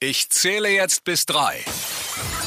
Ich 0.00 0.30
zähle 0.30 0.68
jetzt 0.68 1.02
bis 1.02 1.26
drei. 1.26 1.56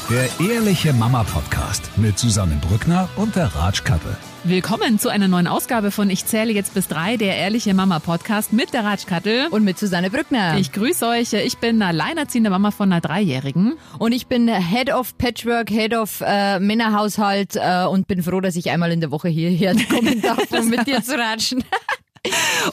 Der 0.09 0.29
Ehrliche 0.39 0.93
Mama 0.93 1.25
Podcast 1.25 1.83
mit 1.97 2.17
Susanne 2.17 2.57
Brückner 2.65 3.09
und 3.17 3.35
der 3.35 3.47
Ratschkattel. 3.53 4.15
Willkommen 4.45 4.99
zu 4.99 5.09
einer 5.09 5.27
neuen 5.27 5.47
Ausgabe 5.47 5.91
von 5.91 6.09
Ich 6.09 6.25
zähle 6.25 6.53
jetzt 6.53 6.73
bis 6.73 6.87
drei, 6.87 7.17
der 7.17 7.35
Ehrliche 7.35 7.73
Mama 7.73 7.99
Podcast 7.99 8.53
mit 8.53 8.71
der 8.71 8.85
Ratschkattel. 8.85 9.47
Und 9.51 9.65
mit 9.65 9.77
Susanne 9.77 10.09
Brückner. 10.09 10.59
Ich 10.59 10.71
grüße 10.71 11.05
euch. 11.05 11.33
Ich 11.33 11.57
bin 11.57 11.81
alleinerziehende 11.81 12.49
Mama 12.49 12.71
von 12.71 12.89
einer 12.89 13.01
Dreijährigen. 13.01 13.77
Und 13.99 14.13
ich 14.13 14.27
bin 14.27 14.47
Head 14.47 14.93
of 14.93 15.17
Patchwork, 15.17 15.69
Head 15.69 15.93
of 15.93 16.23
äh, 16.25 16.57
Männerhaushalt 16.57 17.57
äh, 17.57 17.83
und 17.83 18.07
bin 18.07 18.23
froh, 18.23 18.39
dass 18.39 18.55
ich 18.55 18.71
einmal 18.71 18.93
in 18.93 19.01
der 19.01 19.11
Woche 19.11 19.27
hierher 19.27 19.75
kommen 19.89 20.21
darf, 20.21 20.49
um 20.51 20.69
mit 20.69 20.87
dir 20.87 21.03
zu 21.03 21.17
ratschen. 21.17 21.65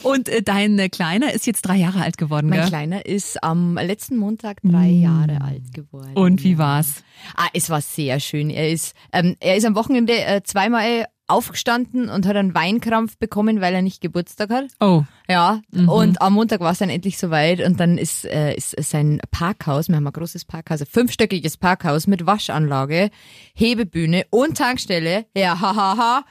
Und 0.03 0.29
äh, 0.29 0.41
dein 0.43 0.77
Kleiner 0.91 1.33
ist 1.33 1.47
jetzt 1.47 1.63
drei 1.63 1.77
Jahre 1.77 2.01
alt 2.01 2.17
geworden, 2.17 2.49
Mein 2.49 2.59
gell? 2.59 2.69
Kleiner 2.69 3.05
ist 3.05 3.43
am 3.43 3.75
letzten 3.75 4.17
Montag 4.17 4.57
drei 4.63 4.87
Jahre 4.87 5.41
alt 5.41 5.73
geworden. 5.73 6.11
Und 6.13 6.43
wie 6.43 6.57
war's? 6.57 7.03
Ah, 7.35 7.47
es 7.53 7.69
war 7.69 7.81
sehr 7.81 8.19
schön. 8.19 8.49
Er 8.49 8.69
ist, 8.69 8.95
ähm, 9.11 9.35
er 9.39 9.55
ist 9.55 9.65
am 9.65 9.75
Wochenende 9.75 10.13
äh, 10.13 10.43
zweimal 10.43 11.05
aufgestanden 11.29 12.09
und 12.09 12.25
hat 12.25 12.35
einen 12.35 12.55
Weinkrampf 12.55 13.17
bekommen, 13.17 13.61
weil 13.61 13.75
er 13.75 13.81
nicht 13.81 14.01
Geburtstag 14.01 14.49
hat. 14.49 14.65
Oh. 14.79 15.03
Ja, 15.27 15.61
und 15.71 16.21
am 16.21 16.33
Montag 16.33 16.59
war 16.59 16.71
es 16.71 16.79
dann 16.79 16.89
endlich 16.89 17.19
soweit 17.19 17.61
und 17.61 17.79
dann 17.79 17.99
ist, 17.99 18.25
äh, 18.25 18.55
ist 18.55 18.75
sein 18.79 19.21
Parkhaus, 19.29 19.89
wir 19.89 19.95
haben 19.95 20.07
ein 20.07 20.13
großes 20.13 20.45
Parkhaus, 20.45 20.81
ein 20.81 20.87
fünfstöckiges 20.87 21.57
Parkhaus 21.57 22.07
mit 22.07 22.25
Waschanlage, 22.25 23.11
Hebebühne 23.53 24.25
und 24.31 24.57
Tankstelle. 24.57 25.27
Ja, 25.35 25.59
hahaha. 25.59 25.75
Ha, 25.75 25.97
ha. 25.97 26.25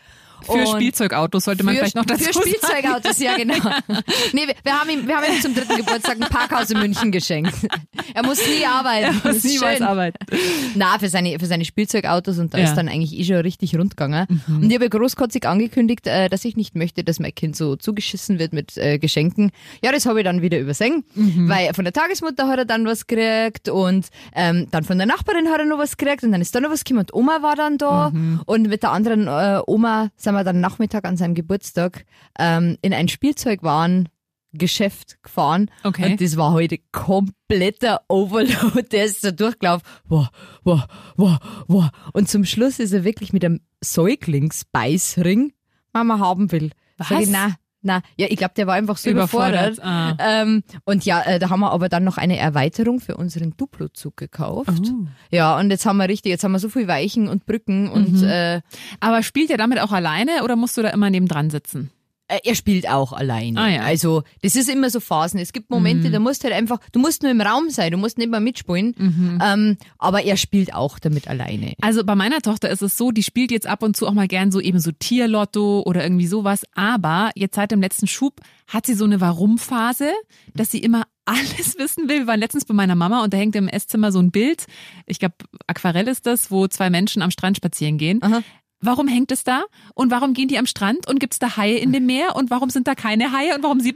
Für 0.44 0.52
Und 0.52 0.68
Spielzeugautos 0.68 1.44
sollte 1.44 1.64
man 1.64 1.74
für, 1.74 1.80
vielleicht 1.80 1.96
noch 1.96 2.04
dazu 2.06 2.24
Für. 2.24 2.32
Spielzeugautos, 2.32 3.18
ja 3.18 3.36
genau. 3.36 3.54
nee, 4.32 4.42
wir, 4.62 4.72
haben 4.72 4.90
ihm, 4.90 5.06
wir 5.06 5.16
haben 5.16 5.24
ihm 5.34 5.40
zum 5.40 5.54
dritten 5.54 5.76
Geburtstag 5.76 6.14
ein 6.20 6.28
Parkhaus 6.28 6.70
in 6.70 6.78
München 6.78 7.12
geschenkt. 7.12 7.54
Er 8.14 8.24
muss 8.24 8.38
nie 8.46 8.64
arbeiten. 8.64 9.14
muss 9.14 9.22
Das 9.22 9.36
ist 9.36 9.44
niemals 9.44 9.78
schön. 9.78 9.86
arbeiten. 9.86 10.18
Na, 10.74 10.98
für 10.98 11.08
seine, 11.08 11.38
für 11.38 11.46
seine 11.46 11.64
Spielzeugautos 11.64 12.38
und 12.38 12.54
da 12.54 12.58
Ja. 12.58 12.64
ist 12.64 12.74
dann 12.74 12.88
eigentlich 12.88 13.18
eh 13.18 13.24
schon 13.24 13.36
richtig 13.36 13.74
rund 13.76 13.96
gegangen. 13.96 14.26
Und 14.48 14.68
ich 14.70 14.74
habe 14.74 14.88
großkotzig 14.88 15.46
angekündigt, 15.46 16.06
äh, 16.06 16.28
dass 16.28 16.44
ich 16.44 16.56
nicht 16.56 16.74
möchte, 16.76 17.04
dass 17.04 17.18
mein 17.20 17.34
Kind 17.34 17.56
so 17.56 17.76
zugeschissen 17.76 18.38
wird 18.38 18.52
mit 18.52 18.76
äh, 18.76 18.98
Geschenken. 18.98 19.50
Ja, 19.82 19.92
das 19.92 20.06
habe 20.06 20.20
ich 20.20 20.24
dann 20.24 20.42
wieder 20.42 20.58
übersehen, 20.58 21.04
weil 21.14 21.72
von 21.74 21.84
der 21.84 21.92
Tagesmutter 21.92 22.48
hat 22.48 22.58
er 22.58 22.64
dann 22.64 22.84
was 22.86 23.06
gekriegt 23.06 23.68
und 23.68 24.06
ähm, 24.34 24.68
dann 24.70 24.84
von 24.84 24.98
der 24.98 25.06
Nachbarin 25.06 25.48
hat 25.48 25.58
er 25.60 25.64
noch 25.66 25.78
was 25.78 25.96
gekriegt 25.96 26.22
und 26.24 26.32
dann 26.32 26.40
ist 26.40 26.54
da 26.54 26.60
noch 26.60 26.70
was 26.70 26.84
gekommen 26.84 27.00
und 27.00 27.14
Oma 27.14 27.42
war 27.42 27.56
dann 27.56 27.78
da 27.78 28.12
und 28.46 28.68
mit 28.68 28.82
der 28.82 28.92
anderen 28.92 29.26
äh, 29.26 29.60
Oma 29.66 30.10
sind 30.28 30.34
wir 30.34 30.44
dann 30.44 30.60
Nachmittag 30.60 31.06
an 31.06 31.16
seinem 31.16 31.34
Geburtstag 31.34 32.04
ähm, 32.38 32.76
in 32.82 32.92
ein 32.92 33.08
Spielzeugwarengeschäft 33.08 35.22
gefahren 35.22 35.70
Okay. 35.84 36.12
und 36.12 36.20
das 36.20 36.36
war 36.36 36.52
heute 36.52 36.76
kompletter 36.92 38.02
Overload. 38.08 38.82
Der 38.92 39.06
ist 39.06 39.22
so 39.22 39.30
durchgelaufen. 39.30 39.86
Wow, 40.04 40.28
wow, 40.64 40.82
wow, 41.16 41.38
wow. 41.66 41.88
Und 42.12 42.28
zum 42.28 42.44
Schluss 42.44 42.78
ist 42.78 42.92
er 42.92 43.04
wirklich 43.04 43.32
mit 43.32 43.42
einem 43.42 43.60
Säuglingsbeißring 43.82 45.54
Mama 45.94 46.18
haben 46.18 46.52
will. 46.52 46.72
Was? 46.98 47.08
Sag 47.08 47.22
ich, 47.22 47.30
na, 47.30 47.54
na. 47.88 48.02
Ja, 48.16 48.26
ich 48.30 48.36
glaube, 48.36 48.54
der 48.56 48.66
war 48.66 48.74
einfach 48.74 48.96
so 48.98 49.10
überfordert. 49.10 49.78
Überfordert, 49.78 50.18
ah. 50.20 50.42
Ähm, 50.42 50.62
und 50.84 51.04
ja, 51.04 51.22
äh, 51.22 51.38
da 51.38 51.50
haben 51.50 51.60
wir 51.60 51.72
aber 51.72 51.88
dann 51.88 52.04
noch 52.04 52.18
eine 52.18 52.36
Erweiterung 52.38 53.00
für 53.00 53.16
unseren 53.16 53.56
Duplo-Zug 53.56 54.16
gekauft. 54.16 54.70
Oh. 54.84 55.06
Ja, 55.30 55.58
und 55.58 55.70
jetzt 55.70 55.84
haben 55.86 55.96
wir 55.96 56.08
richtig, 56.08 56.30
jetzt 56.30 56.44
haben 56.44 56.52
wir 56.52 56.58
so 56.58 56.68
viel 56.68 56.86
Weichen 56.86 57.28
und 57.28 57.46
Brücken 57.46 57.88
und 57.90 58.12
Mhm. 58.22 58.28
äh, 58.28 58.60
Aber 59.00 59.22
spielt 59.22 59.50
er 59.50 59.56
damit 59.56 59.80
auch 59.80 59.92
alleine 59.92 60.44
oder 60.44 60.54
musst 60.56 60.76
du 60.76 60.82
da 60.82 60.90
immer 60.90 61.10
nebendran 61.10 61.50
sitzen? 61.50 61.90
Äh, 62.28 62.38
Er 62.44 62.54
spielt 62.54 62.88
auch 62.88 63.12
alleine. 63.12 63.58
Ah, 63.60 63.68
ja. 63.68 63.80
Also, 63.82 64.22
das 64.42 64.54
ist 64.54 64.68
immer 64.68 64.90
so 64.90 65.00
Phasen. 65.00 65.40
Es 65.40 65.52
gibt 65.52 65.70
Momente, 65.70 66.10
da 66.10 66.18
musst 66.20 66.42
du 66.42 66.48
halt 66.48 66.54
einfach, 66.56 66.78
du 66.92 67.00
musst 67.00 67.22
nur 67.22 67.32
im 67.32 67.40
Raum 67.40 67.70
sein, 67.70 67.90
du 67.92 67.98
musst 67.98 68.18
nicht 68.18 68.30
mal 68.30 68.40
mitspielen. 68.40 68.94
Ähm, 69.42 69.76
aber 69.98 70.22
er 70.22 70.36
spielt 70.36 70.74
auch 70.74 70.98
damit 70.98 71.26
alleine. 71.28 71.72
Also 71.80 72.04
bei 72.04 72.14
meiner 72.14 72.40
Tochter 72.40 72.68
ist 72.70 72.82
es 72.82 72.96
so, 72.96 73.10
die 73.10 73.22
spielt 73.22 73.50
jetzt 73.50 73.66
ab 73.66 73.82
und 73.82 73.96
zu 73.96 74.06
auch 74.06 74.12
mal 74.12 74.28
gern 74.28 74.50
so 74.52 74.60
eben 74.60 74.78
so 74.78 74.92
Tierlotto 74.92 75.82
oder 75.86 76.02
irgendwie 76.02 76.26
sowas. 76.26 76.62
Aber 76.74 77.30
jetzt 77.34 77.56
seit 77.56 77.70
dem 77.70 77.80
letzten 77.80 78.06
Schub 78.06 78.40
hat 78.66 78.84
sie 78.86 78.94
so 78.94 79.04
eine 79.06 79.20
Warum-Phase, 79.20 80.10
dass 80.54 80.70
sie 80.70 80.78
immer 80.78 81.04
alles 81.24 81.78
wissen 81.78 82.08
will. 82.08 82.20
Wir 82.20 82.26
waren 82.26 82.40
letztens 82.40 82.64
bei 82.64 82.74
meiner 82.74 82.94
Mama 82.94 83.22
und 83.24 83.32
da 83.32 83.38
hängt 83.38 83.56
im 83.56 83.68
Esszimmer 83.68 84.12
so 84.12 84.18
ein 84.18 84.30
Bild. 84.30 84.66
Ich 85.06 85.18
glaube, 85.18 85.34
Aquarell 85.66 86.08
ist 86.08 86.26
das, 86.26 86.50
wo 86.50 86.66
zwei 86.68 86.90
Menschen 86.90 87.22
am 87.22 87.30
Strand 87.30 87.56
spazieren 87.56 87.98
gehen. 87.98 88.22
Aha. 88.22 88.42
Warum 88.80 89.08
hängt 89.08 89.32
es 89.32 89.42
da? 89.44 89.64
Und 89.94 90.10
warum 90.10 90.34
gehen 90.34 90.48
die 90.48 90.58
am 90.58 90.66
Strand? 90.66 91.08
Und 91.08 91.18
gibt's 91.18 91.38
da 91.38 91.56
Haie 91.56 91.78
in 91.78 91.92
dem 91.92 92.06
Meer? 92.06 92.36
Und 92.36 92.50
warum 92.50 92.70
sind 92.70 92.86
da 92.86 92.94
keine 92.94 93.32
Haie? 93.32 93.54
Und 93.54 93.62
warum 93.62 93.80
sie... 93.80 93.94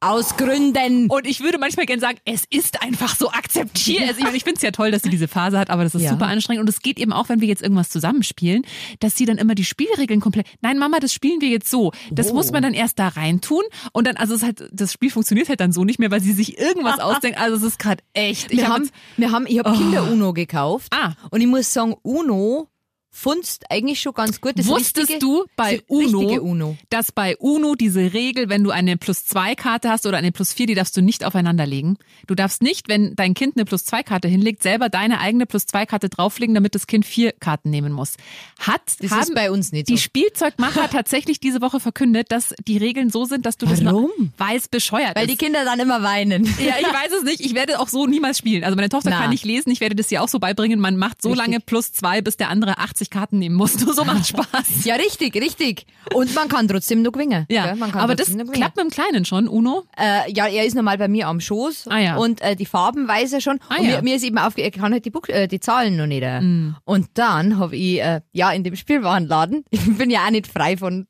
Aus 0.00 0.36
Gründen. 0.36 1.08
Und 1.08 1.26
ich 1.26 1.40
würde 1.40 1.56
manchmal 1.56 1.86
gerne 1.86 2.00
sagen, 2.00 2.18
es 2.26 2.44
ist 2.50 2.82
einfach 2.82 3.16
so, 3.16 3.30
akzeptiert 3.30 4.02
es. 4.10 4.18
Ich, 4.18 4.24
meine, 4.24 4.36
ich 4.36 4.44
finde 4.44 4.56
es 4.56 4.62
ja 4.62 4.70
toll, 4.70 4.90
dass 4.90 5.00
sie 5.02 5.08
diese 5.08 5.28
Phase 5.28 5.58
hat, 5.58 5.70
aber 5.70 5.82
das 5.82 5.94
ist 5.94 6.02
Ja. 6.02 6.10
super 6.10 6.26
anstrengend. 6.26 6.60
Und 6.60 6.68
es 6.68 6.80
geht 6.80 6.98
eben 6.98 7.10
auch, 7.10 7.30
wenn 7.30 7.40
wir 7.40 7.48
jetzt 7.48 7.62
irgendwas 7.62 7.88
zusammenspielen, 7.88 8.64
dass 9.00 9.16
sie 9.16 9.24
dann 9.24 9.38
immer 9.38 9.54
die 9.54 9.64
Spielregeln 9.64 10.20
komplett, 10.20 10.46
nein 10.60 10.76
Mama, 10.78 10.98
das 11.00 11.14
spielen 11.14 11.40
wir 11.40 11.48
jetzt 11.48 11.70
so. 11.70 11.92
Das 12.10 12.32
Oh. 12.32 12.34
muss 12.34 12.52
man 12.52 12.62
dann 12.62 12.74
erst 12.74 12.98
da 12.98 13.08
reintun. 13.08 13.62
Und 13.94 14.06
dann, 14.06 14.16
also 14.18 14.34
es 14.34 14.42
halt, 14.42 14.68
das 14.72 14.92
Spiel 14.92 15.10
funktioniert 15.10 15.48
halt 15.48 15.60
dann 15.60 15.72
so 15.72 15.84
nicht 15.84 15.98
mehr, 15.98 16.10
weil 16.10 16.20
sie 16.20 16.32
sich 16.32 16.58
irgendwas 16.58 16.98
ausdenkt. 17.00 17.38
Also 17.40 17.56
es 17.56 17.62
ist 17.62 17.78
gerade 17.78 18.02
echt. 18.12 18.50
Ich 18.52 18.58
wir, 18.58 18.66
hab 18.66 18.74
haben, 18.74 18.82
jetzt- 18.82 18.94
wir 19.16 19.32
haben, 19.32 19.46
ich 19.46 19.58
habe 19.58 19.72
Kinder-Uno 19.72 20.34
gekauft. 20.34 20.92
Ah. 20.94 21.12
Und 21.30 21.40
ich 21.40 21.46
muss 21.46 21.72
sagen, 21.72 21.94
Uno 22.02 22.68
funzt 23.16 23.64
eigentlich 23.70 24.00
schon 24.00 24.12
ganz 24.12 24.40
gut. 24.40 24.58
Das 24.58 24.66
Wusstest 24.66 25.08
richtige, 25.08 25.18
du 25.20 25.44
bei 25.56 25.80
Uno, 25.86 26.18
Uno. 26.42 26.76
dass 26.90 27.12
bei 27.12 27.36
Uno 27.38 27.76
diese 27.76 28.12
Regel, 28.12 28.48
wenn 28.48 28.64
du 28.64 28.70
eine 28.72 28.96
Plus-2-Karte 28.96 29.88
hast 29.88 30.04
oder 30.06 30.18
eine 30.18 30.32
Plus-4, 30.32 30.66
die 30.66 30.74
darfst 30.74 30.96
du 30.96 31.00
nicht 31.00 31.24
aufeinander 31.24 31.64
legen. 31.64 31.96
Du 32.26 32.34
darfst 32.34 32.60
nicht, 32.60 32.88
wenn 32.88 33.14
dein 33.14 33.34
Kind 33.34 33.56
eine 33.56 33.64
Plus-2-Karte 33.64 34.26
hinlegt, 34.26 34.62
selber 34.64 34.88
deine 34.88 35.20
eigene 35.20 35.46
Plus-2-Karte 35.46 36.08
drauflegen, 36.08 36.54
damit 36.54 36.74
das 36.74 36.88
Kind 36.88 37.06
vier 37.06 37.30
Karten 37.32 37.70
nehmen 37.70 37.92
muss. 37.92 38.14
Hat, 38.58 38.82
Das 39.00 39.12
haben 39.12 39.20
ist 39.20 39.34
bei 39.34 39.50
uns 39.50 39.70
nicht 39.70 39.88
die 39.88 39.96
so. 39.96 40.02
Spielzeugmacher 40.02 40.88
tatsächlich 40.90 41.38
diese 41.38 41.60
Woche 41.60 41.78
verkündet, 41.78 42.32
dass 42.32 42.52
die 42.66 42.78
Regeln 42.78 43.10
so 43.10 43.24
sind, 43.26 43.46
dass 43.46 43.56
du 43.58 43.66
das 43.66 43.80
noch 43.80 43.92
Warum? 43.92 44.32
weiß 44.38 44.68
bescheuert 44.68 45.14
Weil 45.16 45.26
ist. 45.30 45.32
die 45.32 45.36
Kinder 45.44 45.64
dann 45.64 45.78
immer 45.78 46.02
weinen. 46.02 46.44
Ja, 46.58 46.74
ich 46.80 46.86
weiß 46.86 47.12
es 47.18 47.22
nicht. 47.22 47.40
Ich 47.40 47.54
werde 47.54 47.78
auch 47.78 47.88
so 47.88 48.06
niemals 48.06 48.38
spielen. 48.38 48.64
Also 48.64 48.74
meine 48.74 48.88
Tochter 48.88 49.10
Na. 49.10 49.20
kann 49.20 49.30
nicht 49.30 49.44
lesen. 49.44 49.70
Ich 49.70 49.80
werde 49.80 49.94
das 49.94 50.10
ihr 50.10 50.20
auch 50.22 50.28
so 50.28 50.40
beibringen. 50.40 50.80
Man 50.80 50.96
macht 50.96 51.22
so 51.22 51.28
Richtig. 51.30 51.46
lange 51.46 51.60
plus 51.60 51.92
zwei, 51.92 52.20
bis 52.22 52.36
der 52.36 52.48
andere 52.48 52.78
80 52.78 53.03
Karten 53.10 53.38
nehmen 53.38 53.56
muss. 53.56 53.74
So 53.94 54.04
macht 54.04 54.26
Spaß. 54.28 54.84
Ja, 54.84 54.96
richtig, 54.96 55.36
richtig. 55.36 55.86
Und 56.14 56.34
man 56.34 56.48
kann 56.48 56.66
trotzdem 56.66 57.02
noch 57.02 57.12
gewinnen. 57.12 57.46
Ja, 57.48 57.66
gell? 57.66 57.76
man 57.76 57.92
kann 57.92 58.00
aber 58.00 58.16
das 58.16 58.36
klappt 58.52 58.76
mit 58.76 58.84
dem 58.86 58.90
Kleinen 58.90 59.24
schon, 59.24 59.46
Uno. 59.46 59.84
Äh, 59.96 60.32
ja, 60.32 60.46
er 60.46 60.64
ist 60.64 60.74
normal 60.74 60.98
bei 60.98 61.06
mir 61.06 61.28
am 61.28 61.40
Schoß 61.40 61.88
Ah, 61.88 61.98
ja. 61.98 62.16
und 62.16 62.40
äh, 62.40 62.56
die 62.56 62.66
Farben 62.66 63.06
weiß 63.06 63.34
er 63.34 63.40
schon. 63.40 63.60
Ah, 63.68 63.76
und 63.78 63.84
ja. 63.84 63.96
mir, 63.96 64.02
mir 64.02 64.16
ist 64.16 64.24
eben 64.24 64.38
aufge 64.38 64.62
er 64.62 64.70
kann 64.72 64.92
halt 64.92 65.04
die, 65.04 65.10
Buch 65.10 65.28
äh, 65.28 65.46
die 65.46 65.60
Zahlen 65.60 65.96
noch 65.96 66.06
nicht. 66.06 66.22
Mm. 66.24 66.70
Und 66.84 67.08
dann 67.14 67.58
habe 67.58 67.76
ich, 67.76 68.00
äh, 68.00 68.20
ja, 68.32 68.50
in 68.50 68.64
dem 68.64 68.74
Spielwarenladen, 68.74 69.64
ich 69.70 69.96
bin 69.96 70.10
ja 70.10 70.26
auch 70.26 70.30
nicht 70.30 70.46
frei 70.46 70.76
von 70.76 71.06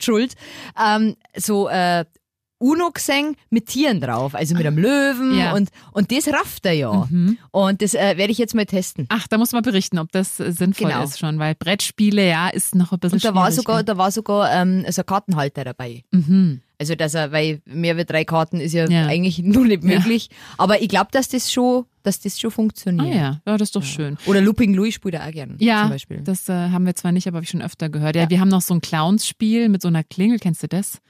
Schuld, 0.00 0.34
ähm, 0.82 1.16
so 1.36 1.68
äh, 1.68 2.04
Uno 2.62 2.90
gesehen 2.92 3.36
mit 3.50 3.66
Tieren 3.66 4.00
drauf, 4.00 4.34
also 4.34 4.54
mit 4.54 4.64
einem 4.66 4.78
Löwen 4.78 5.36
Ja. 5.36 5.52
und, 5.54 5.68
und 5.92 6.12
das 6.12 6.28
rafft 6.28 6.64
er 6.66 6.72
ja. 6.72 7.08
Und 7.50 7.82
das 7.82 7.94
äh, 7.94 8.16
werde 8.16 8.30
ich 8.32 8.38
jetzt 8.38 8.54
mal 8.54 8.66
testen. 8.66 9.06
Ach, 9.08 9.26
da 9.28 9.36
muss 9.38 9.52
man 9.52 9.62
berichten, 9.62 9.98
ob 9.98 10.12
das 10.12 10.36
sinnvoll 10.36 10.90
Genau. 10.90 11.02
ist 11.04 11.18
schon, 11.18 11.38
weil 11.38 11.54
Brettspiele, 11.54 12.28
ja, 12.28 12.48
ist 12.48 12.74
noch 12.74 12.92
ein 12.92 12.98
bisschen 12.98 13.16
Und 13.16 13.24
da 13.24 13.34
war 13.34 13.50
sogar, 13.52 13.82
da 13.82 13.96
war 13.98 14.10
sogar 14.12 14.52
ähm, 14.52 14.84
so 14.88 15.02
ein 15.02 15.06
Kartenhalter 15.06 15.64
dabei. 15.64 16.04
Mhm. 16.12 16.60
Also 16.78 16.94
dass 16.96 17.14
er, 17.14 17.30
weil 17.32 17.60
mehr 17.64 17.96
wie 17.96 18.04
drei 18.04 18.24
Karten 18.24 18.60
ist 18.60 18.72
ja, 18.72 18.88
Ja. 18.88 19.06
eigentlich 19.06 19.38
nur 19.42 19.64
nicht 19.66 19.84
Ja. 19.84 19.98
möglich. 19.98 20.30
Aber 20.58 20.80
ich 20.82 20.88
glaube, 20.88 21.08
dass 21.12 21.28
das 21.28 21.52
schon, 21.52 21.84
dass 22.02 22.20
das 22.20 22.40
schon 22.40 22.50
Ah 22.50 22.54
funktioniert. 22.54 23.14
ja, 23.14 23.40
ja, 23.46 23.56
das 23.58 23.68
ist 23.68 23.76
doch 23.76 23.82
schön. 23.82 24.16
Oder 24.26 24.40
Looping 24.40 24.74
Louis 24.74 24.94
spielt 24.94 25.14
er 25.14 25.26
auch 25.26 25.32
gern. 25.32 25.56
Ja, 25.58 25.82
zum 25.82 25.90
Beispiel. 25.90 26.20
das 26.22 26.48
äh, 26.48 26.52
haben 26.52 26.86
wir 26.86 26.94
zwar 26.94 27.12
nicht, 27.12 27.26
aber 27.26 27.36
habe 27.36 27.44
ich 27.44 27.50
schon 27.50 27.62
öfter 27.62 27.88
gehört. 27.88 28.16
Ja, 28.16 28.28
wir 28.28 28.40
haben 28.40 28.48
noch 28.48 28.62
so 28.62 28.74
ein 28.74 28.80
Clowns-Spiel 28.80 29.68
mit 29.68 29.82
so 29.82 29.88
einer 29.88 30.04
Klingel, 30.04 30.38
kennst 30.38 30.62
du 30.62 30.68
das? 30.68 31.00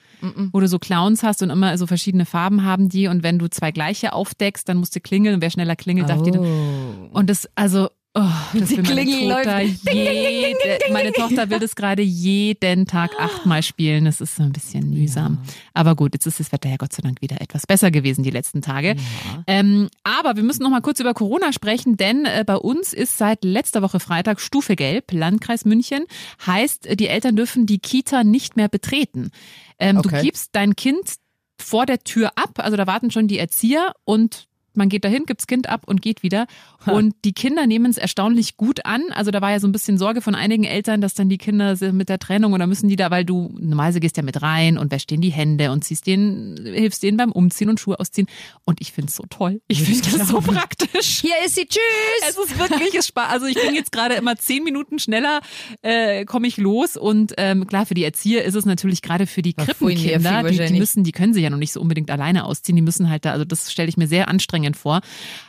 Wo 0.52 0.60
du 0.60 0.68
so 0.68 0.78
Clowns 0.78 1.24
hast 1.24 1.42
und 1.42 1.50
immer 1.50 1.76
so 1.78 1.86
verschiedene 1.86 2.26
Farben 2.26 2.64
haben 2.64 2.88
die 2.88 3.08
und 3.08 3.24
wenn 3.24 3.40
du 3.40 3.48
zwei 3.48 3.72
gleiche 3.72 4.12
aufdeckst, 4.12 4.68
dann 4.68 4.76
musst 4.76 4.94
du 4.94 5.00
klingeln 5.00 5.34
und 5.34 5.40
wer 5.40 5.50
schneller 5.50 5.74
klingelt, 5.74 6.08
darf 6.08 6.22
die 6.22 6.30
dann. 6.30 6.40
Oh. 6.40 7.18
Und 7.18 7.28
das, 7.28 7.48
also, 7.56 7.88
oh, 8.14 8.20
das 8.58 8.68
Die 8.68 8.76
will 8.76 8.82
meine 8.84 9.02
Klingel 9.04 9.28
Tochter 9.30 9.62
läuft. 9.64 9.80
jede, 9.92 10.92
meine 10.92 11.12
Tochter 11.12 11.50
will 11.50 11.58
das 11.58 11.74
gerade 11.76 12.02
jeden 12.02 12.86
Tag 12.86 13.12
achtmal 13.18 13.62
spielen. 13.62 14.04
Das 14.04 14.20
ist 14.20 14.36
so 14.36 14.42
ein 14.42 14.52
bisschen 14.52 14.90
mühsam. 14.90 15.38
Aber 15.74 15.96
gut, 15.96 16.14
jetzt 16.14 16.26
ist 16.26 16.38
das 16.40 16.52
Wetter 16.52 16.68
ja 16.68 16.76
Gott 16.76 16.92
sei 16.92 17.02
Dank 17.02 17.22
wieder 17.22 17.40
etwas 17.40 17.66
besser 17.66 17.90
gewesen 17.90 18.22
die 18.22 18.30
letzten 18.30 18.60
Tage. 18.62 18.96
Ähm, 19.46 19.88
aber 20.04 20.36
wir 20.36 20.42
müssen 20.42 20.62
noch 20.62 20.70
mal 20.70 20.80
kurz 20.82 21.00
über 21.00 21.14
Corona 21.14 21.52
sprechen, 21.52 21.96
denn 21.96 22.24
äh, 22.26 22.44
bei 22.46 22.56
uns 22.56 22.92
ist 22.92 23.18
seit 23.18 23.44
letzter 23.44 23.82
Woche 23.82 24.00
Freitag 24.00 24.40
Stufe 24.40 24.76
Gelb, 24.76 25.12
Landkreis 25.12 25.64
München. 25.64 26.04
Heißt, 26.46 26.98
die 26.98 27.08
Eltern 27.08 27.36
dürfen 27.36 27.66
die 27.66 27.78
Kita 27.78 28.24
nicht 28.24 28.56
mehr 28.56 28.68
betreten. 28.68 29.30
Ähm, 29.78 29.96
Du 30.02 30.08
Okay. 30.08 30.22
gibst 30.22 30.50
dein 30.52 30.76
Kind 30.76 31.00
vor 31.58 31.86
der 31.86 32.00
Tür 32.00 32.32
ab, 32.34 32.50
also 32.56 32.76
da 32.76 32.86
warten 32.86 33.10
schon 33.10 33.28
die 33.28 33.38
Erzieher 33.38 33.94
und 34.04 34.48
man 34.74 34.88
geht 34.88 35.04
dahin, 35.04 35.24
gibt's 35.26 35.46
Kind 35.46 35.68
ab 35.68 35.82
und 35.86 36.02
geht 36.02 36.22
wieder. 36.22 36.46
Und 36.86 37.14
die 37.24 37.32
Kinder 37.32 37.66
nehmen 37.66 37.90
es 37.90 37.98
erstaunlich 37.98 38.56
gut 38.56 38.84
an. 38.84 39.02
Also 39.10 39.30
da 39.30 39.40
war 39.40 39.50
ja 39.50 39.60
so 39.60 39.68
ein 39.68 39.72
bisschen 39.72 39.98
Sorge 39.98 40.20
von 40.20 40.34
einigen 40.34 40.64
Eltern, 40.64 41.00
dass 41.00 41.14
dann 41.14 41.28
die 41.28 41.38
Kinder 41.38 41.76
mit 41.92 42.08
der 42.08 42.18
Trennung 42.18 42.52
oder 42.52 42.66
müssen 42.66 42.88
die 42.88 42.96
da, 42.96 43.10
weil 43.10 43.24
du 43.24 43.54
normalerweise 43.58 44.00
gehst 44.00 44.16
ja 44.16 44.22
mit 44.22 44.42
rein 44.42 44.78
und 44.78 44.90
wäschst 44.90 45.10
denen 45.10 45.22
die 45.22 45.30
Hände 45.30 45.70
und 45.70 45.84
ziehst 45.84 46.06
denen, 46.06 46.56
hilfst 46.64 47.02
denen 47.02 47.16
beim 47.16 47.32
Umziehen 47.32 47.68
und 47.68 47.78
Schuhe 47.78 48.00
ausziehen. 48.00 48.26
Und 48.64 48.80
ich 48.80 48.92
find's 48.92 49.14
so 49.14 49.24
toll. 49.30 49.60
Ich 49.68 49.82
finde 49.82 50.18
das 50.18 50.28
so 50.28 50.40
praktisch. 50.40 51.20
Hier 51.20 51.34
ist 51.44 51.54
sie, 51.54 51.66
tschüss! 51.66 51.80
Es 52.28 52.36
ist 52.36 52.58
wirklich 52.58 52.94
es 52.94 53.06
Spaß. 53.06 53.30
Also 53.30 53.46
ich 53.46 53.54
bin 53.54 53.74
jetzt 53.74 53.92
gerade 53.92 54.14
immer 54.14 54.36
zehn 54.36 54.64
Minuten 54.64 54.98
schneller, 54.98 55.40
äh, 55.82 56.24
komme 56.24 56.46
ich 56.46 56.56
los. 56.56 56.96
Und 56.96 57.34
ähm, 57.36 57.66
klar, 57.66 57.86
für 57.86 57.94
die 57.94 58.04
Erzieher 58.04 58.44
ist 58.44 58.54
es 58.54 58.64
natürlich 58.64 59.02
gerade 59.02 59.26
für 59.26 59.42
die 59.42 59.54
Krippenkinder, 59.54 60.42
die, 60.44 60.58
die 60.58 60.78
müssen, 60.78 61.04
die 61.04 61.12
können 61.12 61.34
sich 61.34 61.42
ja 61.42 61.50
noch 61.50 61.58
nicht 61.58 61.72
so 61.72 61.80
unbedingt 61.80 62.10
alleine 62.10 62.44
ausziehen. 62.44 62.76
Die 62.76 62.82
müssen 62.82 63.08
halt 63.08 63.24
da, 63.24 63.32
also 63.32 63.44
das 63.44 63.70
stelle 63.70 63.88
ich 63.88 63.96
mir 63.96 64.06
sehr 64.06 64.28
anstrengend 64.28 64.61
vor. 64.74 65.00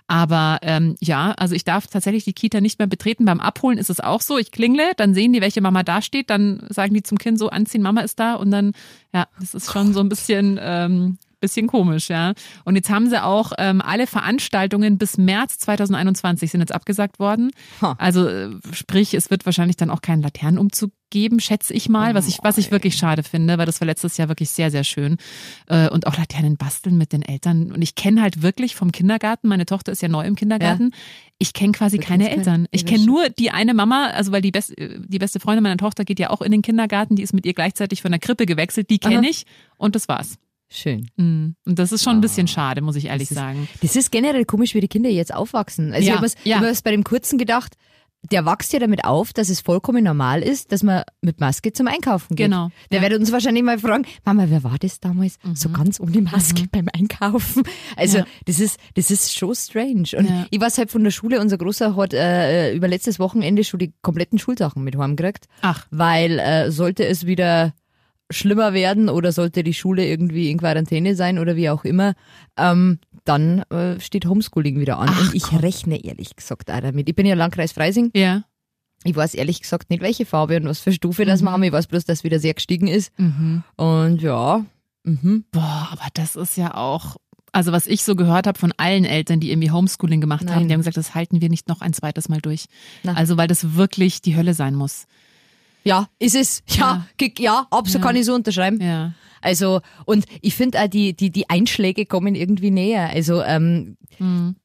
Aber 0.08 0.60
ähm, 0.62 0.96
ja, 1.00 1.32
also 1.38 1.56
ich 1.56 1.64
darf 1.64 1.88
tatsächlich 1.88 2.26
die 2.26 2.34
Kita 2.34 2.62
nicht 2.62 2.80
mehr 2.80 2.88
betreten. 2.88 3.26
Beim 3.26 3.40
Abholen 3.40 3.78
ist 3.78 3.90
es 3.90 4.00
auch 4.00 4.22
so. 4.22 4.38
Ich 4.38 4.52
klingle, 4.52 4.92
dann 4.98 5.14
sehen 5.14 5.34
die, 5.34 5.42
welche 5.42 5.62
Mama 5.62 5.84
da 5.84 6.02
steht, 6.02 6.30
dann 6.30 6.66
sagen 6.70 6.94
die 6.94 7.04
zum 7.04 7.18
Kind 7.18 7.40
so, 7.40 7.50
anziehen, 7.50 7.82
Mama 7.82 8.02
ist 8.02 8.20
da 8.20 8.36
und 8.36 8.52
dann, 8.52 8.74
ja, 9.14 9.28
das 9.40 9.54
ist 9.54 9.72
schon 9.72 9.94
so 9.94 10.00
ein 10.00 10.10
bisschen, 10.10 10.60
ähm, 10.62 11.18
bisschen 11.44 11.68
komisch, 11.68 12.10
ja. 12.10 12.34
Und 12.66 12.76
jetzt 12.76 12.90
haben 12.90 13.08
sie 13.10 13.24
auch 13.24 13.52
ähm, 13.60 13.82
alle 13.82 14.08
Veranstaltungen 14.08 14.98
bis 14.98 15.18
März 15.18 15.60
2021 15.60 16.50
sind 16.52 16.62
jetzt 16.62 16.74
abgesagt 16.74 17.20
worden. 17.20 17.52
Ha. 17.82 17.96
Also 18.00 18.28
äh, 18.28 18.50
sprich, 18.72 19.14
es 19.14 19.30
wird 19.30 19.46
wahrscheinlich 19.46 19.78
dann 19.78 19.90
auch 19.92 20.02
keinen 20.02 20.22
Laternenumzug 20.24 20.92
geben, 21.12 21.40
schätze 21.40 21.76
ich 21.76 21.90
mal, 21.90 22.16
was 22.16 22.28
ich 22.28 22.40
was 22.42 22.58
ich 22.58 22.72
wirklich 22.72 22.96
schade 22.96 23.22
finde, 23.22 23.60
weil 23.60 23.68
das 23.68 23.80
war 23.80 23.86
letztes 23.86 24.18
Jahr 24.18 24.30
wirklich 24.30 24.50
sehr 24.50 24.72
sehr 24.72 24.84
schön 24.84 25.18
Äh, 25.68 25.88
und 25.90 26.08
auch 26.08 26.18
Laternen 26.18 26.58
basteln 26.58 26.98
mit 26.98 27.14
den 27.14 27.22
Eltern. 27.22 27.72
Und 27.72 27.84
ich 27.84 27.94
kenne 27.94 28.22
halt 28.24 28.42
wirklich 28.42 28.76
vom 28.76 28.92
Kindergarten. 28.92 29.48
Meine 29.48 29.68
Tochter 29.68 29.92
ist 29.92 30.02
ja 30.02 30.08
neu 30.08 30.26
im 30.26 30.36
Kindergarten. 30.36 30.92
Ich 31.38 31.54
kenne 31.54 31.72
quasi 31.74 31.98
Du 32.00 32.04
keine 32.08 32.30
Eltern. 32.32 32.44
keine- 32.46 32.68
Ich 32.72 32.82
Ja, 32.82 32.88
kenne 32.88 33.06
nur 33.06 33.30
die 33.30 33.52
eine 33.52 33.74
Mama, 33.76 34.08
also 34.08 34.32
weil 34.32 34.42
die 34.42 34.50
beste 34.52 34.74
die 35.08 35.20
beste 35.20 35.40
Freundin 35.40 35.62
meiner 35.64 35.78
Tochter 35.78 36.04
geht 36.04 36.20
ja 36.20 36.32
auch 36.32 36.42
in 36.42 36.52
den 36.52 36.64
Kindergarten. 36.64 37.16
Die 37.16 37.22
ist 37.22 37.34
mit 37.34 37.46
ihr 37.46 37.54
gleichzeitig 37.54 38.02
von 38.02 38.12
der 38.12 38.20
Krippe 38.20 38.46
gewechselt. 38.48 38.90
Die 38.90 38.98
kenne 38.98 39.30
ich 39.30 39.46
und 39.78 39.94
das 39.96 40.08
war's. 40.08 40.38
Schön. 40.76 41.08
Mm. 41.18 41.56
Und 41.66 41.78
das 41.80 41.92
ist 41.92 42.04
schon 42.04 42.16
ein 42.16 42.22
bisschen 42.22 42.48
schade, 42.48 42.82
muss 42.82 42.96
ich 42.96 43.06
ehrlich 43.06 43.30
Das 43.30 43.38
ist- 43.38 43.44
sagen. 43.44 43.68
Das 43.82 43.96
ist 43.96 44.12
generell 44.12 44.44
komisch, 44.46 44.74
wie 44.74 44.82
die 44.82 44.88
Kinder 44.88 45.10
jetzt 45.10 45.34
aufwachsen. 45.34 45.94
Also 45.94 46.08
Ja, 46.08 46.14
ich 46.16 46.18
habe 46.18 46.28
ja. 46.46 46.62
ja. 46.64 46.74
bei 46.84 46.90
dem 46.92 47.04
Kurzen 47.04 47.38
gedacht, 47.38 47.76
der 48.32 48.46
wächst 48.46 48.72
ja 48.72 48.80
damit 48.80 49.04
auf, 49.04 49.34
dass 49.34 49.50
es 49.50 49.60
vollkommen 49.60 50.02
normal 50.04 50.42
ist, 50.42 50.72
dass 50.72 50.82
man 50.82 51.04
mit 51.22 51.42
Maske 51.42 51.74
zum 51.74 51.88
Einkaufen 51.88 52.38
geht. 52.38 52.46
Genau, 52.46 52.70
Der 52.90 53.02
ja. 53.04 53.10
wird 53.10 53.20
uns 53.20 53.34
wahrscheinlich 53.34 53.64
mal 53.64 53.78
fragen, 53.78 54.06
Mama, 54.24 54.46
wer 54.48 54.64
war 54.64 54.78
das 54.80 55.02
damals? 55.02 55.38
So 55.54 55.68
ganz 55.70 56.00
ohne 56.00 56.22
Maske 56.22 56.64
beim 56.72 56.88
Einkaufen. 56.94 57.64
Also 57.98 58.20
Mhm. 58.20 58.24
Ja. 58.24 58.30
das 58.46 58.60
ist 58.62 58.80
das 58.96 59.12
ist 59.12 59.34
schon 59.38 59.54
strange. 59.54 60.08
Und 60.18 60.30
Ja. 60.30 60.48
ich 60.50 60.60
weiß 60.62 60.78
halt 60.78 60.90
von 60.90 61.04
der 61.04 61.12
Schule, 61.12 61.42
unser 61.42 61.58
Großer 61.58 61.96
hat 61.98 62.14
äh, 62.14 62.74
über 62.74 62.88
letztes 62.88 63.20
Wochenende 63.20 63.64
schon 63.66 63.80
die 63.80 63.94
kompletten 64.02 64.40
Schulsachen 64.40 64.84
mit 64.86 64.96
heimgekriegt, 64.98 65.48
Ach, 65.62 65.86
weil 65.92 66.40
äh, 66.40 66.72
sollte 66.72 67.06
es 67.06 67.26
wieder 67.26 67.74
schlimmer 68.34 68.74
werden 68.74 69.10
oder 69.10 69.32
sollte 69.32 69.64
die 69.64 69.74
Schule 69.74 70.06
irgendwie 70.06 70.52
in 70.52 70.58
Quarantäne 70.58 71.16
sein 71.16 71.40
oder 71.40 71.56
wie 71.56 71.70
auch 71.70 71.84
immer, 71.86 72.14
ähm, 72.58 73.00
dann 73.26 73.60
äh, 73.70 74.00
steht 74.00 74.26
Homeschooling 74.26 74.80
wieder 74.80 75.00
an. 75.00 75.10
Ach 75.12 75.28
und 75.28 75.36
ich 75.36 75.44
Gott. 75.44 75.64
rechne 75.64 76.04
ehrlich 76.04 76.36
gesagt 76.36 76.70
auch 76.72 76.80
damit. 76.82 77.08
Ich 77.08 77.16
bin 77.16 77.26
ja 77.26 77.36
Landkreis 77.36 77.72
Freising. 77.72 78.12
ja. 78.14 78.44
Ich 79.06 79.16
weiß 79.18 79.34
ehrlich 79.34 79.62
gesagt 79.62 79.90
nicht, 79.90 80.02
welche 80.02 80.26
Farbe 80.26 80.56
und 80.56 80.66
was 80.66 80.80
für 80.80 80.94
Stufe 80.94 81.26
das 81.26 81.42
wir 81.42 81.52
haben. 81.52 81.64
Ich 81.64 81.74
weiß 81.74 81.88
bloß, 81.88 82.06
dass 82.06 82.24
wieder 82.24 82.40
sehr 82.40 82.54
gestiegen 82.54 82.88
ist. 82.88 83.12
Mhm. 83.20 83.64
Und 83.76 84.22
ja, 84.22 84.66
mhm. 85.04 85.44
Boah, 85.52 85.90
aber 85.92 86.08
das 86.14 86.38
ist 86.38 86.56
ja 86.56 86.76
auch. 86.76 87.18
Also 87.52 87.72
was 87.74 87.86
ich 87.86 88.04
so 88.04 88.16
gehört 88.16 88.48
habe 88.48 88.58
von 88.58 88.74
allen 88.78 89.04
Eltern, 89.04 89.42
die 89.42 89.52
irgendwie 89.52 89.72
Homeschooling 89.72 90.22
gemacht 90.22 90.50
haben, 90.50 90.60
Nein. 90.60 90.68
die 90.70 90.74
haben 90.74 90.80
gesagt, 90.80 90.96
das 90.96 91.14
halten 91.16 91.42
wir 91.42 91.50
nicht 91.50 91.68
noch 91.68 91.82
ein 91.82 91.92
zweites 91.94 92.30
Mal 92.30 92.40
durch. 92.40 92.66
Na. 93.04 93.14
Also 93.14 93.36
weil 93.36 93.48
das 93.48 93.76
wirklich 93.76 94.22
die 94.22 94.38
Hölle 94.38 94.54
sein 94.54 94.74
muss. 94.74 95.06
Ja, 95.84 96.08
ist 96.20 96.36
es. 96.36 96.64
Ja, 96.76 97.06
ja, 97.20 97.28
ja 97.40 97.68
absolut 97.72 98.02
Ja. 98.02 98.08
kann 98.08 98.16
ich 98.16 98.26
so 98.26 98.34
unterschreiben. 98.34 98.80
Ja. 98.82 99.14
Also, 99.42 99.82
und 100.06 100.26
ich 100.42 100.56
finde 100.56 100.82
auch, 100.82 100.88
die, 100.88 101.14
die, 101.16 101.30
die 101.30 101.50
Einschläge 101.50 102.06
kommen 102.06 102.34
irgendwie 102.36 102.72
näher. 102.72 103.10
Also, 103.10 103.42
ähm, 103.44 103.98
Mhm. 104.20 104.56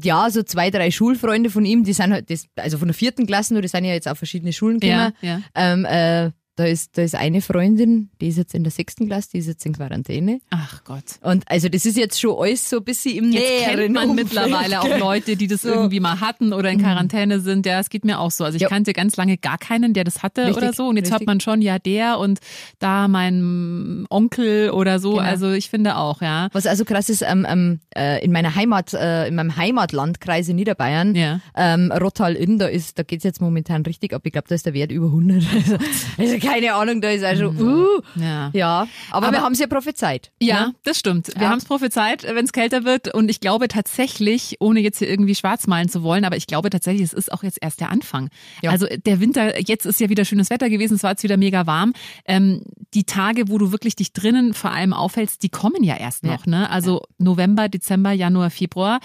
ja, 0.00 0.30
so 0.30 0.42
zwei, 0.42 0.70
drei 0.70 0.90
Schulfreunde 0.90 1.50
von 1.50 1.64
ihm, 1.64 1.82
die 1.82 1.92
sind 1.92 2.12
halt, 2.12 2.30
das, 2.30 2.46
also 2.56 2.78
von 2.78 2.88
der 2.88 2.94
vierten 2.94 3.26
Klasse, 3.26 3.52
nur 3.54 3.62
die 3.62 3.68
sind 3.68 3.84
ja 3.84 3.92
jetzt 3.94 4.06
auf 4.06 4.18
verschiedene 4.18 4.52
Schulen 4.52 4.78
gekommen. 4.80 5.12
Ja, 5.22 5.28
ja. 5.28 5.40
Ähm, 5.54 5.84
äh, 5.84 6.30
da 6.58 6.64
ist, 6.64 6.98
da 6.98 7.02
ist 7.02 7.14
eine 7.14 7.40
Freundin, 7.40 8.10
die 8.20 8.28
ist 8.28 8.36
jetzt 8.38 8.54
in 8.54 8.64
der 8.64 8.72
sechsten 8.72 9.06
Klasse, 9.06 9.28
die 9.34 9.38
ist 9.38 9.46
jetzt 9.46 9.64
in 9.64 9.72
Quarantäne. 9.74 10.40
Ach 10.50 10.82
Gott. 10.84 11.04
Und 11.22 11.44
also 11.48 11.68
das 11.68 11.86
ist 11.86 11.96
jetzt 11.96 12.20
schon 12.20 12.36
alles 12.38 12.68
so 12.68 12.78
ein 12.78 12.84
bisschen 12.84 13.16
im 13.16 13.30
Jetzt 13.32 13.42
näheren 13.48 13.76
kennt 13.78 13.94
man 13.94 14.10
Umfeld. 14.10 14.28
mittlerweile 14.32 14.80
auch 14.80 14.98
Leute, 15.00 15.36
die 15.36 15.46
das 15.46 15.62
So. 15.62 15.68
Mhm. 15.68 15.74
irgendwie 15.74 16.00
mal 16.00 16.20
hatten 16.20 16.52
oder 16.52 16.70
in 16.70 16.80
Quarantäne 16.80 17.40
sind. 17.40 17.64
Ja, 17.66 17.78
es 17.80 17.90
geht 17.90 18.04
mir 18.04 18.18
auch 18.18 18.30
so. 18.30 18.44
Also 18.44 18.56
ich 18.56 18.62
Ja. 18.62 18.68
kannte 18.68 18.92
ganz 18.92 19.16
lange 19.16 19.36
gar 19.38 19.58
keinen, 19.58 19.94
der 19.94 20.04
das 20.04 20.22
hatte 20.22 20.42
Richtig, 20.46 20.56
oder 20.56 20.72
so. 20.72 20.88
Und 20.88 20.96
jetzt 20.96 21.10
hört 21.10 21.20
richtig. 21.20 21.26
man 21.28 21.40
schon, 21.40 21.62
ja, 21.62 21.78
der 21.78 22.18
und 22.18 22.40
da 22.80 23.06
mein 23.08 24.06
Onkel 24.10 24.70
oder 24.70 24.98
so. 24.98 25.12
Genau. 25.12 25.22
Also 25.22 25.52
ich 25.52 25.70
finde 25.70 25.96
auch, 25.96 26.22
ja. 26.22 26.48
Was 26.52 26.66
also 26.66 26.84
krass 26.84 27.08
ist, 27.08 27.22
ähm, 27.22 27.46
ähm, 27.48 27.80
äh, 27.96 28.24
in 28.24 28.32
meiner 28.32 28.54
Heimat, 28.54 28.94
äh, 28.94 29.28
in 29.28 29.34
meinem 29.34 29.56
Heimatlandkreis 29.56 30.48
in 30.48 30.56
Niederbayern, 30.56 31.14
Ja. 31.14 31.40
ähm, 31.56 31.92
Rottal-Inn, 31.92 32.58
da 32.58 32.66
ist, 32.66 32.98
da 32.98 33.02
geht's 33.04 33.24
jetzt 33.24 33.40
momentan 33.40 33.82
richtig 33.82 34.12
ab. 34.12 34.22
Ich 34.24 34.32
glaube, 34.32 34.48
da 34.48 34.54
ist 34.54 34.66
der 34.66 34.74
Wert 34.74 34.90
über 34.92 35.06
100. 35.06 35.42
Also, 35.58 35.76
also 36.18 36.38
keine 36.50 36.74
Ahnung, 36.74 37.00
da 37.00 37.10
ist 37.10 37.38
schon, 37.38 37.56
uh, 37.60 38.00
Ja. 38.16 38.50
ja. 38.52 38.88
Aber, 39.10 39.26
Aber- 39.28 39.36
wir 39.36 39.42
haben 39.42 39.52
es 39.52 39.58
ja 39.58 39.66
prophezeit. 39.66 40.30
Ja, 40.40 40.66
ne? 40.68 40.74
das 40.84 40.98
stimmt. 40.98 41.28
Wir 41.34 41.42
Ja. 41.42 41.48
haben 41.50 41.58
es 41.58 41.64
prophezeit, 41.64 42.24
wenn 42.24 42.44
es 42.44 42.52
kälter 42.52 42.84
wird. 42.84 43.12
Und 43.14 43.28
ich 43.30 43.40
glaube 43.40 43.68
tatsächlich, 43.68 44.56
ohne 44.60 44.80
jetzt 44.80 44.98
hier 44.98 45.08
irgendwie 45.08 45.34
schwarz 45.34 45.66
malen 45.66 45.88
zu 45.88 46.02
wollen, 46.02 46.24
aber 46.24 46.36
ich 46.36 46.46
glaube 46.46 46.70
tatsächlich, 46.70 47.02
es 47.02 47.12
ist 47.12 47.32
auch 47.32 47.42
jetzt 47.42 47.58
erst 47.60 47.80
der 47.80 47.90
Anfang. 47.90 48.30
Ja. 48.62 48.70
Also 48.70 48.86
der 48.86 49.20
Winter, 49.20 49.60
jetzt 49.60 49.86
ist 49.86 50.00
ja 50.00 50.08
wieder 50.08 50.24
schönes 50.24 50.50
Wetter 50.50 50.68
gewesen, 50.70 50.94
es 50.94 51.02
war 51.02 51.10
jetzt 51.10 51.22
wieder 51.22 51.36
mega 51.36 51.66
warm. 51.66 51.92
Ähm, 52.24 52.62
die 52.94 53.04
Tage, 53.04 53.48
wo 53.48 53.58
du 53.58 53.72
wirklich 53.72 53.96
dich 53.96 54.12
drinnen 54.12 54.54
vor 54.54 54.70
allem 54.72 54.92
aufhältst, 54.92 55.42
die 55.42 55.48
kommen 55.50 55.84
ja 55.84 55.96
erst 55.96 56.24
noch. 56.24 56.46
Ne? 56.46 56.70
Also 56.70 57.02
November, 57.18 57.68
Dezember, 57.68 58.12
Januar, 58.12 58.50
Februar. 58.50 59.00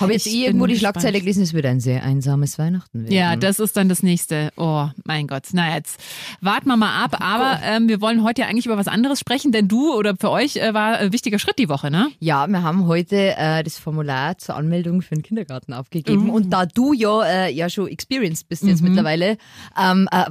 Habe 0.00 0.12
jetzt 0.12 0.26
Ich 0.26 0.34
eh 0.34 0.46
irgendwo 0.46 0.66
die 0.66 0.74
gespannt. 0.74 0.94
Schlagzeile 0.96 1.20
gelesen, 1.20 1.42
es 1.42 1.52
wird 1.52 1.66
ein 1.66 1.80
sehr 1.80 2.02
einsames 2.02 2.58
Weihnachten 2.58 3.04
werden. 3.04 3.14
Ja, 3.14 3.36
das 3.36 3.58
ist 3.58 3.76
dann 3.76 3.88
das 3.88 4.02
nächste. 4.02 4.50
Oh, 4.56 4.88
mein 5.04 5.26
Gott. 5.26 5.44
Na 5.52 5.74
jetzt 5.74 6.00
warten 6.40 6.68
wir 6.68 6.76
mal 6.76 7.04
ab. 7.04 7.16
Aber 7.20 7.60
ähm, 7.64 7.88
wir 7.88 8.00
wollen 8.00 8.22
heute 8.22 8.42
ja 8.42 8.48
eigentlich 8.48 8.66
über 8.66 8.76
was 8.76 8.88
anderes 8.88 9.20
sprechen, 9.20 9.52
denn 9.52 9.68
du 9.68 9.94
oder 9.94 10.16
für 10.16 10.30
euch 10.30 10.56
äh, 10.56 10.74
war 10.74 10.98
ein 10.98 11.12
wichtiger 11.12 11.38
Schritt 11.38 11.58
die 11.58 11.68
Woche, 11.68 11.90
ne? 11.90 12.08
Ja, 12.20 12.46
wir 12.46 12.62
haben 12.62 12.86
heute 12.86 13.36
äh, 13.36 13.62
das 13.62 13.78
Formular 13.78 14.38
zur 14.38 14.56
Anmeldung 14.56 15.02
für 15.02 15.14
den 15.14 15.22
Kindergarten 15.22 15.72
aufgegeben. 15.72 16.30
Uh. 16.30 16.34
Und 16.34 16.50
da 16.50 16.66
du 16.66 16.92
ja, 16.92 17.24
äh, 17.24 17.52
ja 17.52 17.68
schon 17.68 17.88
experienced 17.88 18.48
bist 18.48 18.64
jetzt 18.64 18.82
mittlerweile, 18.82 19.36
ähm, 19.80 20.08
äh, 20.10 20.24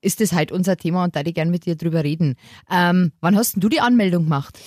ist 0.00 0.20
das 0.20 0.32
halt 0.32 0.52
unser 0.52 0.76
Thema 0.76 1.04
und 1.04 1.16
da 1.16 1.20
ich 1.20 1.34
gern 1.34 1.50
mit 1.50 1.66
dir 1.66 1.76
drüber 1.76 2.04
reden. 2.04 2.34
Ähm, 2.70 3.12
wann 3.20 3.36
hast 3.36 3.54
denn 3.54 3.60
du 3.60 3.68
die 3.68 3.80
Anmeldung 3.80 4.24
gemacht? 4.24 4.58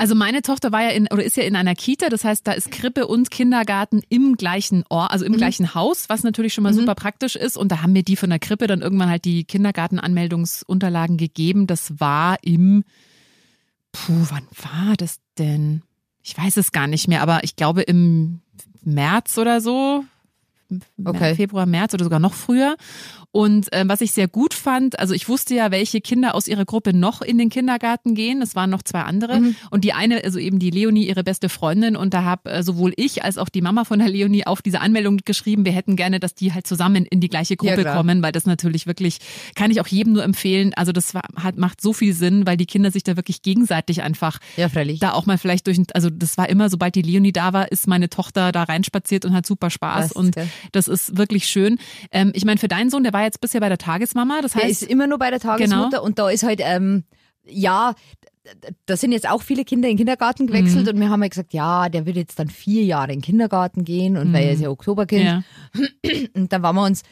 Also 0.00 0.14
meine 0.14 0.40
Tochter 0.40 0.72
war 0.72 0.82
ja 0.82 0.88
in 0.88 1.08
oder 1.10 1.22
ist 1.22 1.36
ja 1.36 1.42
in 1.42 1.54
einer 1.54 1.74
Kita, 1.74 2.08
das 2.08 2.24
heißt, 2.24 2.46
da 2.46 2.52
ist 2.52 2.70
Krippe 2.70 3.06
und 3.06 3.30
Kindergarten 3.30 4.00
im 4.08 4.38
gleichen 4.38 4.82
Ort, 4.88 5.10
also 5.10 5.26
im 5.26 5.36
gleichen 5.36 5.74
Haus, 5.74 6.08
was 6.08 6.22
natürlich 6.22 6.54
schon 6.54 6.64
mal 6.64 6.72
super 6.72 6.94
praktisch 6.94 7.36
ist. 7.36 7.58
Und 7.58 7.70
da 7.70 7.82
haben 7.82 7.92
mir 7.92 8.02
die 8.02 8.16
von 8.16 8.30
der 8.30 8.38
Krippe 8.38 8.66
dann 8.66 8.80
irgendwann 8.80 9.10
halt 9.10 9.26
die 9.26 9.44
Kindergartenanmeldungsunterlagen 9.44 11.18
gegeben. 11.18 11.66
Das 11.66 12.00
war 12.00 12.38
im, 12.40 12.82
puh, 13.92 14.26
wann 14.30 14.46
war 14.62 14.96
das 14.96 15.18
denn? 15.36 15.82
Ich 16.22 16.34
weiß 16.34 16.56
es 16.56 16.72
gar 16.72 16.86
nicht 16.86 17.06
mehr, 17.06 17.20
aber 17.20 17.44
ich 17.44 17.56
glaube 17.56 17.82
im 17.82 18.40
März 18.82 19.36
oder 19.36 19.60
so. 19.60 20.06
Okay. 21.04 21.34
Februar, 21.34 21.66
März 21.66 21.94
oder 21.94 22.04
sogar 22.04 22.20
noch 22.20 22.34
früher. 22.34 22.76
Und 23.32 23.68
ähm, 23.72 23.88
was 23.88 24.00
ich 24.00 24.10
sehr 24.10 24.26
gut 24.26 24.54
fand, 24.54 24.98
also 24.98 25.14
ich 25.14 25.28
wusste 25.28 25.54
ja, 25.54 25.70
welche 25.70 26.00
Kinder 26.00 26.34
aus 26.34 26.48
ihrer 26.48 26.64
Gruppe 26.64 26.92
noch 26.92 27.22
in 27.22 27.38
den 27.38 27.48
Kindergarten 27.48 28.16
gehen. 28.16 28.42
Es 28.42 28.56
waren 28.56 28.70
noch 28.70 28.82
zwei 28.82 29.02
andere. 29.02 29.40
Und 29.70 29.84
die 29.84 29.92
eine, 29.92 30.24
also 30.24 30.40
eben 30.40 30.58
die 30.58 30.70
Leonie, 30.70 31.06
ihre 31.06 31.22
beste 31.22 31.48
Freundin. 31.48 31.94
Und 31.94 32.12
da 32.12 32.24
habe 32.24 32.50
äh, 32.50 32.62
sowohl 32.64 32.92
ich 32.96 33.22
als 33.22 33.38
auch 33.38 33.48
die 33.48 33.62
Mama 33.62 33.84
von 33.84 34.00
der 34.00 34.08
Leonie 34.08 34.46
auf 34.46 34.62
diese 34.62 34.80
Anmeldung 34.80 35.18
geschrieben, 35.24 35.64
wir 35.64 35.70
hätten 35.72 35.94
gerne, 35.94 36.18
dass 36.18 36.34
die 36.34 36.52
halt 36.52 36.66
zusammen 36.66 37.04
in 37.06 37.20
die 37.20 37.28
gleiche 37.28 37.54
Ja, 37.54 37.56
Gruppe 37.56 37.82
klar. 37.82 37.96
kommen, 37.96 38.20
weil 38.22 38.32
das 38.32 38.46
natürlich 38.46 38.86
wirklich, 38.88 39.18
kann 39.54 39.70
ich 39.70 39.80
auch 39.80 39.86
jedem 39.86 40.14
nur 40.14 40.24
empfehlen. 40.24 40.72
Also 40.74 40.90
das 40.90 41.14
war, 41.14 41.22
hat, 41.36 41.56
macht 41.56 41.80
so 41.80 41.92
viel 41.92 42.14
Sinn, 42.14 42.46
weil 42.46 42.56
die 42.56 42.66
Kinder 42.66 42.90
sich 42.90 43.04
da 43.04 43.14
wirklich 43.16 43.42
gegenseitig 43.42 44.02
einfach 44.02 44.38
Ja, 44.56 44.68
freilich. 44.68 44.98
da 44.98 45.12
auch 45.12 45.26
mal 45.26 45.38
vielleicht 45.38 45.68
durch, 45.68 45.78
also 45.94 46.10
das 46.10 46.36
war 46.36 46.48
immer, 46.48 46.68
sobald 46.68 46.96
die 46.96 47.02
Leonie 47.02 47.32
da 47.32 47.52
war, 47.52 47.70
ist 47.70 47.86
meine 47.86 48.08
Tochter 48.10 48.50
da 48.50 48.64
reinspaziert 48.64 49.24
und 49.24 49.34
hat 49.34 49.46
super 49.46 49.70
Spaß 49.70 50.06
Was, 50.06 50.12
und 50.12 50.34
gell? 50.34 50.48
Das 50.72 50.88
ist 50.88 51.16
wirklich 51.16 51.46
schön. 51.46 51.78
Ähm, 52.12 52.32
ich 52.34 52.44
meine, 52.44 52.58
für 52.58 52.68
deinen 52.68 52.90
Sohn, 52.90 53.02
der 53.02 53.12
war 53.12 53.22
jetzt 53.22 53.40
bisher 53.40 53.60
bei 53.60 53.68
der 53.68 53.78
Tagesmama, 53.78 54.40
das 54.42 54.52
Der 54.52 54.62
heißt, 54.64 54.82
ist 54.82 54.90
immer 54.90 55.06
nur 55.06 55.18
bei 55.18 55.30
der 55.30 55.40
Tagesmutter 55.40 55.88
Genau. 55.90 56.02
und 56.04 56.18
da 56.18 56.28
ist 56.30 56.42
halt, 56.42 56.60
ähm, 56.62 57.04
ja, 57.46 57.94
da 58.86 58.96
sind 58.96 59.12
jetzt 59.12 59.28
auch 59.28 59.42
viele 59.42 59.64
Kinder 59.64 59.88
in 59.88 59.92
den 59.92 59.98
Kindergarten 59.98 60.46
gewechselt 60.46 60.84
Mhm. 60.86 60.88
und 60.94 61.00
wir 61.00 61.08
haben 61.10 61.20
halt 61.22 61.32
gesagt, 61.32 61.52
ja, 61.52 61.88
der 61.88 62.06
wird 62.06 62.16
jetzt 62.16 62.38
dann 62.38 62.48
vier 62.48 62.84
Jahre 62.84 63.12
in 63.12 63.18
den 63.18 63.22
Kindergarten 63.24 63.84
gehen 63.84 64.16
und 64.16 64.32
weil 64.32 64.44
er 64.44 64.52
ist 64.52 64.60
ja 64.62 64.70
Oktoberkind. 64.70 65.24
ja, 65.24 65.42
Und 66.34 66.52
dann 66.52 66.62
waren 66.62 66.74
wir 66.76 66.84
uns 66.84 67.02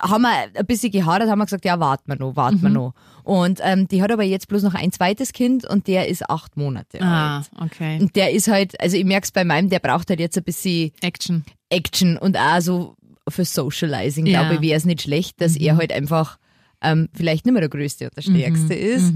haben 0.00 0.22
wir 0.22 0.30
ein 0.54 0.66
bisschen 0.66 0.92
gehadert, 0.92 1.28
haben 1.28 1.40
wir 1.40 1.46
gesagt, 1.46 1.64
ja, 1.64 1.80
warten 1.80 2.04
wir 2.06 2.16
noch, 2.16 2.36
warten 2.36 2.62
wir 2.62 2.70
noch. 2.70 2.94
Und 3.24 3.58
ähm, 3.64 3.88
die 3.88 4.00
hat 4.02 4.12
aber 4.12 4.22
jetzt 4.22 4.46
bloß 4.46 4.62
noch 4.62 4.74
ein 4.74 4.92
zweites 4.92 5.32
Kind 5.32 5.64
und 5.66 5.88
der 5.88 6.06
ist 6.06 6.30
acht 6.30 6.56
Monate 6.56 7.00
Ah, 7.02 7.38
alt. 7.38 7.50
okay. 7.60 7.98
Und 8.00 8.14
der 8.14 8.30
ist 8.30 8.46
halt, 8.46 8.80
also 8.80 8.96
ich 8.96 9.04
merk's 9.04 9.32
bei 9.32 9.44
meinem, 9.44 9.68
der 9.68 9.80
braucht 9.80 10.08
halt 10.08 10.20
jetzt 10.20 10.38
ein 10.38 10.44
bisschen 10.44 10.92
Action. 11.00 11.44
Action 11.70 12.16
und 12.18 12.36
auch 12.36 12.60
so 12.60 12.96
für 13.28 13.44
Socializing, 13.44 14.26
Ja. 14.26 14.42
glaube 14.42 14.56
ich, 14.56 14.60
wäre 14.60 14.76
es 14.76 14.84
nicht 14.84 15.02
schlecht, 15.02 15.40
dass 15.40 15.56
er 15.56 15.76
halt 15.76 15.92
einfach 15.92 16.38
ähm, 16.82 17.08
vielleicht 17.14 17.44
nicht 17.46 17.52
mehr 17.52 17.60
der 17.60 17.68
Größte 17.70 18.04
und 18.06 18.16
der 18.16 18.22
Stärkste 18.22 18.74
ist. 18.74 19.12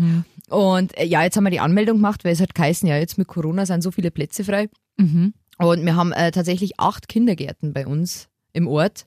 Und 0.50 0.96
äh, 0.98 1.04
ja, 1.04 1.22
jetzt 1.22 1.36
haben 1.36 1.44
wir 1.44 1.50
die 1.50 1.60
Anmeldung 1.60 1.96
gemacht, 1.96 2.24
weil 2.24 2.32
es 2.32 2.40
hat 2.40 2.54
geheißen, 2.54 2.88
ja, 2.88 2.96
jetzt 2.96 3.18
mit 3.18 3.26
Corona 3.26 3.66
sind 3.66 3.82
so 3.82 3.90
viele 3.90 4.10
Plätze 4.10 4.44
frei. 4.44 4.68
Mhm. 4.98 5.32
Und 5.58 5.84
wir 5.84 5.96
haben 5.96 6.12
äh, 6.12 6.30
tatsächlich 6.30 6.78
acht 6.78 7.08
Kindergärten 7.08 7.72
bei 7.72 7.86
uns 7.86 8.28
im 8.52 8.68
Ort. 8.68 9.04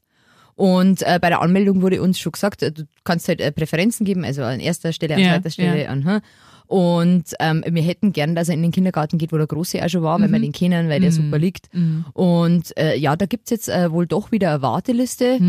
Und 0.55 1.03
äh, 1.03 1.19
bei 1.21 1.29
der 1.29 1.41
Anmeldung 1.41 1.83
wurde 1.83 2.01
uns 2.01 2.19
schon 2.19 2.31
gesagt, 2.31 2.63
äh, 2.63 2.71
du 2.71 2.83
kannst 3.03 3.27
halt 3.27 3.41
äh, 3.41 3.51
Präferenzen 3.51 4.05
geben, 4.05 4.23
also 4.25 4.41
an 4.43 4.59
erster 4.59 4.91
Stelle, 4.91 5.15
an 5.15 5.21
Ja, 5.21 5.33
zweiter 5.33 5.49
Stelle, 5.51 5.83
ja. 5.83 5.89
an 5.89 6.03
hm. 6.03 6.21
Und 6.67 7.23
ähm, 7.39 7.63
wir 7.67 7.81
hätten 7.81 8.13
gern, 8.13 8.35
dass 8.35 8.49
er 8.49 8.55
in 8.55 8.61
den 8.61 8.71
Kindergarten 8.71 9.17
geht, 9.17 9.31
wo 9.31 9.37
der 9.37 9.47
Große 9.47 9.83
auch 9.83 9.89
schon 9.89 10.03
war, 10.03 10.19
weil 10.21 10.31
wir 10.31 10.39
den 10.39 10.51
kennen, 10.51 10.89
weil 10.89 11.01
der 11.01 11.11
super 11.11 11.39
liegt. 11.39 11.69
Und 12.13 12.77
äh, 12.77 12.95
ja, 12.97 13.15
da 13.15 13.25
gibt's 13.25 13.49
jetzt 13.49 13.69
äh, 13.69 13.91
wohl 13.91 14.05
doch 14.07 14.31
wieder 14.31 14.51
eine 14.51 14.61
Warteliste. 14.61 15.39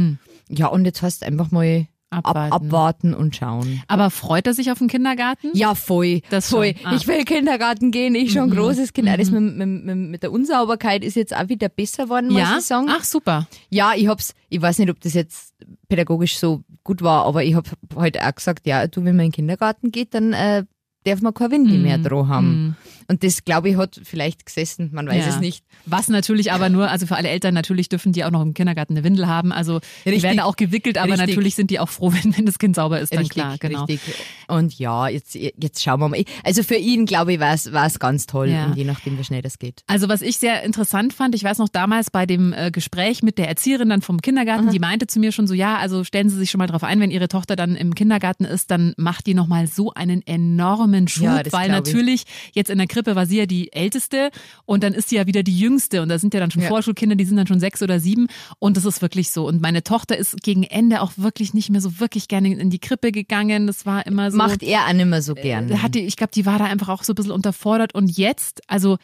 Ja, 0.48 0.68
und 0.68 0.84
jetzt 0.84 1.02
hast 1.02 1.22
du 1.22 1.26
einfach 1.26 1.50
mal 1.50 1.86
Abwarten. 2.10 2.52
Ab, 2.52 2.62
abwarten 2.62 3.14
und 3.14 3.36
schauen. 3.36 3.82
Aber 3.86 4.08
freut 4.08 4.46
er 4.46 4.54
sich 4.54 4.72
auf 4.72 4.78
den 4.78 4.88
Kindergarten? 4.88 5.50
Ja, 5.52 5.74
voll. 5.74 6.22
Das 6.30 6.48
voll. 6.48 6.74
Ah. 6.82 6.94
Ich 6.96 7.06
will 7.06 7.22
Kindergarten 7.24 7.90
gehen, 7.90 8.14
ich 8.14 8.32
schon 8.32 8.44
ein 8.44 8.50
großes 8.50 8.94
Kind. 8.94 9.10
Auch 9.10 9.16
Das 9.16 9.30
mit, 9.30 9.56
mit, 9.56 9.96
mit, 9.96 10.22
der 10.22 10.32
Unsauberkeit 10.32 11.04
ist 11.04 11.16
jetzt 11.16 11.36
auch 11.36 11.50
wieder 11.50 11.68
besser 11.68 12.04
geworden, 12.04 12.28
muss 12.28 12.40
Ja? 12.40 12.56
ich 12.58 12.64
sagen. 12.64 12.86
Ach, 12.88 13.04
super. 13.04 13.46
Ja, 13.68 13.92
ich 13.94 14.08
hab's, 14.08 14.34
ich 14.48 14.62
weiß 14.62 14.78
nicht, 14.78 14.88
ob 14.90 14.98
das 15.00 15.12
jetzt 15.12 15.54
pädagogisch 15.90 16.38
so 16.38 16.62
gut 16.82 17.02
war, 17.02 17.26
aber 17.26 17.44
ich 17.44 17.54
hab 17.54 17.66
heute 17.94 18.26
auch 18.26 18.34
gesagt, 18.34 18.66
ja, 18.66 18.86
du, 18.86 19.04
wenn 19.04 19.14
man 19.16 19.26
in 19.26 19.30
den 19.30 19.32
Kindergarten 19.32 19.90
geht, 19.92 20.14
dann 20.14 20.32
äh, 20.32 20.64
darf 21.08 21.22
man 21.22 21.34
kein 21.34 21.50
Windi 21.50 21.78
mehr 21.78 21.98
dran 21.98 22.28
haben. 22.28 22.76
Und 23.10 23.24
das, 23.24 23.44
glaube 23.44 23.70
ich, 23.70 23.76
hat 23.76 23.98
vielleicht 24.04 24.44
gesessen, 24.44 24.90
man 24.92 25.06
weiß 25.08 25.24
Ja. 25.24 25.30
es 25.30 25.40
nicht. 25.40 25.64
Was 25.86 26.08
natürlich 26.08 26.52
aber 26.52 26.68
nur, 26.68 26.90
also 26.90 27.06
für 27.06 27.16
alle 27.16 27.28
Eltern 27.30 27.54
natürlich 27.54 27.88
dürfen 27.88 28.12
die 28.12 28.22
auch 28.24 28.30
noch 28.30 28.42
im 28.42 28.52
Kindergarten 28.52 28.92
eine 28.94 29.02
Windel 29.04 29.26
haben. 29.26 29.50
Also 29.50 29.80
die 30.04 30.10
Richtig. 30.10 30.24
werden 30.24 30.40
auch 30.40 30.56
gewickelt, 30.56 30.98
aber 30.98 31.12
Richtig. 31.12 31.28
natürlich 31.28 31.54
sind 31.54 31.70
die 31.70 31.80
auch 31.80 31.88
froh, 31.88 32.12
wenn, 32.22 32.36
wenn 32.36 32.44
das 32.44 32.58
Kind 32.58 32.76
sauber 32.76 33.00
ist, 33.00 33.12
dann 33.12 33.20
richtig, 33.20 33.42
klar, 33.42 33.56
genau. 33.58 33.84
richtig. 33.84 34.14
Und 34.46 34.78
ja, 34.78 35.08
jetzt, 35.08 35.34
jetzt 35.34 35.82
schauen 35.82 36.00
wir 36.00 36.08
mal. 36.10 36.22
Also 36.44 36.62
für 36.62 36.74
ihn, 36.76 37.06
glaube 37.06 37.32
ich, 37.32 37.40
war 37.40 37.54
es 37.54 37.98
ganz 37.98 38.26
toll, 38.26 38.50
Ja. 38.50 38.66
und 38.66 38.76
je 38.76 38.84
nachdem, 38.84 39.18
wie 39.18 39.24
schnell 39.24 39.40
das 39.42 39.58
geht. 39.58 39.82
Also 39.86 40.08
was 40.10 40.20
ich 40.20 40.36
sehr 40.38 40.62
interessant 40.62 41.14
fand, 41.14 41.34
ich 41.34 41.42
weiß 41.44 41.58
noch 41.58 41.68
damals 41.70 42.10
bei 42.10 42.26
dem 42.26 42.52
äh, 42.52 42.70
Gespräch 42.70 43.22
mit 43.22 43.38
der 43.38 43.48
Erzieherin 43.48 43.88
dann 43.88 44.02
vom 44.02 44.20
Kindergarten, 44.20 44.70
die 44.70 44.78
meinte 44.78 45.06
zu 45.06 45.18
mir 45.18 45.32
schon 45.32 45.46
so, 45.46 45.54
ja, 45.54 45.78
also 45.78 46.04
stellen 46.04 46.28
Sie 46.28 46.36
sich 46.36 46.50
schon 46.50 46.58
mal 46.58 46.66
drauf 46.66 46.84
ein, 46.84 47.00
wenn 47.00 47.10
Ihre 47.10 47.28
Tochter 47.28 47.56
dann 47.56 47.74
im 47.74 47.94
Kindergarten 47.94 48.44
ist, 48.44 48.70
dann 48.70 48.92
macht 48.98 49.26
die 49.26 49.32
nochmal 49.34 49.66
so 49.66 49.94
einen 49.94 50.26
enormen 50.26 51.08
Schub, 51.08 51.24
Ja, 51.24 51.42
weil 51.52 51.70
natürlich 51.70 52.24
jetzt 52.52 52.68
in 52.68 52.76
der 52.78 52.86
Krippe 52.98 53.14
war 53.14 53.26
sie 53.26 53.38
ja 53.38 53.46
die 53.46 53.72
Älteste 53.72 54.30
und 54.64 54.82
dann 54.82 54.92
ist 54.92 55.08
sie 55.08 55.16
ja 55.16 55.26
wieder 55.26 55.44
die 55.44 55.56
Jüngste 55.56 56.02
und 56.02 56.08
da 56.08 56.18
sind 56.18 56.34
ja 56.34 56.40
dann 56.40 56.50
schon 56.50 56.62
Ja. 56.62 56.68
Vorschulkinder, 56.68 57.14
die 57.14 57.24
sind 57.24 57.36
dann 57.36 57.46
schon 57.46 57.60
sechs 57.60 57.80
oder 57.80 58.00
sieben 58.00 58.26
und 58.58 58.76
das 58.76 58.84
ist 58.84 59.02
wirklich 59.02 59.30
so. 59.30 59.46
Und 59.46 59.62
meine 59.62 59.84
Tochter 59.84 60.16
ist 60.16 60.42
gegen 60.42 60.64
Ende 60.64 61.00
auch 61.00 61.12
wirklich 61.16 61.54
nicht 61.54 61.70
mehr 61.70 61.80
so 61.80 62.00
wirklich 62.00 62.26
gerne 62.26 62.52
in 62.52 62.70
die 62.70 62.80
Krippe 62.80 63.12
gegangen. 63.12 63.68
Das 63.68 63.86
war 63.86 64.04
immer 64.04 64.32
so. 64.32 64.36
Macht 64.36 64.64
er 64.64 64.92
nicht 64.92 65.06
mehr 65.06 65.22
so 65.22 65.34
gern. 65.34 65.68
Da 65.68 65.80
hat 65.82 65.94
die, 65.94 66.00
ich 66.00 66.16
glaube, 66.16 66.32
die 66.34 66.44
war 66.44 66.58
da 66.58 66.64
einfach 66.64 66.88
auch 66.88 67.04
so 67.04 67.12
ein 67.12 67.14
bisschen 67.14 67.30
unterfordert. 67.32 67.94
Und 67.94 68.16
jetzt, 68.16 68.62
also 68.66 68.98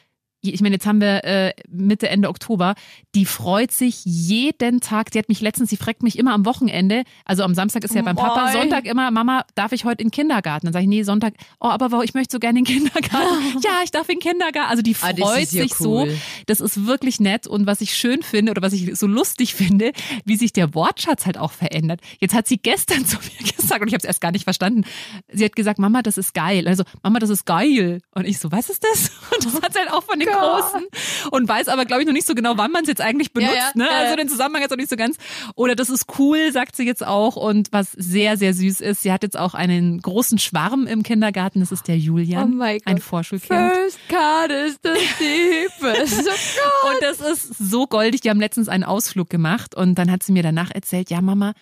ich 0.53 0.61
meine, 0.61 0.75
jetzt 0.75 0.87
haben 0.87 1.01
wir 1.01 1.25
äh, 1.25 1.53
Mitte, 1.71 2.09
Ende 2.09 2.29
Oktober, 2.29 2.75
die 3.15 3.25
freut 3.25 3.73
sich 3.73 4.05
jeden 4.05 4.81
Tag. 4.81 5.11
Die 5.13 5.19
hat 5.19 5.29
mich 5.29 5.41
letztens, 5.41 5.71
sie 5.71 5.77
fragt 5.77 6.03
mich 6.03 6.19
immer 6.19 6.33
am 6.33 6.45
Wochenende, 6.45 7.05
also 7.25 7.43
am 7.45 7.55
Samstag 7.55 7.85
ist 7.85 7.95
ja 7.95 8.03
beim 8.03 8.17
Papa. 8.17 8.53
Sonntag 8.53 8.85
immer, 8.87 9.11
Mama, 9.11 9.45
darf 9.55 9.73
ich 9.73 9.85
heute 9.85 10.03
in 10.03 10.09
den 10.09 10.13
Kindergarten? 10.13 10.67
Dann 10.67 10.73
sage 10.73 10.83
ich, 10.85 10.89
nee, 10.89 11.03
Sonntag, 11.03 11.35
oh, 11.61 11.69
aber 11.69 12.03
ich 12.05 12.15
möchte 12.15 12.33
so 12.33 12.39
gerne 12.39 12.59
in 12.59 12.65
den 12.65 12.75
Kindergarten. 12.75 13.59
ja, 13.63 13.81
ich 13.85 13.91
darf 13.91 14.09
in 14.09 14.17
den 14.17 14.21
Kindergarten. 14.21 14.71
Also 14.71 14.83
die 14.83 14.95
Ah, 15.01 15.15
freut 15.15 15.43
ist 15.43 15.53
ja 15.53 15.63
sich 15.63 15.81
cool. 15.81 16.09
so. 16.11 16.17
Das 16.47 16.61
ist 16.61 16.87
wirklich 16.87 17.21
nett. 17.21 17.47
Und 17.47 17.67
was 17.67 17.81
ich 17.81 17.95
schön 17.95 18.23
finde 18.23 18.51
oder 18.53 18.63
was 18.63 18.73
ich 18.73 18.97
so 18.97 19.07
lustig 19.07 19.55
finde, 19.55 19.93
wie 20.25 20.37
sich 20.37 20.53
der 20.53 20.75
Wortschatz 20.75 21.27
halt 21.27 21.39
auch 21.39 21.53
verändert. 21.53 22.01
Jetzt 22.21 22.35
hat 22.35 22.47
sie 22.47 22.59
gestern 22.59 23.05
zu 23.07 23.17
mir 23.19 23.53
gesagt, 23.53 23.81
und 23.83 23.89
ich 23.89 23.95
habe 23.95 23.99
es 23.99 24.05
erst 24.05 24.21
gar 24.21 24.33
nicht 24.33 24.45
verstanden. 24.45 24.85
Sie 25.33 25.45
hat 25.45 25.57
gesagt, 25.57 25.79
Mama, 25.79 26.03
das 26.03 26.19
ist 26.19 26.35
geil. 26.35 26.67
Also, 26.69 26.85
Mama, 27.03 27.19
das 27.19 27.31
ist 27.31 27.45
geil. 27.47 28.01
Und 28.15 28.27
ich 28.27 28.39
so, 28.39 28.51
was 28.53 28.71
ist 28.71 28.85
das? 28.85 29.11
Und 29.35 29.45
das 29.45 29.63
hat 29.63 29.73
sie 29.73 29.79
halt 29.81 29.93
auch 29.93 30.03
von 30.05 30.19
den 30.19 30.29
Großen. 30.35 30.87
Und 31.31 31.49
weiß 31.49 31.69
aber, 31.69 31.85
glaube 31.85 32.03
ich, 32.03 32.07
noch 32.07 32.13
nicht 32.13 32.27
so 32.27 32.35
genau, 32.35 32.57
wann 32.57 32.71
man 32.71 32.83
es 32.83 32.89
jetzt 32.89 33.01
eigentlich 33.01 33.33
benutzt. 33.33 33.55
ja, 33.55 33.71
ne? 33.75 33.85
ja, 33.85 33.97
Also 33.99 34.11
ja. 34.11 34.17
den 34.17 34.29
Zusammenhang 34.29 34.63
jetzt 34.63 34.71
noch 34.71 34.77
nicht 34.77 34.91
so 34.91 34.97
ganz. 34.97 35.17
Oder 35.55 35.75
das 35.75 35.91
ist 35.91 36.07
cool, 36.19 36.53
sagt 36.53 36.77
sie 36.77 36.85
jetzt 36.85 37.07
auch. 37.07 37.37
Und 37.37 37.73
was 37.73 37.93
sehr, 37.93 38.37
sehr 38.37 38.55
süß 38.55 38.81
ist, 38.81 39.03
sie 39.03 39.13
hat 39.13 39.23
jetzt 39.23 39.39
auch 39.39 39.55
einen 39.55 40.01
großen 40.01 40.39
Schwarm 40.39 40.87
im 40.87 41.03
Kindergarten. 41.03 41.61
Das 41.61 41.73
ist 41.73 41.89
der 41.89 41.99
Julian. 41.99 42.61
Oh 42.61 42.63
Ein. 42.63 42.99
Vorschulkind. 42.99 43.73
First 43.73 43.99
card 44.09 44.51
is 44.51 44.79
the 44.83 44.91
deepest. 45.19 46.19
Und 46.19 47.03
das 47.03 47.21
ist 47.21 47.57
so 47.59 47.87
goldig. 47.87 48.21
Die 48.23 48.31
haben 48.31 48.41
letztens 48.41 48.69
einen 48.69 48.85
Ausflug 48.85 49.31
gemacht 49.31 49.75
und 49.75 49.97
dann 49.97 50.11
hat 50.11 50.23
sie 50.23 50.33
mir 50.33 50.43
danach 50.43 50.71
erzählt, 50.71 51.11
ja 51.11 51.21
Mama, 51.21 51.55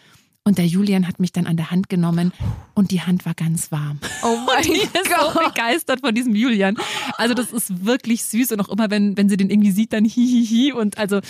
und 0.45 0.59
der 0.59 0.67
Julian 0.67 1.07
hat 1.07 1.21
mich 1.21 1.31
dann 1.33 1.47
an 1.47 1.57
der 1.57 1.71
Hand 1.71 1.89
genommen 1.89 2.33
und 2.75 2.91
die 2.91 3.01
Hand 3.01 3.25
war 3.25 3.35
ganz 3.35 3.71
warm. 3.71 4.01
Oh 4.25 4.37
mein 4.47 4.63
Die 4.65 4.73
ist 4.73 4.93
so 4.93 5.39
Gott. 5.39 5.55
begeistert 5.55 6.01
von 6.01 6.15
diesem 6.15 6.35
Julian. 6.35 6.77
Also 7.17 7.35
das 7.35 7.53
ist 7.53 7.85
wirklich 7.85 8.25
süß 8.25 8.51
und 8.53 8.61
auch 8.61 8.69
immer, 8.69 8.91
wenn, 8.91 9.17
wenn 9.17 9.29
sie 9.29 9.37
den 9.37 9.51
irgendwie 9.51 9.71
sieht, 9.71 9.93
dann 9.93 10.05
hihihi 10.05 10.73
und 10.73 10.99
also 10.99 11.21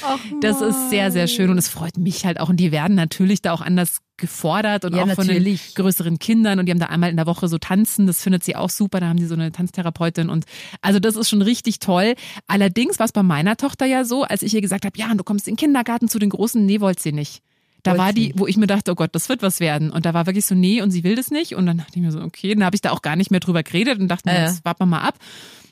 das 0.41 0.61
ist 0.63 0.89
sehr, 0.91 1.11
sehr 1.13 1.27
schön 1.27 1.51
und 1.51 1.59
es 1.59 1.69
freut 1.69 1.99
mich 1.99 2.25
halt 2.25 2.41
auch 2.41 2.49
und 2.49 2.57
die 2.57 2.73
werden 2.73 2.95
natürlich 2.95 3.43
da 3.43 3.53
auch 3.53 3.61
anders 3.61 3.99
gefordert 4.17 4.85
und 4.85 4.95
Ja, 4.95 5.03
auch 5.03 5.15
von 5.15 5.27
den 5.27 5.37
natürlich. 5.39 5.75
größeren 5.75 6.19
Kindern 6.19 6.59
und 6.59 6.67
die 6.67 6.73
haben 6.73 6.79
da 6.79 6.87
einmal 6.87 7.11
in 7.11 7.17
der 7.17 7.27
Woche 7.27 7.49
so 7.49 7.59
tanzen, 7.59 8.07
das 8.07 8.23
findet 8.23 8.45
sie 8.45 8.57
auch 8.57 8.71
super, 8.71 9.01
da 9.01 9.09
haben 9.09 9.19
die 9.19 9.27
so 9.27 9.35
eine 9.35 9.51
Tanztherapeutin 9.53 10.31
und 10.31 10.45
also 10.81 11.01
das 11.01 11.17
ist 11.17 11.29
schon 11.29 11.43
richtig 11.43 11.81
toll. 11.81 12.15
Allerdings 12.47 12.99
war 12.99 13.07
es 13.07 13.13
bei 13.13 13.23
meiner 13.23 13.57
Tochter 13.57 13.85
ja 13.85 14.05
so, 14.05 14.23
als 14.23 14.43
ich 14.43 14.55
ihr 14.55 14.61
gesagt 14.61 14.85
habe, 14.87 14.97
ja, 14.99 15.11
und 15.11 15.19
du 15.19 15.25
kommst 15.25 15.49
in 15.49 15.53
den 15.55 15.59
Kindergarten 15.59 16.09
zu 16.09 16.19
den 16.19 16.31
Großen, 16.31 16.65
nee, 16.65 16.81
wollte 16.81 17.03
sie 17.03 17.13
nicht. 17.13 17.43
Da 17.83 17.99
war 17.99 18.13
die, 18.13 18.33
wo 18.37 18.47
ich 18.47 18.57
mir 18.57 18.69
dachte, 18.69 18.93
oh 18.93 18.95
Gott, 18.95 19.11
das 19.13 19.29
wird 19.29 19.43
was 19.43 19.59
werden. 19.59 19.91
Und 19.91 20.07
da 20.07 20.15
war 20.15 20.27
wirklich 20.27 20.47
so, 20.47 20.55
nee, 20.55 20.81
und 20.83 20.91
sie 20.91 21.03
will 21.03 21.17
das 21.17 21.31
nicht. 21.31 21.55
Und 21.55 21.67
dann 21.67 21.79
dachte 21.79 21.93
ich 21.97 22.03
mir 22.03 22.13
so, 22.13 22.21
okay, 22.21 22.55
dann 22.55 22.65
habe 22.65 22.77
ich 22.77 22.81
da 22.81 22.91
auch 22.91 23.03
gar 23.03 23.17
nicht 23.17 23.31
mehr 23.31 23.41
drüber 23.41 23.63
geredet 23.63 23.99
und 23.99 24.09
dachte 24.09 24.31
ja. 24.31 24.47
jetzt 24.47 24.65
warten 24.65 24.83
wir 24.83 24.87
mal 24.87 25.01
ab. 25.01 25.19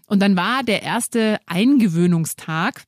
Und 0.06 0.20
dann 0.20 0.34
war 0.34 0.64
der 0.64 0.82
erste 0.82 1.38
Eingewöhnungstag. 1.46 2.84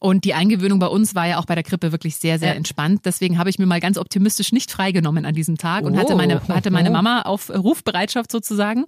Und 0.00 0.24
die 0.24 0.34
Eingewöhnung 0.34 0.78
bei 0.78 0.86
uns 0.86 1.14
war 1.14 1.26
ja 1.26 1.38
auch 1.38 1.46
bei 1.46 1.54
der 1.54 1.64
Krippe 1.64 1.92
wirklich 1.92 2.16
sehr, 2.16 2.38
sehr 2.38 2.50
Ja. 2.50 2.54
entspannt. 2.54 3.02
Deswegen 3.04 3.38
habe 3.38 3.50
ich 3.50 3.58
mir 3.58 3.66
mal 3.66 3.80
ganz 3.80 3.98
optimistisch 3.98 4.52
nicht 4.52 4.70
freigenommen 4.70 5.24
an 5.24 5.34
diesem 5.34 5.56
Tag 5.58 5.84
und 5.84 5.96
hatte 5.96 6.14
Oh. 6.14 6.16
meine, 6.16 6.40
hatte 6.48 6.70
meine 6.70 6.90
Mama 6.90 7.22
auf 7.22 7.50
Rufbereitschaft 7.50 8.30
sozusagen. 8.30 8.84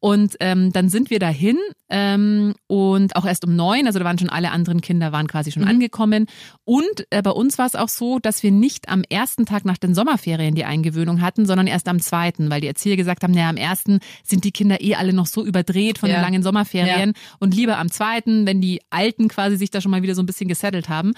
Und 0.00 0.36
ähm, 0.40 0.72
dann 0.72 0.88
sind 0.88 1.10
wir 1.10 1.18
dahin 1.18 1.56
ähm, 1.88 2.54
und 2.66 3.16
auch 3.16 3.24
erst 3.24 3.44
um 3.44 3.56
neun, 3.56 3.86
also 3.86 3.98
da 3.98 4.04
waren 4.04 4.18
schon 4.18 4.28
alle 4.28 4.50
anderen 4.50 4.80
Kinder, 4.80 5.12
waren 5.12 5.26
quasi 5.28 5.52
schon 5.52 5.64
angekommen. 5.64 6.26
Und 6.64 7.06
äh, 7.10 7.22
bei 7.22 7.30
uns 7.30 7.56
war 7.58 7.66
es 7.66 7.74
auch 7.74 7.88
so, 7.88 8.18
dass 8.18 8.42
wir 8.42 8.50
nicht 8.50 8.88
am 8.88 9.02
ersten 9.08 9.46
Tag 9.46 9.64
nach 9.64 9.78
den 9.78 9.94
Sommerferien 9.94 10.54
die 10.54 10.64
Eingewöhnung 10.64 11.20
hatten, 11.20 11.46
sondern 11.46 11.66
erst 11.66 11.88
am 11.88 12.00
zweiten, 12.00 12.50
weil 12.50 12.60
die 12.60 12.66
Erzieher 12.66 12.96
gesagt 12.96 13.22
haben, 13.22 13.32
naja, 13.32 13.48
am 13.48 13.56
ersten 13.56 14.00
sind 14.22 14.44
die 14.44 14.52
Kinder 14.52 14.80
eh 14.82 14.94
alle 14.94 15.12
noch 15.12 15.26
so 15.26 15.44
überdreht 15.44 15.98
von 15.98 16.10
Ja. 16.10 16.16
den 16.16 16.22
langen 16.22 16.42
Sommerferien 16.42 17.12
und 17.38 17.54
lieber 17.54 17.78
am 17.78 17.90
zweiten, 17.90 18.46
wenn 18.46 18.60
die 18.60 18.80
Alten 18.90 19.28
quasi 19.28 19.56
sich 19.56 19.70
da 19.70 19.80
schon 19.80 19.90
mal 19.90 20.02
wieder 20.02 20.14
so 20.14 20.22
ein 20.22 20.26
bisschen 20.26 20.33
gesettelt 20.48 20.88
haben. 20.88 21.12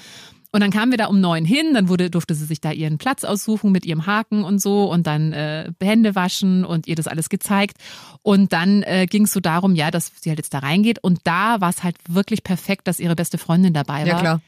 Und 0.52 0.60
dann 0.60 0.70
kamen 0.70 0.90
wir 0.90 0.96
da 0.96 1.06
um 1.06 1.20
neun 1.20 1.44
hin, 1.44 1.74
dann 1.74 1.88
wurde, 1.88 2.08
durfte 2.08 2.34
sie 2.34 2.46
sich 2.46 2.60
da 2.60 2.70
ihren 2.70 2.98
Platz 2.98 3.24
aussuchen 3.24 3.72
mit 3.72 3.84
ihrem 3.84 4.06
Haken 4.06 4.42
und 4.42 4.60
so 4.60 4.90
und 4.90 5.06
dann 5.06 5.32
äh, 5.32 5.70
Hände 5.82 6.14
waschen 6.14 6.64
und 6.64 6.86
ihr 6.86 6.94
das 6.94 7.08
alles 7.08 7.28
gezeigt. 7.28 7.76
Und 8.22 8.52
dann 8.52 8.82
äh, 8.82 9.06
ging 9.06 9.24
es 9.24 9.32
so 9.32 9.40
darum, 9.40 9.74
ja, 9.74 9.90
dass 9.90 10.12
sie 10.20 10.30
halt 10.30 10.38
jetzt 10.38 10.54
da 10.54 10.60
reingeht. 10.60 10.98
Und 11.02 11.20
da 11.24 11.60
war 11.60 11.68
es 11.68 11.82
halt 11.82 11.96
wirklich 12.08 12.42
perfekt, 12.42 12.88
dass 12.88 13.00
ihre 13.00 13.16
beste 13.16 13.38
Freundin 13.38 13.74
dabei 13.74 14.00
war 14.00 14.06
Ja, 14.06 14.18
klar. 14.18 14.40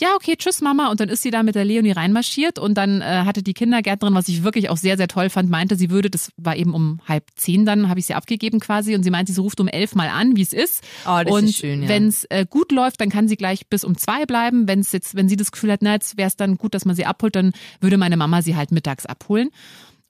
Ja, 0.00 0.14
okay, 0.14 0.34
tschüss 0.36 0.60
Mama. 0.62 0.90
Und 0.90 1.00
dann 1.00 1.08
ist 1.08 1.22
sie 1.22 1.30
da 1.30 1.42
mit 1.42 1.54
der 1.54 1.64
Leonie 1.64 1.92
reinmarschiert 1.92 2.58
und 2.58 2.74
dann 2.74 3.02
äh, 3.02 3.04
hatte 3.04 3.42
die 3.42 3.52
Kindergärtnerin, 3.52 4.14
was 4.14 4.28
ich 4.28 4.42
wirklich 4.42 4.70
auch 4.70 4.76
sehr, 4.76 4.96
sehr 4.96 5.08
toll 5.08 5.28
fand, 5.28 5.50
meinte, 5.50 5.76
sie 5.76 5.90
würde, 5.90 6.10
das 6.10 6.32
war 6.36 6.56
eben 6.56 6.74
um 6.74 7.00
halb 7.06 7.24
zehn 7.36 7.66
dann, 7.66 7.88
habe 7.88 8.00
ich 8.00 8.06
sie 8.06 8.14
abgegeben 8.14 8.60
quasi 8.60 8.94
und 8.94 9.02
sie 9.02 9.10
meinte, 9.10 9.32
sie 9.32 9.40
ruft 9.40 9.60
um 9.60 9.68
elf 9.68 9.94
mal 9.94 10.08
an, 10.08 10.36
wie 10.36 10.42
es 10.42 10.52
ist. 10.52 10.82
Ah, 11.04 11.22
das 11.22 11.32
und 11.32 11.44
ist 11.44 11.58
schön, 11.58 11.82
ja. 11.82 11.88
wenn 11.88 12.08
es 12.08 12.24
äh, 12.24 12.46
gut 12.48 12.72
läuft, 12.72 13.00
dann 13.00 13.10
kann 13.10 13.28
sie 13.28 13.36
gleich 13.36 13.66
bis 13.68 13.84
um 13.84 13.96
zwei 13.96 14.24
bleiben. 14.24 14.66
Wenn 14.66 14.80
es 14.80 14.92
jetzt, 14.92 15.14
wenn 15.14 15.28
sie 15.28 15.36
das 15.36 15.52
Gefühl 15.52 15.72
hat, 15.72 15.82
na, 15.82 15.92
jetzt 15.92 16.16
wäre 16.16 16.28
es 16.28 16.36
dann 16.36 16.56
gut, 16.56 16.74
dass 16.74 16.86
man 16.86 16.96
sie 16.96 17.04
abholt, 17.04 17.36
dann 17.36 17.52
würde 17.80 17.98
meine 17.98 18.16
Mama 18.16 18.42
sie 18.42 18.56
halt 18.56 18.72
mittags 18.72 19.04
abholen. 19.06 19.50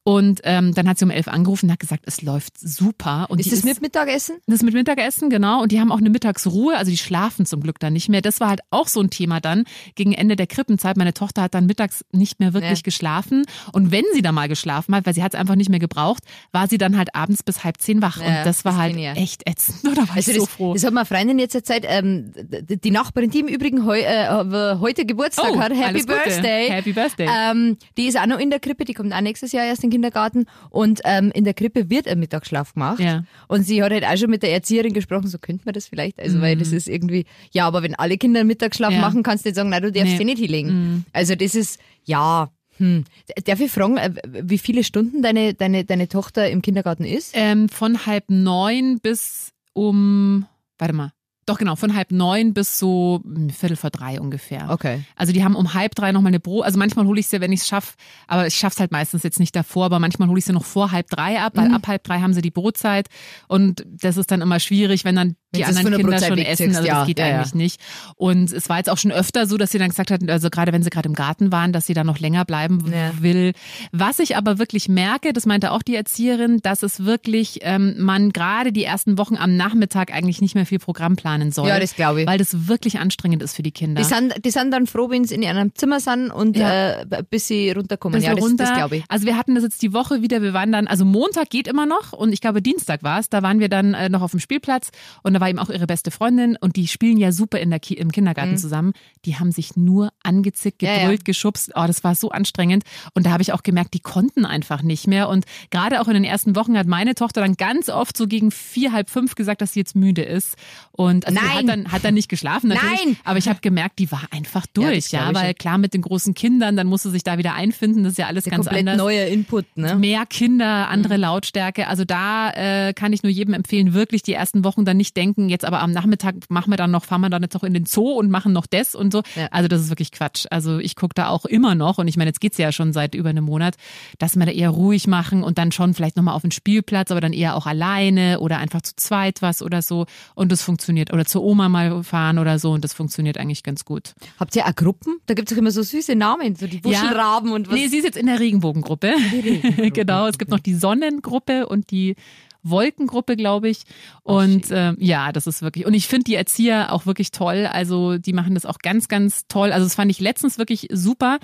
Und 0.02 0.40
ähm, 0.45 0.73
dann 0.75 0.88
hat 0.88 0.99
sie 0.99 1.04
um 1.04 1.11
elf 1.11 1.28
angerufen 1.28 1.66
und 1.66 1.73
hat 1.73 1.80
gesagt, 1.80 2.04
es 2.07 2.23
läuft 2.23 2.59
super. 2.59 3.26
Und 3.28 3.38
ist 3.38 3.52
das 3.52 3.64
mit 3.64 3.83
Mittagessen? 3.83 4.37
das 4.47 4.57
ist 4.57 4.62
mit 4.62 4.73
Mittagessen, 4.73 5.28
genau. 5.28 5.62
Und 5.62 5.73
die 5.73 5.78
haben 5.80 5.92
auch 5.92 5.99
eine 5.99 6.09
Mittagsruhe, 6.09 6.76
also 6.76 6.90
die 6.90 6.97
schlafen 6.97 7.45
zum 7.45 7.61
Glück 7.61 7.78
dann 7.78 7.92
nicht 7.92 8.09
mehr. 8.09 8.23
Das 8.23 8.40
war 8.40 8.49
halt 8.49 8.61
auch 8.71 8.88
so 8.88 9.00
ein 9.00 9.11
Thema 9.11 9.40
dann 9.40 9.64
gegen 9.97 10.12
Ende 10.12 10.37
der 10.37 10.47
Krippenzeit. 10.47 10.97
Meine 10.97 11.12
Tochter 11.12 11.42
hat 11.42 11.54
dann 11.54 11.66
mittags 11.66 12.02
nicht 12.12 12.40
mehr 12.40 12.54
wirklich 12.54 12.78
Ja. 12.78 12.83
geschlafen. 12.83 13.45
Und 13.73 13.92
wenn 13.92 14.04
sie 14.14 14.23
da 14.23 14.33
mal 14.33 14.49
geschlafen 14.49 14.95
hat, 14.95 15.04
weil 15.04 15.14
sie 15.14 15.23
hat 15.23 15.35
es 15.35 15.40
einfach 15.40 15.54
nicht 15.54 15.69
mehr 15.69 15.78
gebraucht, 15.80 16.25
war 16.50 16.66
sie 16.66 16.78
dann 16.78 16.97
halt 16.97 17.14
abends 17.14 17.42
bis 17.42 17.62
halb 17.62 17.76
zehn 17.78 18.00
wach. 18.00 18.21
Ja, 18.21 18.26
und 18.38 18.47
das 18.47 18.64
war 18.64 18.73
das 18.73 18.80
halt 18.80 18.97
ja. 18.97 19.12
echt 19.12 19.42
ätzend. 19.49 19.78
Da 19.97 20.09
war 20.09 20.16
Also 20.16 20.30
ich 20.30 20.38
so 20.38 20.45
das, 20.47 20.54
froh. 20.54 20.73
das 20.73 20.83
hat 20.85 20.95
mir 20.95 21.00
eine 21.00 21.07
Freundin 21.07 21.38
jetzt 21.38 21.54
erzählt, 21.54 21.85
ähm, 21.87 22.33
d- 22.35 22.76
die 22.78 22.90
Nachbarin, 22.90 23.30
die 23.30 23.40
im 23.40 23.49
Übrigen 23.49 23.85
heu, 23.85 24.00
äh, 24.00 24.76
heute 24.78 25.04
Geburtstag 25.04 25.57
hat, 25.59 25.73
Happy 25.73 25.80
Oh, 25.80 25.85
alles 25.85 26.07
Gute. 26.07 26.19
Birthday. 26.25 26.69
Happy 26.71 26.92
Birthday. 26.95 27.28
Ähm, 27.28 27.76
die 27.99 28.07
ist 28.07 28.19
auch 28.19 28.26
noch 28.26 28.38
in 28.38 28.49
der 28.50 28.61
Krippe, 28.61 28.85
die 28.87 28.95
kommt 28.95 29.12
auch 29.12 29.21
nächstes 29.21 29.52
Jahr 29.52 29.66
erst 29.66 29.85
in 29.85 29.89
den 29.90 29.94
Kindergarten 30.00 30.47
und 30.70 31.00
ähm, 31.04 31.30
in 31.35 31.44
der 31.44 31.54
Krippe 31.54 31.90
wird 31.90 32.09
ein 32.09 32.18
Mittagsschlaf 32.18 32.75
gemacht. 32.75 33.00
Ja. 33.00 33.25
Und 33.49 33.64
sie 33.64 33.82
hat 33.82 33.92
halt 33.92 34.04
auch 34.04 34.16
schon 34.16 34.30
mit 34.30 34.42
der 34.42 34.52
Erzieherin 34.52 34.92
gesprochen, 34.92 35.26
so 35.28 35.38
könnte 35.38 35.62
man 35.66 35.75
das 35.75 35.87
vielleicht, 35.88 36.18
also 36.20 36.40
weil 36.40 36.56
das 36.56 36.73
ist 36.73 36.88
irgendwie, 36.88 37.26
ja, 37.52 37.66
aber 37.66 37.82
wenn 37.82 37.94
alle 37.94 38.16
Kinder 38.16 38.40
einen 38.40 38.47
Mittagsschlaf 38.47 38.90
Mhm. 38.90 38.97
Ja. 38.97 39.00
machen, 39.02 39.23
kannst 39.23 39.44
du 39.44 39.49
nicht 39.50 39.56
sagen, 39.56 39.68
nein, 39.70 39.82
du 39.82 39.92
darfst 39.92 40.06
Nee. 40.09 40.14
Mhm. 40.14 40.18
sie 40.18 40.25
nicht 40.25 40.38
hinlegen. 40.38 41.04
Also 41.12 41.35
das 41.35 41.54
ist, 41.54 41.78
ja, 42.04 42.50
hm. 42.78 43.04
Darf 43.44 43.61
ich 43.61 43.70
fragen, 43.70 43.99
äh, 43.99 44.11
wie 44.25 44.56
viele 44.56 44.85
Stunden 44.85 45.20
deine, 45.20 45.52
deine, 45.52 45.85
deine 45.85 46.09
Tochter 46.09 46.49
im 46.49 46.62
Kindergarten 46.62 47.04
ist? 47.04 47.32
Ähm, 47.35 47.68
von 47.68 48.06
halb 48.06 48.25
neun 48.30 49.00
bis 49.00 49.52
um, 49.75 50.47
warte 50.78 50.94
mal, 50.94 51.12
doch 51.50 51.59
genau, 51.59 51.76
von 51.76 51.95
halb 51.95 52.11
neun 52.12 52.54
bis 52.54 52.78
so 52.78 53.21
hm, 53.25 53.50
Viertel 53.50 53.76
vor 53.76 53.90
drei 53.90 54.21
ungefähr. 54.21 54.69
Okay. 54.71 55.02
Also 55.16 55.33
die 55.33 55.45
haben 55.45 55.57
um 55.57 55.75
halb 55.75 55.95
drei 55.95 56.12
nochmal 56.12 56.30
eine 56.30 56.40
Brot. 56.40 56.64
Also 56.64 56.78
manchmal 56.78 57.07
hole 57.07 57.21
ich 57.21 57.26
sie, 57.26 57.40
wenn 57.40 57.52
ich 57.52 57.61
es 57.61 57.69
schaffe, 57.69 57.95
aber 58.26 58.47
ich 58.47 58.54
schaffe 58.54 58.75
es 58.75 58.80
halt 58.80 58.92
meistens 58.92 59.23
jetzt 59.23 59.40
nicht 59.40 59.54
davor, 59.54 59.87
aber 59.87 59.99
manchmal 59.99 60.28
hole 60.28 60.38
ich 60.38 60.45
sie 60.45 60.52
noch 60.52 60.64
vor 60.64 60.92
halb 60.92 61.09
drei 61.11 61.40
ab, 61.40 61.52
weil 61.57 61.69
Mhm. 61.69 61.75
ab 61.75 61.87
halb 61.88 62.04
drei 62.04 62.21
haben 62.21 62.33
sie 62.33 62.42
die 62.42 62.50
Brotzeit 62.50 63.09
und 63.49 63.85
das 63.87 64.16
ist 64.16 64.30
dann 64.30 64.40
immer 64.40 64.61
schwierig, 64.61 65.04
wenn 65.04 65.16
dann 65.16 65.37
die 65.54 65.61
Wenn 65.61 65.66
sie 65.66 65.71
es 65.73 65.76
anderen 65.78 65.97
Kinder 65.97 66.12
Brotzeit 66.12 66.28
schon 66.28 66.38
essen. 66.38 66.76
Also 66.76 66.87
ja, 66.87 66.99
das 67.00 67.07
geht 67.09 67.19
ja, 67.19 67.26
ja. 67.26 67.37
eigentlich 67.38 67.54
nicht. 67.54 67.80
Und 68.14 68.52
es 68.52 68.69
war 68.69 68.76
jetzt 68.76 68.88
auch 68.88 68.99
schon 68.99 69.11
öfter 69.11 69.47
so, 69.49 69.57
dass 69.57 69.73
sie 69.73 69.78
dann 69.78 69.88
gesagt 69.88 70.12
hat, 70.12 70.28
also 70.30 70.49
gerade 70.49 70.73
wenn 70.73 70.85
sie 70.85 70.90
gerade 70.90 71.09
im 71.09 71.14
Garten 71.14 71.50
waren, 71.50 71.73
dass 71.73 71.87
sie 71.87 71.95
da 71.95 72.04
noch 72.04 72.21
länger 72.21 72.45
bleiben 72.45 72.85
Ja. 72.92 73.11
will. 73.21 73.52
Was 73.90 74.21
ich 74.21 74.37
aber 74.37 74.59
wirklich 74.61 74.88
merke, 74.88 75.33
das 75.33 75.47
meinte 75.47 75.73
auch 75.73 75.83
die 75.83 75.97
Erzieherin, 75.97 76.61
dass 76.62 76.85
es 76.85 77.04
wirklich 77.04 77.59
ähm, 77.62 77.97
man 77.99 78.30
gerade 78.30 78.71
die 78.73 78.85
ersten 78.85 79.19
Wochen 79.19 79.37
am 79.37 79.57
Nachmittag 79.57 80.12
eigentlich 80.12 80.40
nicht 80.40 80.54
mehr 80.54 80.66
viel 80.66 80.78
Programm 80.78 81.16
planen 81.16 81.39
soll. 81.50 81.68
Ja, 81.68 81.80
das 81.80 81.94
glaube 81.97 82.23
ich. 82.23 82.26
Weil 82.26 82.38
das 82.38 82.68
wirklich 82.68 82.99
anstrengend 82.99 83.42
ist 83.42 83.56
für 83.56 83.62
die 83.62 83.73
Kinder. 83.73 84.00
Die 84.02 84.06
sind, 84.06 84.35
die 84.44 84.50
sind 84.50 84.70
dann 84.70 84.87
froh, 84.87 85.09
wenn 85.11 85.25
sie 85.25 85.35
in 85.35 85.44
einem 85.44 85.75
Zimmer 85.75 86.00
sind 86.00 86.30
und 86.30 86.56
Ja. 86.56 87.00
äh, 87.00 87.23
bis 87.30 87.49
sie 87.49 87.70
runterkommen. 87.70 88.18
Bisschen 88.20 88.30
ja, 88.32 88.37
das, 88.37 88.44
runter. 88.44 88.64
das 88.64 88.75
glaube 88.76 88.97
ich. 88.99 89.04
Also 89.09 89.26
wir 89.26 89.37
hatten 89.37 89.54
das 89.54 89.64
jetzt 89.64 89.80
die 89.82 89.92
Woche 89.92 90.20
wieder, 90.23 90.42
wir 90.42 90.52
waren 90.52 90.73
dann, 90.73 90.87
also 90.87 91.04
Montag 91.04 91.49
geht 91.50 91.66
immer 91.68 91.87
noch 91.87 92.12
und 92.12 92.32
ich 92.32 92.40
glaube 92.40 92.61
Dienstag 92.62 93.02
war 93.02 93.18
es, 93.20 93.28
da 93.30 93.42
waren 93.42 93.59
wir 93.61 93.68
dann 93.68 93.94
äh, 93.94 94.09
noch 94.09 94.23
auf 94.23 94.32
dem 94.32 94.40
Spielplatz 94.40 94.90
und 95.23 95.32
da 95.35 95.40
war 95.40 95.49
eben 95.49 95.59
auch 95.59 95.70
ihre 95.70 95.87
beste 95.87 96.11
Freundin 96.11 96.56
und 96.61 96.76
die 96.76 96.87
spielen 96.88 97.16
ja 97.16 97.32
super 97.32 97.59
in 97.59 97.70
der 97.70 97.80
Ki 97.80 97.94
im 97.94 98.12
Kindergarten 98.12 98.59
zusammen. 98.59 98.92
Die 99.25 99.37
haben 99.37 99.52
sich 99.52 99.76
nur 99.76 100.11
angezickt, 100.23 100.82
Mhm. 100.82 100.87
Ja, 100.87 100.92
ja. 100.94 101.00
gebrüllt, 101.00 101.25
geschubst. 101.25 101.73
Oh, 101.75 101.85
das 101.87 102.04
war 102.04 102.14
so 102.14 102.30
anstrengend 102.30 102.85
und 103.14 103.26
da 103.26 103.30
habe 103.30 103.42
ich 103.42 103.52
auch 103.52 103.62
gemerkt, 103.62 103.94
die 103.94 104.00
konnten 104.00 104.44
einfach 104.44 104.82
nicht 104.82 105.06
mehr 105.06 105.28
und 105.28 105.44
gerade 105.70 106.00
auch 106.00 106.09
in 106.09 106.14
den 106.14 106.25
ersten 106.25 106.56
Wochen 106.56 106.76
hat 106.76 106.87
meine 106.87 107.14
Tochter 107.14 107.40
dann 107.42 107.54
ganz 107.54 107.88
oft 107.88 108.16
so 108.16 108.26
gegen 108.26 108.50
vier, 108.50 108.92
halb 108.92 109.09
fünf 109.11 109.35
gesagt, 109.35 109.61
dass 109.61 109.73
sie 109.75 109.80
jetzt 109.80 109.94
müde 109.94 110.23
ist 110.23 110.56
und 110.92 111.20
also 111.27 111.39
die 111.39 111.45
Nein. 111.47 111.57
hat 111.57 111.69
dann, 111.69 111.93
hat 111.93 112.05
dann 112.05 112.15
nicht 112.15 112.29
geschlafen 112.29 112.69
natürlich, 112.69 113.05
Nein. 113.05 113.17
aber 113.25 113.39
ich 113.39 113.49
habe 113.49 113.61
gemerkt, 113.61 113.99
die 113.99 114.11
war 114.11 114.23
einfach 114.31 114.67
Ja, 114.77 114.83
durch, 114.83 115.11
ja, 115.11 115.31
ich 115.31 115.35
weil 115.37 115.55
klar 115.55 115.79
mit 115.79 115.95
den 115.95 116.03
großen 116.03 116.35
Kindern, 116.35 116.77
dann 116.77 116.87
musste 116.87 117.11
sich 117.11 117.23
da 117.23 117.39
wieder 117.39 117.55
einfinden, 117.55 118.05
das 118.05 118.12
ist 118.12 118.19
ja 118.19 118.27
alles 118.27 118.45
Der 118.45 118.53
ganz 118.53 118.67
komplett 118.67 118.81
anders 118.89 118.99
neuer 118.99 119.27
Input, 119.27 119.65
ne? 119.77 119.95
mehr 119.97 120.27
Kinder, 120.27 120.89
andere 120.89 121.15
Mhm. 121.15 121.21
Lautstärke. 121.21 121.87
Also 121.89 122.05
da 122.05 122.50
äh, 122.50 122.93
kann 122.93 123.12
ich 123.12 123.23
nur 123.23 123.31
jedem 123.33 123.55
empfehlen, 123.55 123.95
wirklich 123.95 124.23
die 124.23 124.33
ersten 124.35 124.65
Wochen 124.65 124.85
dann 124.85 124.97
nicht 124.97 125.17
denken, 125.17 125.49
jetzt 125.49 125.65
aber 125.65 125.81
am 125.81 125.93
Nachmittag 125.93 126.35
machen 126.49 126.71
wir 126.73 126.77
dann 126.77 126.91
noch, 126.91 127.05
fahren 127.05 127.21
wir 127.21 127.31
dann 127.31 127.43
jetzt 127.43 127.55
noch 127.55 127.65
in 127.65 127.75
den 127.75 127.87
Zoo 127.87 128.12
und 128.12 128.31
machen 128.31 128.53
noch 128.53 128.67
das 128.67 128.95
und 128.95 129.12
so. 129.12 129.23
Ja. 129.37 129.49
Also 129.50 129.69
das 129.69 129.81
ist 129.81 129.89
wirklich 129.91 130.12
Quatsch. 130.12 130.47
Also 130.50 130.79
ich 130.79 130.97
gucke 130.97 131.15
da 131.15 131.29
auch 131.29 131.45
immer 131.45 131.75
noch 131.75 131.99
und 131.99 132.09
ich 132.09 132.17
meine, 132.17 132.29
jetzt 132.29 132.41
geht's 132.41 132.59
ja 132.59 132.73
schon 132.73 132.93
seit 132.93 133.15
über 133.15 133.31
einem 133.31 133.45
Monat, 133.45 133.77
dass 134.19 134.37
wir 134.37 134.47
da 134.47 134.53
eher 134.53 134.71
ruhig 134.71 135.07
machen 135.07 135.43
und 135.43 135.59
dann 135.59 135.73
schon 135.73 135.95
vielleicht 135.95 136.17
nochmal 136.17 136.35
auf 136.35 136.43
den 136.43 136.50
Spielplatz, 136.53 137.11
aber 137.11 137.21
dann 137.21 137.33
eher 137.33 137.57
auch 137.57 137.67
alleine 137.67 138.41
oder 138.41 138.59
einfach 138.59 138.83
zu 138.83 138.95
zweit 138.97 139.43
was 139.43 139.62
oder 139.62 139.83
so. 139.83 140.07
Und 140.35 140.53
das 140.53 140.62
funktioniert. 140.62 141.10
Oder 141.12 141.25
zur 141.25 141.43
Oma 141.43 141.69
mal 141.69 142.02
fahren 142.05 142.38
oder 142.38 142.59
so 142.59 142.73
und 142.73 142.85
das 142.85 142.93
funktioniert 142.93 143.37
eigentlich 143.38 143.62
ganz 143.62 143.85
gut. 143.85 144.14
Habt 144.38 144.55
ihr 144.57 144.67
auch 144.67 144.75
Gruppen? 144.75 145.19
Da 145.26 145.35
gibt 145.35 145.50
es 145.50 145.55
doch 145.57 145.61
immer 145.61 145.71
so 145.71 145.83
süße 145.83 146.14
Namen, 146.14 146.55
so 146.57 146.67
die 146.67 146.85
Wuschelraben 146.85 147.52
und 147.52 147.69
was. 147.69 147.75
Nee, 147.75 147.88
sie 147.88 147.99
ist 147.99 148.05
jetzt 148.05 148.17
in 148.19 148.26
der 148.26 148.38
Regenbogengruppe. 148.40 149.14
genau, 149.93 150.26
es 150.26 150.38
gibt 150.38 150.50
noch 150.50 150.61
die 150.61 150.75
Sonnengruppe 150.75 151.67
und 151.69 151.90
die 151.90 152.17
Wolkengruppe, 152.62 153.37
glaube 153.37 153.69
ich. 153.71 153.85
Und 154.23 154.67
ähm, 154.71 154.97
ja, 155.00 155.33
das 155.33 155.47
ist 155.47 155.62
wirklich. 155.62 155.87
Und 155.87 155.95
ich 155.95 156.09
finde 156.09 156.25
die 156.25 156.35
Erzieher 156.35 156.93
auch 156.93 157.07
wirklich 157.07 157.31
toll. 157.31 157.67
Also 157.71 158.19
die 158.19 158.33
machen 158.35 158.55
das 158.55 158.67
auch 158.67 158.79
ganz, 158.79 159.09
ganz 159.09 159.47
toll. 159.49 159.73
Also 159.73 159.87
das 159.87 159.95
fand 159.95 160.11
ich 160.11 160.21
letztens 160.21 160.59
wirklich 160.59 160.87
super. 160.93 161.38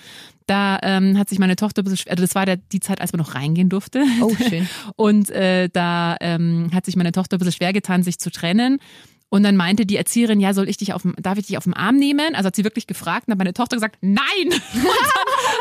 Da 0.47 0.79
ähm, 0.83 1.19
hat 1.19 1.29
sich 1.29 1.39
meine 1.39 1.57
Tochter, 1.57 1.81
ein 1.83 1.85
bisschen 1.85 1.97
schwer- 1.99 2.13
also 2.13 2.23
das 2.23 2.35
war 2.35 2.45
der, 2.47 2.57
die 2.59 2.81
Zeit, 2.81 3.01
als 3.01 3.13
man 3.13 3.21
noch 3.21 3.35
reingehen 3.35 3.69
durfte. 3.69 4.05
Oh, 4.21 4.35
schön. 4.49 4.69
Und 4.97 5.31
äh, 5.31 5.69
da 5.73 6.17
ähm, 6.21 6.69
hat 6.75 6.85
sich 6.85 6.97
meine 6.97 7.13
Tochter 7.13 7.37
ein 7.37 7.39
bisschen 7.39 7.55
schwer 7.55 7.73
getan, 7.73 8.03
sich 8.03 8.19
zu 8.19 8.31
trennen. 8.31 8.79
Und 9.29 9.43
dann 9.43 9.57
meinte 9.57 9.87
die 9.87 9.97
Erzieherin, 9.97 10.39
ja, 10.41 10.55
soll 10.55 10.69
ich 10.69 10.77
dich 10.77 10.93
auf 10.93 11.03
dem, 11.03 11.15
darf 11.21 11.37
ich 11.37 11.47
dich 11.47 11.59
auf 11.59 11.65
dem 11.65 11.75
Arm 11.75 11.97
nehmen? 11.97 12.35
Also 12.35 12.47
hat 12.47 12.57
sie 12.57 12.63
wirklich 12.65 12.87
gefragt 12.87 13.27
und 13.27 13.33
hat 13.33 13.39
meine 13.39 13.53
Tochter 13.55 13.77
gesagt, 13.77 13.97
nein! 14.01 14.23
Und 14.47 14.53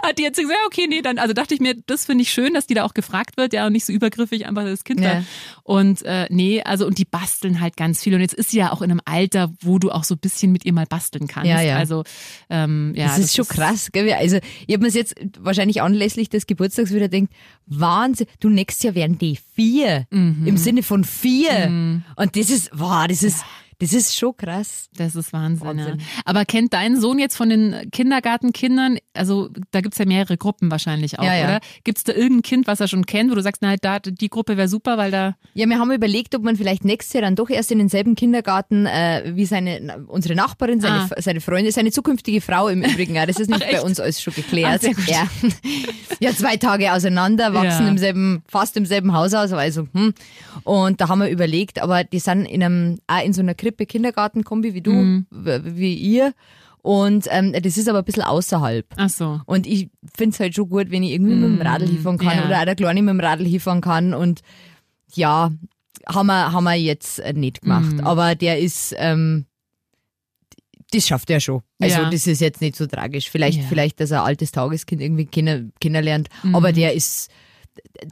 dann 0.04 0.10
hat 0.10 0.20
die 0.20 0.26
Erzieherin 0.26 0.50
gesagt, 0.50 0.60
ja, 0.62 0.68
okay, 0.68 0.88
nee, 0.88 1.02
dann, 1.02 1.18
also 1.18 1.34
dachte 1.34 1.54
ich 1.56 1.60
mir, 1.60 1.76
das 1.88 2.06
finde 2.06 2.22
ich 2.22 2.32
schön, 2.32 2.54
dass 2.54 2.68
die 2.68 2.76
da 2.76 2.84
auch 2.84 2.94
gefragt 2.94 3.38
wird, 3.38 3.54
ja, 3.54 3.66
und 3.66 3.74
nicht 3.74 3.86
so 3.86 3.92
übergriffig 3.92 4.46
einfach 4.46 4.64
das 4.64 4.84
Kind 4.84 5.00
Ja. 5.00 5.16
da. 5.16 5.24
Und 5.64 6.04
äh, 6.04 6.28
nee, 6.30 6.62
also 6.62 6.86
und 6.86 6.98
die 7.00 7.06
basteln 7.06 7.60
halt 7.60 7.76
ganz 7.76 8.04
viel. 8.04 8.14
Und 8.14 8.22
jetzt 8.22 8.36
ist 8.36 8.52
sie 8.52 8.58
ja 8.58 8.72
auch 8.72 8.82
in 8.84 8.92
einem 8.92 9.02
Alter, 9.06 9.52
wo 9.62 9.80
du 9.80 9.90
auch 9.92 10.04
so 10.04 10.14
ein 10.16 10.20
bisschen 10.20 10.52
mit 10.52 10.64
ihr 10.66 10.74
mal 10.74 10.86
basteln 10.86 11.28
kannst. 11.28 11.50
Ja, 11.50 11.60
ja. 11.62 11.78
Also 11.78 12.04
ähm, 12.50 12.94
ja, 12.96 13.08
das 13.08 13.18
ist 13.18 13.36
schon 13.36 13.48
krass, 13.48 13.92
gell? 13.92 14.12
Also, 14.14 14.38
ich 14.68 14.74
habe 14.76 14.86
mir 14.86 14.92
jetzt 14.92 15.16
wahrscheinlich 15.40 15.82
anlässlich 15.82 16.30
des 16.30 16.46
Geburtstags 16.46 16.94
wieder 16.94 17.08
denkt, 17.08 17.34
Wahnsinn, 17.66 18.28
du 18.40 18.50
nächstes 18.50 18.84
Jahr 18.84 18.96
werden 18.96 19.18
die 19.18 19.40
vier. 19.56 20.06
Mhm. 20.12 20.46
Im 20.46 20.58
Sinne 20.58 20.84
von 20.84 21.04
vier. 21.04 22.02
Und 22.16 22.36
das 22.36 22.50
ist, 22.50 22.70
wow, 22.74 23.08
das 23.08 23.24
ist, 23.24 23.44
das 23.80 23.94
ist 23.94 24.16
schon 24.16 24.36
krass. 24.36 24.90
Das 24.96 25.16
ist 25.16 25.34
Wahnsinn, 25.34 25.68
Wahnsinn. 25.68 26.00
Ja. 26.00 26.06
Aber 26.26 26.46
kennt 26.46 26.74
dein 26.74 27.00
Sohn 27.00 27.20
jetzt 27.20 27.36
von 27.36 27.50
den 27.50 27.90
Kindergartenkindern, 27.92 28.98
also 29.16 29.50
da 29.72 29.82
gibt's 29.82 29.98
ja 29.98 30.06
mehrere 30.06 30.38
Gruppen 30.38 30.70
wahrscheinlich 30.72 31.18
auch, 31.20 31.24
Ja, 31.24 31.36
ja. 31.36 31.46
oder? 31.46 31.60
Gibt's 31.84 32.04
da 32.04 32.14
irgendein 32.14 32.42
Kind, 32.44 32.68
was 32.68 32.80
er 32.80 32.88
schon 32.88 33.06
kennt, 33.06 33.32
wo 33.32 33.36
du 33.36 33.42
sagst, 33.42 33.62
na, 33.62 33.76
da, 33.78 34.00
die 34.00 34.30
Gruppe 34.30 34.58
wäre 34.58 34.68
super, 34.68 34.98
weil 34.98 35.12
da. 35.12 35.36
Ja, 35.54 35.68
wir 35.68 35.80
haben 35.80 35.92
überlegt, 35.92 36.36
ob 36.36 36.44
man 36.44 36.56
vielleicht 36.56 36.86
nächstes 36.86 37.14
Jahr 37.14 37.22
dann 37.22 37.36
doch 37.36 37.50
erst 37.50 37.72
in 37.72 37.78
denselben 37.80 38.16
Kindergarten 38.16 38.86
äh, 38.86 39.32
wie 39.36 39.46
seine 39.46 40.04
unsere 40.08 40.36
Nachbarin, 40.36 40.82
seine, 40.82 40.96
Ah. 40.96 41.10
seine 41.18 41.42
Freundin, 41.42 41.72
seine 41.72 41.92
zukünftige 41.92 42.42
Frau 42.42 42.68
im 42.68 42.84
Übrigen. 42.84 43.16
Ja, 43.16 43.26
das 43.26 43.40
ist 43.40 43.50
nicht 43.52 43.64
Ach, 43.66 43.72
bei 43.72 43.82
uns 43.82 44.00
alles 44.00 44.22
schon 44.22 44.34
geklärt. 44.34 44.82
Gut. 44.82 44.96
ja. 45.08 45.28
ja, 46.20 46.32
zwei 46.34 46.58
Tage 46.58 46.92
auseinander, 46.94 47.54
wachsen 47.54 47.84
Ja. 47.86 47.90
im 47.90 47.98
selben, 47.98 48.44
fast 48.48 48.78
im 48.78 48.86
selben 48.86 49.14
Haus 49.14 49.34
also 49.34 49.88
hm. 49.94 50.14
Und 50.64 51.02
da 51.02 51.10
haben 51.10 51.20
wir 51.20 51.30
überlegt, 51.30 51.82
aber 51.82 52.04
die 52.04 52.20
sind 52.20 52.46
in 52.46 52.64
einem, 52.64 52.98
auch 53.08 53.24
in 53.24 53.34
so 53.34 53.42
einer 53.42 53.54
Krippe 53.54 53.86
Kindergartenkombi 53.86 54.74
wie 54.74 54.82
du, 54.82 54.92
Mhm. 54.94 55.26
wie 55.32 55.94
ihr. 55.96 56.34
Und 56.86 57.26
ähm, 57.32 57.52
das 57.52 57.78
ist 57.78 57.90
aber 57.90 57.98
ein 58.00 58.06
bisschen 58.06 58.22
außerhalb. 58.22 58.86
Ach 58.98 59.10
so. 59.10 59.42
Und 59.48 59.66
ich 59.66 59.90
find's 60.16 60.40
halt 60.40 60.54
schon 60.54 60.70
gut, 60.70 60.92
wenn 60.92 61.02
ich 61.02 61.14
irgendwie 61.14 61.34
mit 61.34 61.60
dem 61.60 61.62
Radl 61.66 61.88
hinfahren 61.88 62.20
kann 62.20 62.38
Mm, 62.38 62.40
ja. 62.42 62.46
oder 62.46 62.60
auch 62.62 62.66
der 62.66 62.76
Kleine 62.76 63.02
mit 63.02 63.12
dem 63.12 63.20
Radl 63.20 63.44
hinfahren 63.44 63.82
kann. 63.82 64.14
Und 64.14 64.42
ja, 65.16 65.52
haben 66.08 66.28
wir, 66.28 66.52
haben 66.52 66.64
wir 66.64 66.76
jetzt 66.76 67.20
nicht 67.34 67.62
gemacht. 67.64 67.92
Mm. 67.94 68.06
Aber 68.06 68.36
der 68.36 68.60
ist, 68.60 68.94
ähm, 69.00 69.46
das 70.92 71.08
schafft 71.08 71.32
er 71.32 71.40
schon. 71.40 71.62
Also 71.82 72.02
Ja. 72.02 72.10
das 72.12 72.28
ist 72.28 72.40
jetzt 72.40 72.62
nicht 72.62 72.76
so 72.76 72.86
tragisch. 72.86 73.32
Vielleicht, 73.32 73.62
Ja. 73.62 73.66
vielleicht, 73.68 74.00
dass 74.00 74.12
er 74.12 74.22
ein 74.22 74.28
altes 74.28 74.52
Tageskind 74.52 75.02
irgendwie 75.02 75.26
kennen, 75.26 75.74
kennenlernt. 75.82 76.30
Mhm. 76.44 76.56
Aber 76.56 76.72
der 76.72 76.94
ist, 76.94 77.32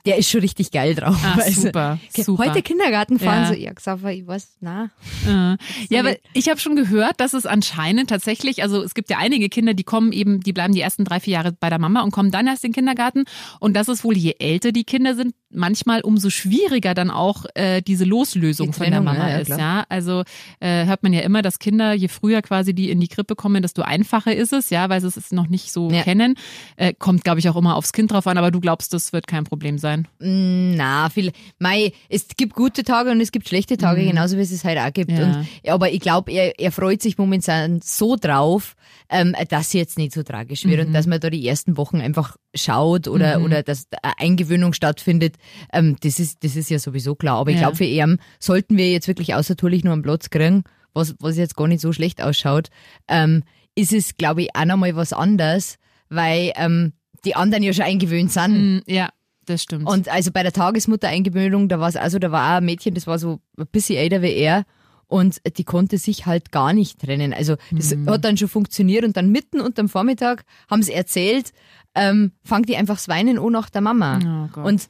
der 0.05 0.17
ist 0.17 0.29
schon 0.29 0.41
richtig 0.41 0.71
geil 0.71 0.95
drauf. 0.95 1.17
Ah, 1.23 1.37
Also, 1.41 1.61
super, 1.61 1.99
super. 2.15 2.45
Heute 2.45 2.61
Kindergarten 2.61 3.19
fahren, 3.19 3.43
Ja. 3.43 3.47
so, 3.47 3.53
ja, 3.53 3.73
Xaver, 3.73 4.11
ich 4.11 4.25
weiß, 4.25 4.57
na. 4.61 4.89
Äh, 5.27 5.57
ja, 5.89 5.99
aber 5.99 6.15
ich 6.33 6.49
habe 6.49 6.59
schon 6.59 6.75
gehört, 6.75 7.19
dass 7.19 7.33
es 7.33 7.45
anscheinend 7.45 8.09
tatsächlich, 8.09 8.63
also 8.63 8.81
es 8.81 8.93
gibt 8.93 9.09
ja 9.09 9.17
einige 9.17 9.49
Kinder, 9.49 9.73
die 9.73 9.83
kommen 9.83 10.11
eben, 10.11 10.39
die 10.41 10.53
bleiben 10.53 10.73
die 10.73 10.81
ersten 10.81 11.05
drei, 11.05 11.19
vier 11.19 11.33
Jahre 11.33 11.51
bei 11.51 11.69
der 11.69 11.79
Mama 11.79 12.01
und 12.01 12.11
kommen 12.11 12.31
dann 12.31 12.47
erst 12.47 12.63
in 12.63 12.69
den 12.71 12.75
Kindergarten. 12.75 13.25
Und 13.59 13.73
das 13.75 13.87
ist 13.87 14.03
wohl, 14.03 14.17
je 14.17 14.35
älter 14.39 14.71
die 14.71 14.83
Kinder 14.83 15.15
sind, 15.15 15.33
manchmal 15.53 16.01
umso 16.01 16.29
schwieriger 16.29 16.93
dann 16.93 17.09
auch 17.11 17.45
äh, 17.55 17.81
diese 17.81 18.05
Loslösung 18.05 18.67
Die 18.67 18.73
von 18.73 18.89
der 18.91 19.01
Mama 19.01 19.29
ja, 19.29 19.37
ist. 19.37 19.45
klar. 19.47 19.59
Ja, 19.59 19.85
also 19.89 20.23
äh, 20.59 20.85
hört 20.85 21.03
man 21.03 21.13
ja 21.13 21.21
immer, 21.21 21.41
dass 21.41 21.59
Kinder, 21.59 21.93
je 21.93 22.07
früher 22.07 22.41
quasi 22.41 22.73
die 22.73 22.89
in 22.89 22.99
die 22.99 23.07
Krippe 23.07 23.35
kommen, 23.35 23.61
desto 23.61 23.81
einfacher 23.81 24.35
ist 24.35 24.53
es, 24.53 24.69
ja, 24.69 24.89
weil 24.89 25.01
sie 25.01 25.07
es 25.07 25.31
noch 25.31 25.47
nicht 25.47 25.71
so 25.71 25.89
Ja. 25.91 26.03
kennen. 26.03 26.35
Äh, 26.75 26.93
kommt, 26.93 27.23
glaube 27.23 27.39
ich, 27.39 27.49
auch 27.49 27.55
immer 27.55 27.75
aufs 27.75 27.93
Kind 27.93 28.11
drauf 28.11 28.27
an, 28.27 28.37
aber 28.37 28.51
du 28.51 28.59
glaubst, 28.59 28.93
das 28.93 29.13
wird 29.13 29.27
kein 29.27 29.43
Problem 29.43 29.77
sein. 29.77 30.07
Na, 30.19 31.09
viel, 31.09 31.31
mei, 31.59 31.93
es 32.09 32.27
gibt 32.37 32.53
gute 32.55 32.83
Tage 32.83 33.11
und 33.11 33.21
es 33.21 33.31
gibt 33.31 33.47
schlechte 33.47 33.77
Tage, 33.77 34.03
genauso 34.05 34.37
wie 34.37 34.41
es 34.41 34.51
es 34.51 34.63
halt 34.63 34.79
auch 34.79 34.93
gibt. 34.93 35.11
Mhm. 35.11 35.17
Ja. 35.17 35.23
Und, 35.25 35.47
aber 35.69 35.91
ich 35.91 35.99
glaube, 35.99 36.31
er, 36.31 36.59
er 36.59 36.71
freut 36.71 37.01
sich 37.01 37.17
momentan 37.17 37.79
so 37.83 38.15
drauf, 38.19 38.75
ähm, 39.09 39.35
dass 39.49 39.69
sie 39.71 39.77
jetzt 39.77 39.97
nicht 39.97 40.13
so 40.13 40.23
tragisch 40.23 40.65
wird 40.65 40.79
Mhm. 40.81 40.87
und 40.87 40.93
dass 40.93 41.07
man 41.07 41.19
da 41.19 41.29
die 41.29 41.47
ersten 41.47 41.77
Wochen 41.77 42.01
einfach 42.01 42.35
schaut 42.55 43.07
oder, 43.07 43.41
oder 43.41 43.63
dass 43.63 43.87
Eingewöhnung 44.17 44.73
stattfindet. 44.73 45.35
Ähm, 45.71 45.95
das 46.01 46.19
ist, 46.19 46.43
das 46.43 46.55
ist 46.55 46.69
ja 46.69 46.79
sowieso 46.79 47.15
klar. 47.15 47.37
Aber 47.39 47.49
ich 47.51 47.55
Ja. 47.57 47.63
glaube, 47.63 47.77
für 47.77 47.83
ihn 47.85 48.19
sollten 48.39 48.77
wir 48.77 48.91
jetzt 48.91 49.07
wirklich 49.07 49.33
außertourlich 49.33 49.83
nur 49.83 49.93
einen 49.93 50.01
Platz 50.03 50.29
kriegen, 50.29 50.63
was, 50.93 51.15
was 51.19 51.37
jetzt 51.37 51.55
gar 51.55 51.67
nicht 51.67 51.81
so 51.81 51.91
schlecht 51.93 52.21
ausschaut, 52.21 52.69
ähm, 53.07 53.43
ist 53.75 53.91
es, 53.93 54.17
glaube 54.17 54.43
ich, 54.43 54.55
auch 54.55 54.65
nochmal 54.65 54.95
was 54.95 55.13
anderes, 55.13 55.77
weil 56.09 56.51
ähm, 56.55 56.93
die 57.25 57.35
anderen 57.35 57.63
ja 57.63 57.73
schon 57.73 57.85
eingewöhnt 57.85 58.31
sind. 58.31 58.83
Mm, 58.85 58.91
ja, 58.91 59.09
das 59.47 59.63
stimmt. 59.63 59.87
Und 59.89 60.07
also 60.09 60.31
bei 60.31 60.43
der 60.43 60.51
Tagesmutter-Eingewöhnung, 60.53 61.67
da 61.69 61.79
war 61.79 61.89
es 61.89 61.95
also, 61.95 62.19
da 62.19 62.31
war 62.31 62.53
auch 62.53 62.57
ein 62.57 62.65
Mädchen, 62.65 62.93
das 62.93 63.07
war 63.07 63.17
so 63.17 63.39
ein 63.57 63.65
bisschen 63.71 63.97
älter 63.97 64.21
wie 64.21 64.33
er. 64.33 64.65
Und 65.07 65.41
die 65.57 65.63
konnte 65.63 65.97
sich 65.99 66.25
halt 66.25 66.51
gar 66.51 66.73
nicht 66.73 66.99
trennen. 66.99 67.33
Also 67.33 67.55
das 67.71 67.93
Mhm. 67.95 68.09
hat 68.09 68.25
dann 68.25 68.37
schon 68.37 68.47
funktioniert 68.47 69.03
und 69.05 69.15
dann 69.15 69.31
mitten 69.31 69.61
unterm 69.61 69.87
Vormittag 69.89 70.43
haben 70.69 70.81
sie 70.81 70.93
erzählt, 70.93 71.51
ähm, 71.95 72.31
fangt 72.43 72.69
die 72.69 72.77
einfach 72.77 72.95
das 72.95 73.07
Weinen 73.07 73.37
an 73.39 73.51
nach 73.51 73.69
der 73.69 73.81
Mama. 73.81 74.49
Oh 74.55 74.61
und 74.61 74.87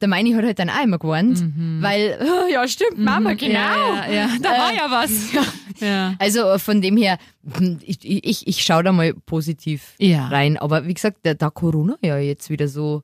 der 0.00 0.08
Meini 0.08 0.32
hat 0.32 0.44
halt 0.44 0.58
dann 0.58 0.68
auch 0.70 0.82
immer 0.82 0.98
gewarnt, 0.98 1.42
weil, 1.80 2.18
oh, 2.22 2.52
ja 2.52 2.66
stimmt, 2.68 2.98
Mama, 2.98 3.30
Mhm, 3.30 3.36
genau. 3.36 3.54
Ja, 3.58 4.06
ja, 4.06 4.12
ja. 4.12 4.28
da 4.42 4.50
war 4.50 4.72
Äh, 4.72 4.76
ja 4.76 4.90
was. 4.90 5.32
Also 6.18 6.58
von 6.58 6.82
dem 6.82 6.96
her, 6.96 7.18
hm, 7.56 7.78
ich, 7.82 8.04
ich, 8.04 8.46
ich 8.46 8.62
schaue 8.62 8.82
da 8.82 8.92
mal 8.92 9.14
positiv 9.26 9.94
rein. 10.28 10.56
Aber 10.58 10.86
wie 10.86 10.94
gesagt, 10.94 11.18
da, 11.22 11.34
da 11.34 11.48
Corona 11.50 11.96
ja 12.02 12.18
jetzt 12.18 12.50
wieder 12.50 12.68
so 12.68 13.02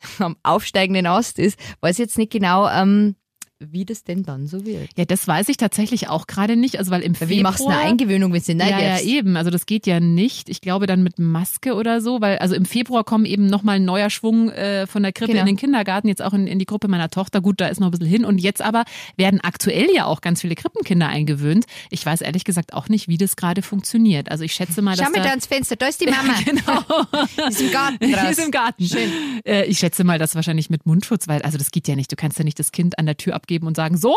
am 0.18 0.36
aufsteigenden 0.42 1.06
Ast 1.06 1.38
ist, 1.38 1.58
weiß 1.80 1.98
jetzt 1.98 2.16
nicht 2.16 2.32
genau, 2.32 2.68
ähm, 2.68 3.16
wie 3.60 3.84
das 3.84 4.04
denn 4.04 4.22
dann 4.22 4.46
so 4.46 4.64
wird. 4.64 4.88
Ja, 4.96 5.04
das 5.04 5.28
weiß 5.28 5.48
ich 5.50 5.58
tatsächlich 5.58 6.08
auch 6.08 6.26
gerade 6.26 6.56
nicht. 6.56 6.78
Also 6.78 6.90
weil 6.90 7.02
im 7.02 7.18
Weil 7.20 7.28
Wie 7.28 7.42
machst 7.42 7.60
du 7.60 7.66
eine 7.66 7.74
Februar- 7.74 7.90
Eingewöhnung, 7.90 8.32
wenn 8.32 8.42
du 8.42 8.54
nicht 8.54 8.70
Ja, 8.70 8.80
ja, 8.80 9.00
eben. 9.00 9.36
Also 9.36 9.50
das 9.50 9.66
geht 9.66 9.86
ja 9.86 10.00
nicht. 10.00 10.48
Ich 10.48 10.60
glaube 10.60 10.86
dann 10.86 11.02
mit 11.02 11.18
Maske 11.18 11.74
oder 11.74 12.00
so, 12.00 12.20
weil 12.20 12.38
also 12.38 12.54
im 12.54 12.64
Februar 12.64 13.04
kommen 13.04 13.24
eben 13.26 13.46
nochmal 13.46 13.76
ein 13.76 13.84
neuer 13.84 14.08
Schwung 14.10 14.48
äh, 14.50 14.86
von 14.86 15.02
der 15.02 15.12
Krippe 15.12 15.32
Genau. 15.32 15.42
in 15.42 15.46
den 15.46 15.56
Kindergarten, 15.56 16.08
jetzt 16.08 16.22
auch 16.22 16.32
in, 16.32 16.46
in 16.46 16.58
die 16.58 16.64
Gruppe 16.66 16.88
meiner 16.88 17.10
Tochter. 17.10 17.40
Gut, 17.40 17.60
da 17.60 17.68
ist 17.68 17.80
noch 17.80 17.88
ein 17.88 17.90
bisschen 17.90 18.06
hin. 18.06 18.24
Und 18.24 18.38
jetzt 18.38 18.62
aber 18.62 18.84
werden 19.16 19.40
aktuell 19.42 19.86
ja 19.94 20.06
auch 20.06 20.20
ganz 20.22 20.40
viele 20.40 20.54
Krippenkinder 20.54 21.08
eingewöhnt. 21.08 21.66
Ich 21.90 22.04
weiß 22.04 22.22
ehrlich 22.22 22.44
gesagt 22.44 22.72
auch 22.72 22.88
nicht, 22.88 23.08
wie 23.08 23.18
das 23.18 23.36
gerade 23.36 23.60
funktioniert. 23.62 24.30
Also 24.30 24.42
ich 24.44 24.52
schätze 24.54 24.80
mal, 24.82 24.96
dass 24.96 25.04
Schau 25.06 25.10
mal 25.12 25.18
da, 25.18 25.24
da 25.24 25.30
ans 25.30 25.46
Fenster, 25.46 25.76
da 25.76 25.86
ist 25.88 26.00
die 26.00 26.06
Mama. 26.06 26.32
genau. 26.44 26.80
Die 27.36 27.52
ist 27.52 27.60
im 27.60 27.70
Garten 27.72 27.98
Die 28.06 28.12
draus. 28.12 28.30
ist 28.30 28.44
im 28.44 28.50
Garten. 28.50 28.84
Schön. 28.86 29.10
Äh, 29.44 29.64
ich 29.66 29.78
schätze 29.78 30.02
mal, 30.04 30.18
das 30.18 30.34
wahrscheinlich 30.34 30.70
mit 30.70 30.86
Mundschutz, 30.86 31.28
weil 31.28 31.42
also 31.42 31.58
das 31.58 31.70
geht 31.70 31.86
ja 31.88 31.96
nicht. 31.96 32.10
Du 32.10 32.16
kannst 32.16 32.38
ja 32.38 32.44
nicht 32.44 32.58
das 32.58 32.72
Kind 32.72 32.98
an 32.98 33.06
der 33.06 33.16
Tür 33.16 33.34
abgeben 33.50 33.66
und 33.66 33.76
sagen, 33.76 33.96
so, 33.96 34.16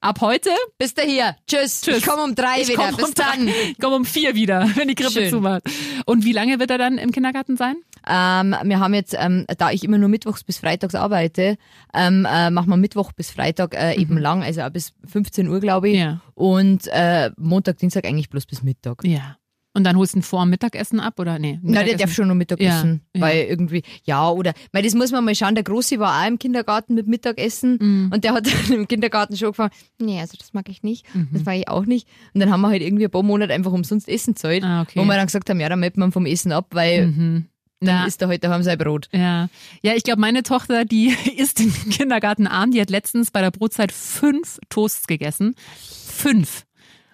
ab 0.00 0.20
heute 0.22 0.48
Bist 0.78 0.96
du 0.98 1.02
hier? 1.02 1.36
Tschüss. 1.46 1.82
Tschüss. 1.82 1.98
Ich 1.98 2.06
komme 2.06 2.22
um 2.22 2.34
drei 2.34 2.60
Ich 2.62 2.68
wieder. 2.68 2.86
komm 2.88 2.96
Bis 2.96 3.04
um 3.08 3.14
dann. 3.14 3.48
Ich 3.48 3.78
komme 3.78 3.96
um 3.96 4.04
vier 4.06 4.34
wieder, 4.34 4.66
wenn 4.76 4.88
die 4.88 4.94
Krippe 4.94 5.10
Schön. 5.12 5.30
zumacht. 5.30 5.62
Und 6.06 6.24
wie 6.24 6.32
lange 6.32 6.58
wird 6.58 6.70
er 6.70 6.78
dann 6.78 6.96
im 6.96 7.12
Kindergarten 7.12 7.56
sein? 7.58 7.76
Ähm, 8.08 8.54
wir 8.64 8.78
haben 8.80 8.94
jetzt, 8.94 9.14
ähm, 9.18 9.44
da 9.58 9.72
ich 9.72 9.84
immer 9.84 9.98
nur 9.98 10.08
mittwochs 10.08 10.42
bis 10.44 10.58
freitags 10.58 10.94
arbeite, 10.94 11.58
ähm, 11.92 12.26
äh, 12.30 12.50
machen 12.50 12.70
wir 12.70 12.76
Mittwoch 12.76 13.12
bis 13.12 13.30
Freitag 13.30 13.74
äh, 13.74 13.94
eben 13.94 14.16
lang, 14.16 14.42
also 14.42 14.62
bis 14.70 14.94
15 15.04 15.48
Uhr, 15.48 15.60
glaube 15.60 15.88
ich. 15.90 15.94
Mhm. 15.96 16.00
Ja. 16.00 16.20
Und 16.34 16.86
äh, 16.92 17.30
Montag, 17.36 17.78
Dienstag 17.78 18.06
eigentlich 18.06 18.30
bloß 18.30 18.46
bis 18.46 18.62
Mittag. 18.62 19.04
Ja. 19.04 19.36
Und 19.76 19.84
dann 19.84 19.96
holst 19.96 20.14
du 20.14 20.20
ihn 20.20 20.22
vor 20.22 20.42
dem 20.42 20.48
Mittagessen 20.50 21.00
ab 21.00 21.20
oder 21.20 21.38
nee? 21.38 21.58
Na, 21.62 21.72
der 21.72 21.82
Mittagessen? 21.82 21.98
darf 21.98 22.12
schon 22.14 22.28
noch 22.28 22.34
Mittag 22.34 22.60
Ja, 22.60 22.78
essen. 22.78 23.02
ja. 23.14 23.20
Weil 23.20 23.44
irgendwie, 23.44 23.82
ja, 24.04 24.30
oder, 24.30 24.54
weil 24.72 24.82
das 24.82 24.94
muss 24.94 25.12
man 25.12 25.22
mal 25.22 25.34
schauen, 25.34 25.54
der 25.54 25.64
Große 25.64 25.98
war 25.98 26.22
auch 26.22 26.26
im 26.28 26.38
Kindergarten 26.38 26.94
mit 26.94 27.06
Mittagessen 27.06 27.78
Mhm. 27.80 28.10
und 28.14 28.24
der 28.24 28.32
hat 28.32 28.46
dann 28.70 28.72
im 28.78 28.88
Kindergarten 28.88 29.36
schon 29.36 29.48
gefangen, 29.48 29.72
nee, 30.00 30.18
also 30.18 30.36
das 30.38 30.54
mag 30.54 30.68
ich 30.70 30.82
nicht, 30.82 31.04
Mhm. 31.14 31.28
das 31.32 31.44
mag 31.44 31.56
ich 31.56 31.68
auch 31.68 31.84
nicht. 31.84 32.08
Und 32.32 32.40
dann 32.40 32.50
haben 32.50 32.62
wir 32.62 32.68
halt 32.68 32.80
irgendwie 32.80 33.04
ein 33.04 33.10
paar 33.10 33.22
Monate 33.22 33.52
einfach 33.52 33.72
umsonst 33.72 34.08
Essen 34.08 34.34
zahlt, 34.34 34.64
Ah, 34.64 34.80
okay. 34.80 34.98
wo 34.98 35.04
wir 35.04 35.14
dann 35.14 35.26
gesagt 35.26 35.50
haben, 35.50 35.60
ja, 35.60 35.68
dann 35.68 35.80
meldet 35.80 35.98
man 35.98 36.10
vom 36.10 36.24
Essen 36.24 36.52
ab, 36.52 36.68
weil 36.70 37.08
Mhm. 37.08 37.46
dann 37.80 37.88
Ja. 37.96 38.06
isst 38.06 38.22
er 38.22 38.28
heute 38.28 38.40
daheim 38.48 38.62
sein 38.62 38.78
Brot. 38.78 39.08
Ja, 39.12 39.50
ja, 39.82 39.92
ich 39.94 40.04
glaube, 40.04 40.22
meine 40.22 40.42
Tochter, 40.42 40.86
die 40.86 41.08
isst 41.36 41.58
den 41.58 41.70
Kindergarten 41.90 42.46
arm, 42.46 42.70
die 42.70 42.80
hat 42.80 42.88
letztens 42.88 43.30
bei 43.30 43.42
der 43.42 43.50
Brotzeit 43.50 43.92
fünf 43.92 44.58
Toasts 44.70 45.06
gegessen. 45.06 45.54
Fünf. 45.86 46.64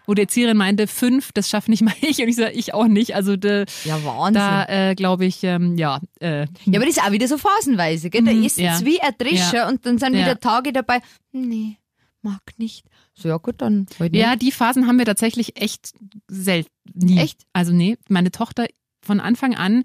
Wo 0.07 0.15
die 0.15 0.23
Erzieherin 0.23 0.57
meinte, 0.57 0.87
fünf, 0.87 1.33
das 1.33 1.49
schafft 1.49 1.69
nicht 1.69 1.83
mal 1.83 1.95
ich. 2.01 2.21
Und 2.23 2.29
ich 2.29 2.37
sage, 2.37 2.53
ich 2.53 2.75
auch 2.75 2.87
nicht. 2.89 3.15
Also 3.15 3.37
de, 3.37 3.67
Ja, 3.85 4.03
Wahnsinn. 4.05 4.35
da 4.35 4.65
äh, 4.91 4.95
glaube 4.95 5.25
ich, 5.25 5.43
ähm, 5.45 5.77
ja, 5.79 6.01
äh, 6.21 6.47
Ja, 6.65 6.77
aber 6.81 6.87
das 6.87 6.97
ist 6.97 7.03
auch 7.03 7.13
wieder 7.13 7.29
so 7.29 7.39
phasenweise, 7.39 8.11
gell? 8.11 8.23
Da 8.25 8.33
Mhm, 8.33 8.45
isst 8.45 8.59
ja. 8.59 8.75
es 8.77 8.85
wie 8.85 9.01
ein 9.01 9.13
Drescher 9.19 9.57
Ja. 9.59 9.69
und 9.69 9.87
dann 9.87 9.99
sind 9.99 10.15
wieder 10.15 10.39
Tage 10.41 10.73
dabei, 10.73 11.01
nee, 11.33 11.77
mag 12.23 12.41
nicht. 12.57 12.85
So, 13.15 13.29
ja 13.29 13.37
gut, 13.37 13.57
dann 13.63 13.87
halt 14.01 14.13
nicht. 14.13 14.21
Ja, 14.21 14.37
die 14.37 14.53
Phasen 14.53 14.87
haben 14.87 14.99
wir 14.99 15.05
tatsächlich 15.05 15.61
echt 15.61 15.93
selten. 16.29 16.71
Nie. 16.95 17.19
Echt? 17.19 17.43
Also 17.53 17.73
nee, 17.73 17.97
meine 18.09 18.31
Tochter 18.31 18.67
von 19.05 19.21
Anfang 19.21 19.55
an, 19.55 19.85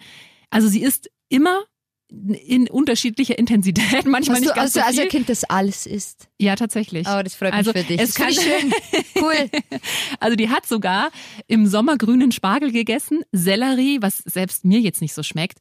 also 0.49 0.67
sie 0.67 0.81
ist 0.81 1.09
immer 1.29 1.61
in 2.09 2.69
unterschiedlicher 2.69 3.37
Intensität, 3.37 4.05
manchmal 4.05 4.35
Hast 4.37 4.41
nicht 4.41 4.51
du 4.51 4.55
ganz 4.55 4.75
also, 4.75 4.79
so 4.79 4.85
also 4.85 4.93
viel. 4.95 5.03
ein 5.03 5.09
Kind, 5.09 5.29
das 5.29 5.43
alles 5.43 5.85
isst? 5.85 6.29
ja, 6.39 6.55
tatsächlich. 6.55 7.05
Oh, 7.07 7.21
das 7.21 7.35
freut 7.35 7.53
Also, 7.53 7.73
mich 7.73 7.81
für 7.85 7.87
dich. 7.87 8.01
es 8.01 8.15
kann- 8.15 8.29
ich 8.29 8.39
schön. 8.39 8.73
Cool. 9.21 9.49
Also 10.19 10.35
die 10.35 10.49
hat 10.49 10.65
sogar 10.65 11.11
im 11.47 11.67
Sommer 11.67 11.97
grünen 11.97 12.31
Spargel 12.31 12.71
gegessen, 12.71 13.23
Sellerie, 13.31 13.97
was 14.01 14.17
selbst 14.19 14.63
mir 14.65 14.79
jetzt 14.79 15.01
nicht 15.01 15.13
so 15.13 15.21
schmeckt. 15.23 15.59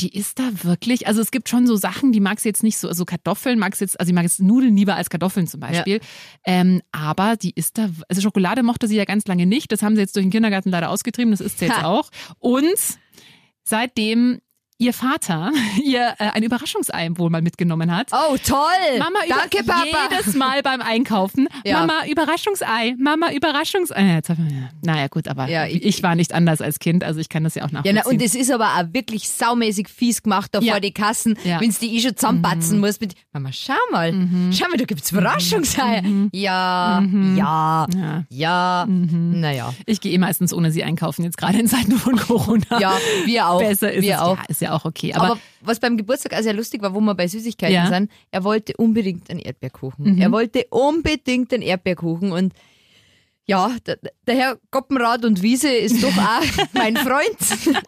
Die 0.00 0.16
ist 0.16 0.38
da 0.38 0.48
wirklich, 0.62 1.06
also 1.08 1.20
es 1.20 1.30
gibt 1.32 1.48
schon 1.48 1.66
so 1.66 1.74
Sachen, 1.74 2.12
die 2.12 2.20
mag 2.20 2.38
sie 2.38 2.48
jetzt 2.48 2.62
nicht 2.62 2.78
so, 2.78 2.86
also 2.88 3.04
Kartoffeln 3.04 3.58
mag 3.58 3.74
sie 3.74 3.84
jetzt, 3.84 3.98
also 3.98 4.08
sie 4.08 4.12
mag 4.12 4.22
jetzt 4.22 4.40
Nudeln 4.40 4.76
lieber 4.76 4.94
als 4.94 5.10
Kartoffeln 5.10 5.46
zum 5.48 5.58
Beispiel. 5.60 5.98
Ähm, 6.44 6.82
aber 6.92 7.36
die 7.36 7.50
ist 7.54 7.78
da, 7.78 7.88
also 8.08 8.20
Schokolade 8.20 8.62
mochte 8.62 8.86
sie 8.86 8.94
ja 8.96 9.04
ganz 9.04 9.26
lange 9.26 9.44
nicht, 9.46 9.72
das 9.72 9.82
haben 9.82 9.96
sie 9.96 10.02
jetzt 10.02 10.14
durch 10.14 10.24
den 10.24 10.30
Kindergarten 10.30 10.70
leider 10.70 10.90
ausgetrieben, 10.90 11.32
das 11.32 11.40
ist 11.40 11.58
sie 11.58 11.66
jetzt 11.66 11.82
Ha. 11.82 11.86
auch. 11.88 12.10
Und 12.38 12.68
seitdem 13.64 14.40
ihr 14.80 14.92
Vater 14.92 15.50
ihr 15.84 16.14
äh, 16.18 16.30
ein 16.32 16.42
Überraschungsei 16.42 17.08
wohl 17.16 17.30
mal 17.30 17.42
mitgenommen 17.42 17.94
hat, 17.94 18.08
Oh, 18.12 18.36
toll. 18.46 18.58
Mama 18.98 19.18
über 19.26 19.36
Danke, 19.40 19.64
Papa. 19.64 19.84
jedes 20.10 20.34
Mal 20.36 20.62
beim 20.62 20.80
Einkaufen. 20.80 21.48
Ja. 21.64 21.80
Mama 21.80 22.06
Überraschungsei, 22.08 22.94
Mama 22.98 23.32
Überraschungsei. 23.32 24.00
Ja, 24.00 24.14
ja. 24.14 24.68
Naja 24.84 25.08
gut, 25.08 25.26
aber 25.28 25.48
Ja, 25.48 25.66
ich, 25.66 25.84
ich- 25.84 26.02
war 26.02 26.14
nicht 26.14 26.32
anders 26.32 26.60
als 26.60 26.78
Kind, 26.78 27.02
also 27.02 27.18
ich 27.20 27.28
kann 27.28 27.42
das 27.44 27.56
ja 27.56 27.64
auch 27.64 27.68
Ja, 27.70 27.78
nachvollziehen. 27.92 28.02
na, 28.04 28.10
und 28.10 28.22
es 28.22 28.34
ist 28.36 28.50
aber 28.52 28.66
auch 28.76 28.84
wirklich 28.94 29.28
saumäßig 29.28 29.88
fies 29.88 30.22
gemacht 30.22 30.50
da 30.54 30.60
Ja. 30.60 30.74
vor 30.74 30.80
die 30.80 30.92
Kassen, 30.92 31.36
Ja. 31.42 31.56
Mhm. 31.56 31.60
wenn 31.62 31.70
du 31.70 31.76
die 31.80 31.96
eh 31.96 32.00
schon 32.00 32.16
zusammenbatzen 32.16 32.78
musst 32.78 33.00
mit, 33.00 33.14
Mama, 33.32 33.50
schau 33.52 33.72
mal, 33.90 34.12
schau 34.52 34.68
mal, 34.68 34.76
da 34.76 34.84
gibt's 34.84 35.10
Überraschungseier. 35.10 36.02
Ja, 36.32 37.02
ja, 37.34 37.86
ja. 37.94 38.24
ja, 38.28 38.86
naja. 38.88 39.74
Ich 39.86 40.00
gehe 40.00 40.12
eh 40.12 40.18
meistens 40.18 40.52
ohne 40.54 40.70
sie 40.70 40.84
einkaufen, 40.84 41.24
jetzt 41.24 41.36
gerade 41.36 41.58
in 41.58 41.66
Zeiten 41.66 41.92
von 41.98 42.16
Corona. 42.16 42.78
Ja, 42.78 42.96
wir 43.26 43.48
auch. 43.48 43.58
Besser 43.58 43.92
ist 43.92 44.02
wir 44.02 44.14
es. 44.14 44.20
auch. 44.20 44.36
Ja, 44.36 44.44
ist 44.48 44.60
ja 44.60 44.67
auch 44.68 44.84
okay. 44.84 45.12
Aber, 45.14 45.24
Aber, 45.32 45.38
was 45.60 45.80
beim 45.80 45.96
Geburtstag 45.96 46.34
auch 46.34 46.42
sehr 46.42 46.54
lustig 46.54 46.82
war, 46.82 46.94
wo 46.94 47.00
wir 47.00 47.14
bei 47.14 47.26
Süßigkeiten 47.28 47.74
Ja. 47.74 47.86
sind, 47.88 48.10
er 48.30 48.44
wollte 48.44 48.74
unbedingt 48.76 49.30
einen 49.30 49.40
Erdbeerkuchen. 49.40 50.18
Er 50.20 50.32
wollte 50.32 50.66
unbedingt 50.70 51.52
einen 51.52 51.62
Erdbeerkuchen 51.62 52.32
und 52.32 52.52
ja, 53.46 53.74
der, 53.86 53.98
der 54.26 54.34
Herr 54.34 54.58
Goppenrad 54.70 55.24
und 55.24 55.40
Wiese 55.42 55.70
ist 55.70 56.02
doch 56.02 56.08
auch 56.18 56.66
mein 56.74 56.96
Freund. 56.98 57.78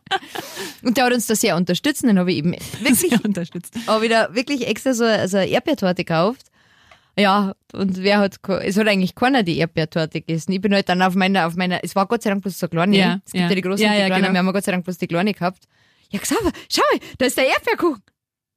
Und 0.83 0.97
der 0.97 1.05
hat 1.05 1.13
uns 1.13 1.27
da 1.27 1.35
sehr 1.35 1.55
unterstützt. 1.55 2.03
Dann 2.03 2.19
habe 2.19 2.33
ich 2.33 2.39
eben 2.39 2.53
wirklich, 2.81 2.99
sehr 2.99 3.23
unterstützt. 3.23 3.75
da 3.87 4.35
wirklich 4.35 4.67
extra 4.67 4.95
so, 4.95 5.05
so 5.27 5.37
eine 5.37 5.49
Erdbeertorte 5.49 6.05
gekauft. 6.05 6.47
Ja, 7.19 7.55
und 7.75 8.03
wer 8.03 8.19
hat, 8.19 8.37
es 8.63 8.79
hat 8.79 8.89
eigentlich 8.89 9.15
keiner 9.15 9.43
die 9.43 9.59
Erdbeertorte 9.59 10.21
gegessen. 10.23 10.53
Ich 10.53 10.61
bin 10.63 10.73
halt 10.73 10.89
dann 10.89 11.03
auf 11.03 11.15
meiner, 11.15 11.47
auf 11.47 11.57
meiner, 11.57 11.81
es 11.85 11.95
war 11.95 12.07
Gott 12.07 12.23
sei 12.23 12.31
Dank 12.31 12.43
bloß 12.43 12.59
so 12.59 12.67
eine 12.67 12.71
kleine. 12.71 12.97
Ja, 12.97 13.21
es 13.27 13.33
gibt 13.33 13.43
ja, 13.43 13.49
ja. 13.49 13.55
die 13.55 13.61
großen 13.61 13.85
Ja, 13.85 13.91
und 13.91 13.95
die 13.97 14.01
ja, 14.01 14.07
kleinen. 14.07 14.23
genau. 14.23 14.33
Wir 14.33 14.39
haben 14.39 14.53
Gott 14.55 14.65
sei 14.65 14.73
Dank 14.73 14.85
bloß 14.85 14.97
die 14.99 15.07
kleine 15.09 15.35
gehabt. 15.35 15.65
Ja, 16.11 16.19
Xaver, 16.19 16.53
schau 16.71 16.83
mal, 16.93 17.01
da 17.19 17.27
ist 17.27 17.37
der 17.37 17.47
Erdbeerkuchen. 17.49 18.03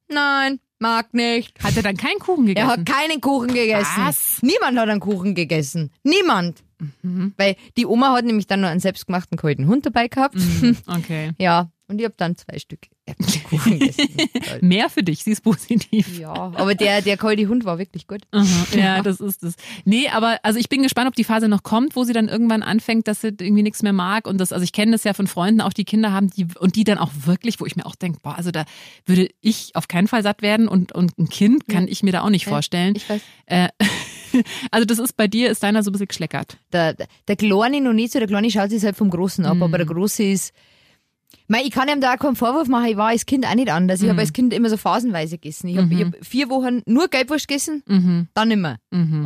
Nein, 0.08 0.60
mag 0.78 1.14
nicht. 1.14 1.62
Hat 1.62 1.76
er 1.76 1.82
dann 1.82 1.96
keinen 1.96 2.18
Kuchen 2.18 2.46
gegessen? 2.46 2.68
Er 2.68 2.72
hat 2.76 2.86
keinen 2.86 3.20
Kuchen 3.20 3.54
gegessen. 3.54 3.96
Was? 3.96 4.42
Niemand 4.42 4.78
hat 4.78 4.88
einen 4.88 5.00
Kuchen 5.00 5.34
gegessen. 5.34 5.90
Niemand. 6.02 6.62
Mhm. 7.02 7.32
Weil 7.36 7.56
die 7.76 7.86
Oma 7.86 8.12
hat 8.14 8.24
nämlich 8.24 8.46
dann 8.46 8.60
noch 8.60 8.68
einen 8.68 8.80
selbstgemachten 8.80 9.38
kalten 9.38 9.66
Hund 9.66 9.86
dabei 9.86 10.08
gehabt. 10.08 10.34
Mhm, 10.34 10.76
okay. 10.86 11.32
Ja, 11.38 11.70
und 11.94 12.00
ich 12.00 12.04
habe 12.04 12.14
dann 12.16 12.36
zwei 12.36 12.58
Stück 12.58 12.88
Erdbeerkuchen 13.06 13.78
gegessen. 13.78 14.08
Mehr 14.62 14.88
für 14.88 15.02
dich, 15.02 15.24
sie 15.24 15.32
ist 15.32 15.42
positiv. 15.42 16.18
ja, 16.18 16.32
aber 16.32 16.74
der, 16.74 17.02
der 17.02 17.16
kalte 17.16 17.46
Hund 17.48 17.64
war 17.64 17.78
wirklich 17.78 18.06
gut. 18.06 18.22
Aha, 18.30 18.66
ja, 18.76 19.02
das 19.02 19.20
ist 19.20 19.42
es. 19.42 19.56
Nee, 19.84 20.08
aber 20.08 20.38
also 20.42 20.58
ich 20.58 20.68
bin 20.68 20.82
gespannt, 20.82 21.08
ob 21.08 21.14
die 21.14 21.24
Phase 21.24 21.48
noch 21.48 21.62
kommt, 21.62 21.96
wo 21.96 22.04
sie 22.04 22.14
dann 22.14 22.28
irgendwann 22.28 22.62
anfängt, 22.62 23.06
dass 23.06 23.20
sie 23.20 23.28
irgendwie 23.28 23.62
nichts 23.62 23.82
mehr 23.82 23.92
mag. 23.92 24.26
Und 24.26 24.38
das, 24.38 24.52
also 24.52 24.64
ich 24.64 24.72
kenne 24.72 24.92
das 24.92 25.04
ja 25.04 25.12
von 25.12 25.26
Freunden, 25.26 25.60
auch 25.60 25.74
die 25.74 25.84
Kinder 25.84 26.12
haben, 26.12 26.30
die 26.30 26.46
und 26.58 26.76
die 26.76 26.84
dann 26.84 26.98
auch 26.98 27.10
wirklich, 27.26 27.60
wo 27.60 27.66
ich 27.66 27.76
mir 27.76 27.84
auch 27.84 27.94
denke, 27.94 28.20
boah, 28.22 28.36
also 28.36 28.50
da 28.50 28.64
würde 29.04 29.28
ich 29.42 29.76
auf 29.76 29.86
keinen 29.86 30.08
Fall 30.08 30.22
satt 30.22 30.40
werden 30.40 30.66
und, 30.66 30.92
und 30.92 31.18
ein 31.18 31.28
Kind 31.28 31.68
kann 31.68 31.88
ich 31.88 32.02
mir 32.02 32.12
da 32.12 32.22
auch 32.22 32.30
nicht 32.30 32.46
vorstellen. 32.46 32.94
Ich 32.96 33.08
weiß. 33.08 33.20
Äh, 33.46 33.68
also 34.70 34.86
das 34.86 34.98
ist 34.98 35.16
bei 35.16 35.28
dir, 35.28 35.50
ist 35.50 35.62
deiner 35.62 35.82
so 35.82 35.90
ein 35.90 35.92
bisschen 35.92 36.08
geschleckert. 36.08 36.56
Der, 36.72 36.96
der 37.28 37.36
Kleine 37.36 37.82
noch 37.82 37.92
nicht 37.92 38.12
so, 38.12 38.18
der 38.18 38.28
Kleine 38.28 38.50
schaut 38.50 38.70
sich 38.70 38.82
halt 38.82 38.96
vom 38.96 39.10
Großen 39.10 39.44
ab, 39.44 39.60
aber 39.60 39.76
der 39.76 39.86
Große 39.86 40.22
ist. 40.22 40.54
Mei, 41.46 41.60
ich 41.64 41.70
kann 41.72 41.88
ihm 41.88 42.00
da 42.00 42.14
auch 42.14 42.18
keinen 42.18 42.36
Vorwurf 42.36 42.68
machen, 42.68 42.86
ich 42.86 42.96
war 42.96 43.08
als 43.08 43.26
Kind 43.26 43.46
auch 43.46 43.54
nicht 43.54 43.70
anders. 43.70 44.00
Ich 44.00 44.08
habe 44.08 44.20
als 44.20 44.32
Kind 44.32 44.54
immer 44.54 44.70
so 44.70 44.78
phasenweise 44.78 45.36
gegessen. 45.36 45.68
Ich 45.68 45.76
habe 45.76 45.94
hab 46.16 46.24
vier 46.24 46.48
Wochen 46.48 46.80
nur 46.86 47.08
Gelbwurst 47.08 47.46
gegessen, 47.48 47.82
dann 48.32 48.50
immer. 48.50 48.76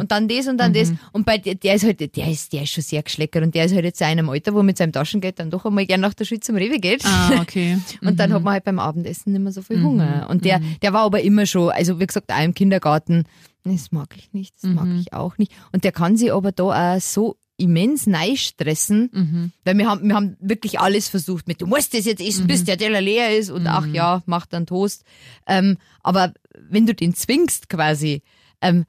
Und 0.00 0.10
dann 0.10 0.26
das 0.26 0.48
und 0.48 0.58
dann 0.58 0.72
das. 0.72 0.88
Und 1.12 1.26
bei 1.26 1.38
der, 1.38 1.54
der 1.54 1.74
ist 1.74 1.84
halt, 1.84 2.00
der 2.16 2.28
ist, 2.28 2.52
der 2.52 2.62
ist 2.62 2.70
schon 2.72 2.82
sehr 2.82 3.02
geschleckert 3.04 3.44
und 3.44 3.54
der 3.54 3.66
ist 3.66 3.74
halt 3.74 3.84
jetzt 3.84 4.00
in 4.00 4.08
einem 4.08 4.28
Alter, 4.30 4.52
wo 4.52 4.62
mit 4.64 4.76
seinem 4.78 4.92
Taschengeld 4.92 5.38
dann 5.38 5.50
doch 5.50 5.64
einmal 5.64 5.86
gern 5.86 6.00
nach 6.00 6.14
der 6.14 6.24
Schule 6.24 6.40
zum 6.40 6.56
Rewe 6.56 6.78
geht. 6.80 7.04
Ah, 7.04 7.40
okay. 7.40 7.78
Und 8.02 8.18
dann 8.18 8.32
hat 8.32 8.42
man 8.42 8.54
halt 8.54 8.64
beim 8.64 8.78
Abendessen 8.80 9.32
nicht 9.32 9.42
mehr 9.42 9.52
so 9.52 9.62
viel 9.62 9.76
Hunger. 9.82 10.26
Und 10.28 10.44
der, 10.44 10.60
der 10.82 10.92
war 10.92 11.02
aber 11.02 11.20
immer 11.20 11.46
schon, 11.46 11.70
also 11.70 12.00
wie 12.00 12.06
gesagt, 12.06 12.32
auch 12.32 12.42
im 12.42 12.52
Kindergarten, 12.54 13.24
das 13.64 13.92
mag 13.92 14.14
ich 14.16 14.32
nicht, 14.32 14.54
das 14.56 14.70
mag 14.70 14.86
ich 15.00 15.12
auch 15.12 15.38
nicht. 15.38 15.52
Und 15.72 15.84
der 15.84 15.92
kann 15.92 16.16
sich 16.16 16.32
aber 16.32 16.50
da 16.52 16.96
auch 16.96 17.00
so 17.00 17.36
immens 17.58 18.06
stressen, 18.36 19.52
weil 19.64 19.76
wir 19.76 19.88
haben, 19.88 20.08
wir 20.08 20.14
haben 20.14 20.36
wirklich 20.40 20.80
alles 20.80 21.08
versucht 21.08 21.46
mit, 21.48 21.60
du 21.60 21.66
musst 21.66 21.92
das 21.92 22.06
jetzt 22.06 22.22
essen, 22.22 22.46
bis 22.46 22.64
der 22.64 22.78
Teller 22.78 23.00
leer 23.00 23.36
ist 23.36 23.50
und 23.50 23.66
ach 23.66 23.86
ja, 23.86 24.22
mach 24.26 24.46
dann 24.46 24.64
Toast. 24.64 25.04
Ähm, 25.46 25.76
aber 26.02 26.32
wenn 26.70 26.86
du 26.86 26.94
den 26.94 27.14
zwingst 27.14 27.68
quasi, 27.68 28.22
ähm, 28.62 28.84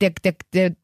der, 0.00 0.10
der, 0.10 0.34
der, 0.52 0.76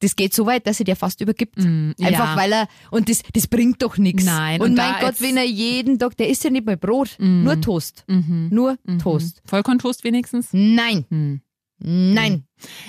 das 0.00 0.14
geht 0.14 0.34
so 0.34 0.44
weit, 0.44 0.66
dass 0.66 0.78
er 0.78 0.84
dir 0.84 0.96
fast 0.96 1.22
übergibt. 1.22 1.56
Mm, 1.56 1.92
Einfach 2.00 2.34
ja. 2.34 2.36
weil 2.36 2.52
er, 2.52 2.68
und 2.90 3.08
das, 3.08 3.22
das 3.32 3.46
bringt 3.46 3.82
doch 3.82 3.96
nichts. 3.96 4.24
Nein, 4.24 4.60
Und, 4.60 4.70
und 4.70 4.76
mein 4.76 5.00
Gott, 5.00 5.20
wenn 5.20 5.38
er 5.38 5.46
jeden 5.46 5.98
Tag, 5.98 6.18
der 6.18 6.28
isst 6.28 6.44
ja 6.44 6.50
nicht 6.50 6.66
mal 6.66 6.76
Brot, 6.76 7.16
nur 7.18 7.60
Toast. 7.62 8.04
Nur 8.50 8.76
Toast. 9.02 9.40
Vollkorntoast 9.46 10.04
wenigstens? 10.04 10.48
Nein. 10.52 11.06
Hm. 11.08 11.40
Nein. 11.78 12.44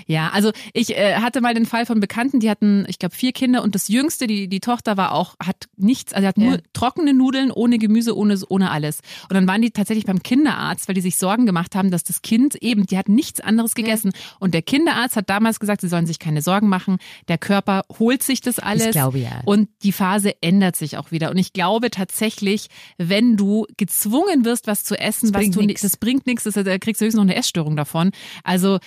Ja, 0.06 0.30
also 0.30 0.52
ich 0.74 0.96
äh, 0.98 1.16
hatte 1.16 1.42
mal 1.42 1.54
den 1.54 1.66
Fall 1.66 1.86
von 1.86 2.00
Bekannten, 2.00 2.40
die 2.40 2.50
hatten, 2.50 2.86
ich 2.88 3.00
glaube, 3.00 3.16
vier 3.16 3.32
Kinder 3.34 3.64
und 3.64 3.76
das 3.76 3.88
jüngste, 3.88 4.28
die, 4.28 4.48
die 4.48 4.60
Tochter 4.60 4.98
war 4.98 5.12
auch, 5.12 5.36
hat 5.44 5.66
nichts, 5.76 6.14
also 6.14 6.28
hat 6.28 6.38
nur 6.38 6.54
Ja. 6.54 6.60
trockene 6.74 7.14
Nudeln, 7.14 7.52
ohne 7.52 7.78
Gemüse, 7.78 8.16
ohne, 8.16 8.38
ohne 8.50 8.72
alles. 8.72 9.00
Und 9.30 9.34
dann 9.34 9.48
waren 9.48 9.62
die 9.62 9.72
tatsächlich 9.72 10.06
beim 10.06 10.24
Kinderarzt, 10.24 10.88
weil 10.88 10.96
die 10.96 11.02
sich 11.02 11.18
Sorgen 11.18 11.46
gemacht 11.46 11.76
haben, 11.76 11.92
dass 11.92 12.04
das 12.04 12.22
Kind 12.22 12.56
eben, 12.56 12.86
die 12.86 12.98
hat 12.98 13.10
nichts 13.10 13.40
anderes 13.42 13.76
gegessen. 13.76 14.12
Und 14.40 14.54
der 14.54 14.62
Kinderarzt 14.62 15.16
hat 15.16 15.30
damals 15.30 15.60
gesagt, 15.60 15.82
sie 15.82 15.88
sollen 15.90 16.06
sich 16.06 16.20
keine 16.20 16.42
Sorgen 16.42 16.70
machen, 16.70 16.98
der 17.28 17.38
Körper 17.38 17.84
holt 18.00 18.24
sich 18.24 18.42
das 18.42 18.60
alles. 18.60 18.92
glaube 18.92 19.20
ich 19.20 19.26
ja. 19.26 19.42
Und 19.46 19.70
die 19.84 19.92
Phase 19.92 20.34
ändert 20.42 20.76
sich 20.76 20.98
auch 20.98 21.12
wieder. 21.12 21.30
Und 21.30 21.38
ich 21.38 21.54
glaube 21.54 21.92
tatsächlich, 21.92 22.68
wenn 22.98 23.36
du 23.38 23.66
gezwungen 23.78 24.46
wirst, 24.46 24.68
was 24.68 24.84
zu 24.84 24.98
essen, 25.00 25.34
was 25.34 25.42
bringt 25.42 25.56
du 25.56 25.62
nix. 25.62 25.82
das 25.82 25.98
bringt 25.98 26.26
nichts, 26.26 26.44
das, 26.44 26.54
da 26.54 26.78
kriegst 26.78 27.02
du 27.02 27.06
höchstens 27.06 27.16
noch 27.18 27.24
eine 27.24 27.36
Essstörung 27.36 27.76
davon. 27.76 28.12
Also 28.44 28.80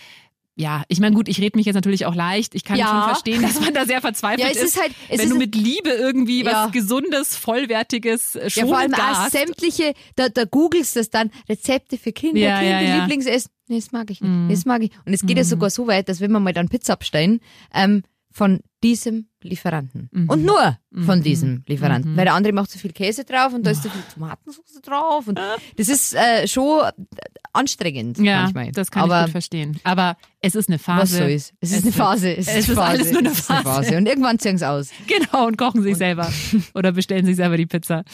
ja, 0.60 0.82
ich 0.88 1.00
meine, 1.00 1.16
gut, 1.16 1.28
ich 1.28 1.40
rede 1.40 1.56
mich 1.56 1.64
jetzt 1.66 1.74
natürlich 1.74 2.04
auch 2.06 2.14
leicht. 2.14 2.54
Ich 2.54 2.64
kann 2.64 2.76
Ja. 2.76 2.86
schon 2.88 3.02
verstehen, 3.04 3.42
dass 3.42 3.58
man 3.60 3.72
da 3.72 3.86
sehr 3.86 4.00
verzweifelt 4.02 4.40
Ja, 4.40 4.48
es 4.48 4.62
ist 4.62 4.78
halt- 4.80 4.92
es 5.08 5.18
wenn 5.18 5.26
ist 5.26 5.32
du 5.32 5.38
mit 5.38 5.54
Liebe 5.54 5.88
irgendwie 5.90 6.44
Ja. 6.44 6.64
was 6.66 6.72
Gesundes, 6.72 7.34
Vollwertiges 7.36 8.34
äh, 8.36 8.42
Ja, 8.44 8.50
schon 8.50 8.68
vor 8.68 8.78
allem 8.78 8.92
da 8.92 9.24
auch 9.26 9.28
sämtliche, 9.30 9.94
da, 10.16 10.28
da 10.28 10.44
googelst 10.44 10.96
du 10.96 11.00
das 11.00 11.10
dann, 11.10 11.30
Rezepte 11.48 11.96
für 11.98 12.12
Kinder, 12.12 12.40
Ja, 12.40 12.58
Kinder, 12.60 12.80
ja. 12.82 12.94
Mhm. 12.94 13.00
Lieblingsessen. 13.00 13.50
Nee, 13.68 13.76
das 13.76 13.92
mag 13.92 14.10
ich 14.10 14.20
nicht. 14.20 14.52
Das 14.52 14.64
mag 14.66 14.82
ich. 14.82 14.90
Und 15.06 15.12
es 15.12 15.22
geht 15.24 15.36
ja 15.36 15.44
sogar 15.44 15.70
so 15.70 15.86
weit, 15.86 16.08
dass 16.08 16.20
wenn 16.20 16.32
wir 16.32 16.40
mal 16.40 16.52
dann 16.52 16.68
Pizza 16.68 16.92
abstellen, 16.94 17.40
ähm, 17.72 18.02
von 18.40 18.60
diesem 18.82 19.26
Lieferanten. 19.42 20.08
Mhm. 20.10 20.30
Und 20.30 20.46
nur 20.46 20.78
von 21.04 21.22
diesem 21.22 21.62
Lieferanten. 21.66 22.16
Weil 22.16 22.24
der 22.24 22.32
andere 22.32 22.54
macht 22.54 22.70
zu 22.70 22.78
viel 22.78 22.92
Käse 22.92 23.24
drauf 23.24 23.52
und 23.52 23.64
da 23.66 23.70
ist 23.70 23.82
zu 23.82 23.90
viel 23.90 24.00
Tomatensauce 24.14 24.80
drauf. 24.82 25.28
Und 25.28 25.38
das 25.76 25.88
ist 25.90 26.14
äh, 26.14 26.48
schon 26.48 26.84
anstrengend 27.52 28.16
Ja, 28.18 28.44
manchmal. 28.44 28.72
das 28.72 28.90
kann 28.90 29.02
Aber 29.02 29.18
ich 29.20 29.24
gut 29.26 29.32
verstehen. 29.32 29.78
Aber 29.84 30.16
es 30.40 30.54
ist 30.54 30.70
eine 30.70 30.78
Phase. 30.78 31.02
was 31.02 31.10
so 31.18 31.24
ist. 31.24 31.52
Es 31.60 31.72
ist 31.72 31.82
eine 31.82 31.92
Phase. 31.92 32.34
Es, 32.34 32.48
ist 32.48 32.56
ist 32.56 32.74
Phase. 32.74 32.82
alles 32.82 33.12
nur 33.12 33.18
eine 33.20 33.28
Es 33.28 33.40
ist 33.40 33.50
eine 33.50 33.62
Phase. 33.62 33.96
Und 33.98 34.06
irgendwann 34.06 34.38
ziehen 34.38 34.56
sie 34.56 34.66
aus. 34.66 34.88
Genau, 35.06 35.46
und 35.46 35.58
kochen 35.58 35.82
sich 35.82 35.98
selber. 35.98 36.32
Oder 36.74 36.92
bestellen 36.92 37.26
sich 37.26 37.36
selber 37.36 37.58
die 37.58 37.66
Pizza. 37.66 38.04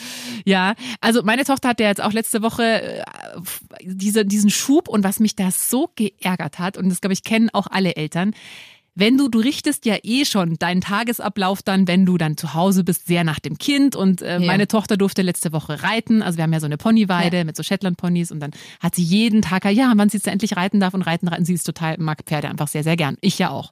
Ja, 0.45 0.75
also 1.01 1.23
meine 1.23 1.45
Tochter 1.45 1.69
hatte 1.69 1.85
jetzt 1.85 2.03
auch 2.03 2.13
letzte 2.13 2.43
Woche 2.43 2.65
äh, 2.83 3.05
diese, 3.85 4.25
diesen 4.27 4.51
Schub 4.51 4.89
und 4.89 5.05
was 5.05 5.21
mich 5.21 5.37
da 5.37 5.53
so 5.53 5.89
geärgert 5.95 6.59
hat, 6.59 6.77
und 6.77 6.89
das 6.89 7.01
glaube 7.01 7.13
ich 7.15 7.23
kennen 7.23 7.49
auch 7.53 7.69
alle 7.69 7.95
Eltern, 7.95 8.35
wenn 8.99 9.19
du, 9.19 9.29
du 9.29 9.39
richtest 9.39 9.85
ja 9.85 9.97
eh 10.03 10.25
schon 10.25 10.57
deinen 10.59 10.81
Tagesablauf 10.81 11.63
dann, 11.63 11.87
wenn 11.87 12.07
du 12.07 12.17
dann 12.17 12.37
zu 12.39 12.55
Hause 12.55 12.83
bist, 12.83 13.07
sehr 13.07 13.25
nach 13.25 13.39
dem 13.39 13.59
Kind. 13.59 13.95
Und 13.95 14.23
äh, 14.23 14.39
Ja. 14.41 14.47
meine 14.47 14.67
Tochter 14.67 14.97
durfte 14.97 15.21
letzte 15.23 15.53
Woche 15.53 15.83
reiten. 15.83 16.23
Also 16.23 16.39
wir 16.39 16.45
haben 16.45 16.53
ja 16.55 16.61
so 16.61 16.67
eine 16.67 16.79
Ponyweide 16.79 17.37
Ja. 17.39 17.45
mit 17.45 17.57
so 17.57 17.63
Shetland-Ponys 17.63 18.33
und 18.33 18.41
dann 18.41 18.53
hat 18.81 18.95
sie 18.95 19.03
jeden 19.03 19.43
Tag, 19.43 19.67
ja, 19.67 19.93
wann 19.97 20.09
sie 20.09 20.17
jetzt 20.17 20.27
endlich 20.27 20.57
reiten 20.57 20.81
darf 20.81 20.95
und 20.95 21.03
reiten, 21.03 21.29
reiten. 21.29 21.45
Sie 21.45 21.53
ist 21.55 21.65
total, 21.65 21.97
mag 21.99 22.23
Pferde 22.25 22.49
einfach 22.49 22.69
sehr, 22.69 22.83
sehr 22.83 22.97
gern. 22.97 23.19
Ich 23.21 23.39
ja 23.39 23.51
auch. 23.51 23.71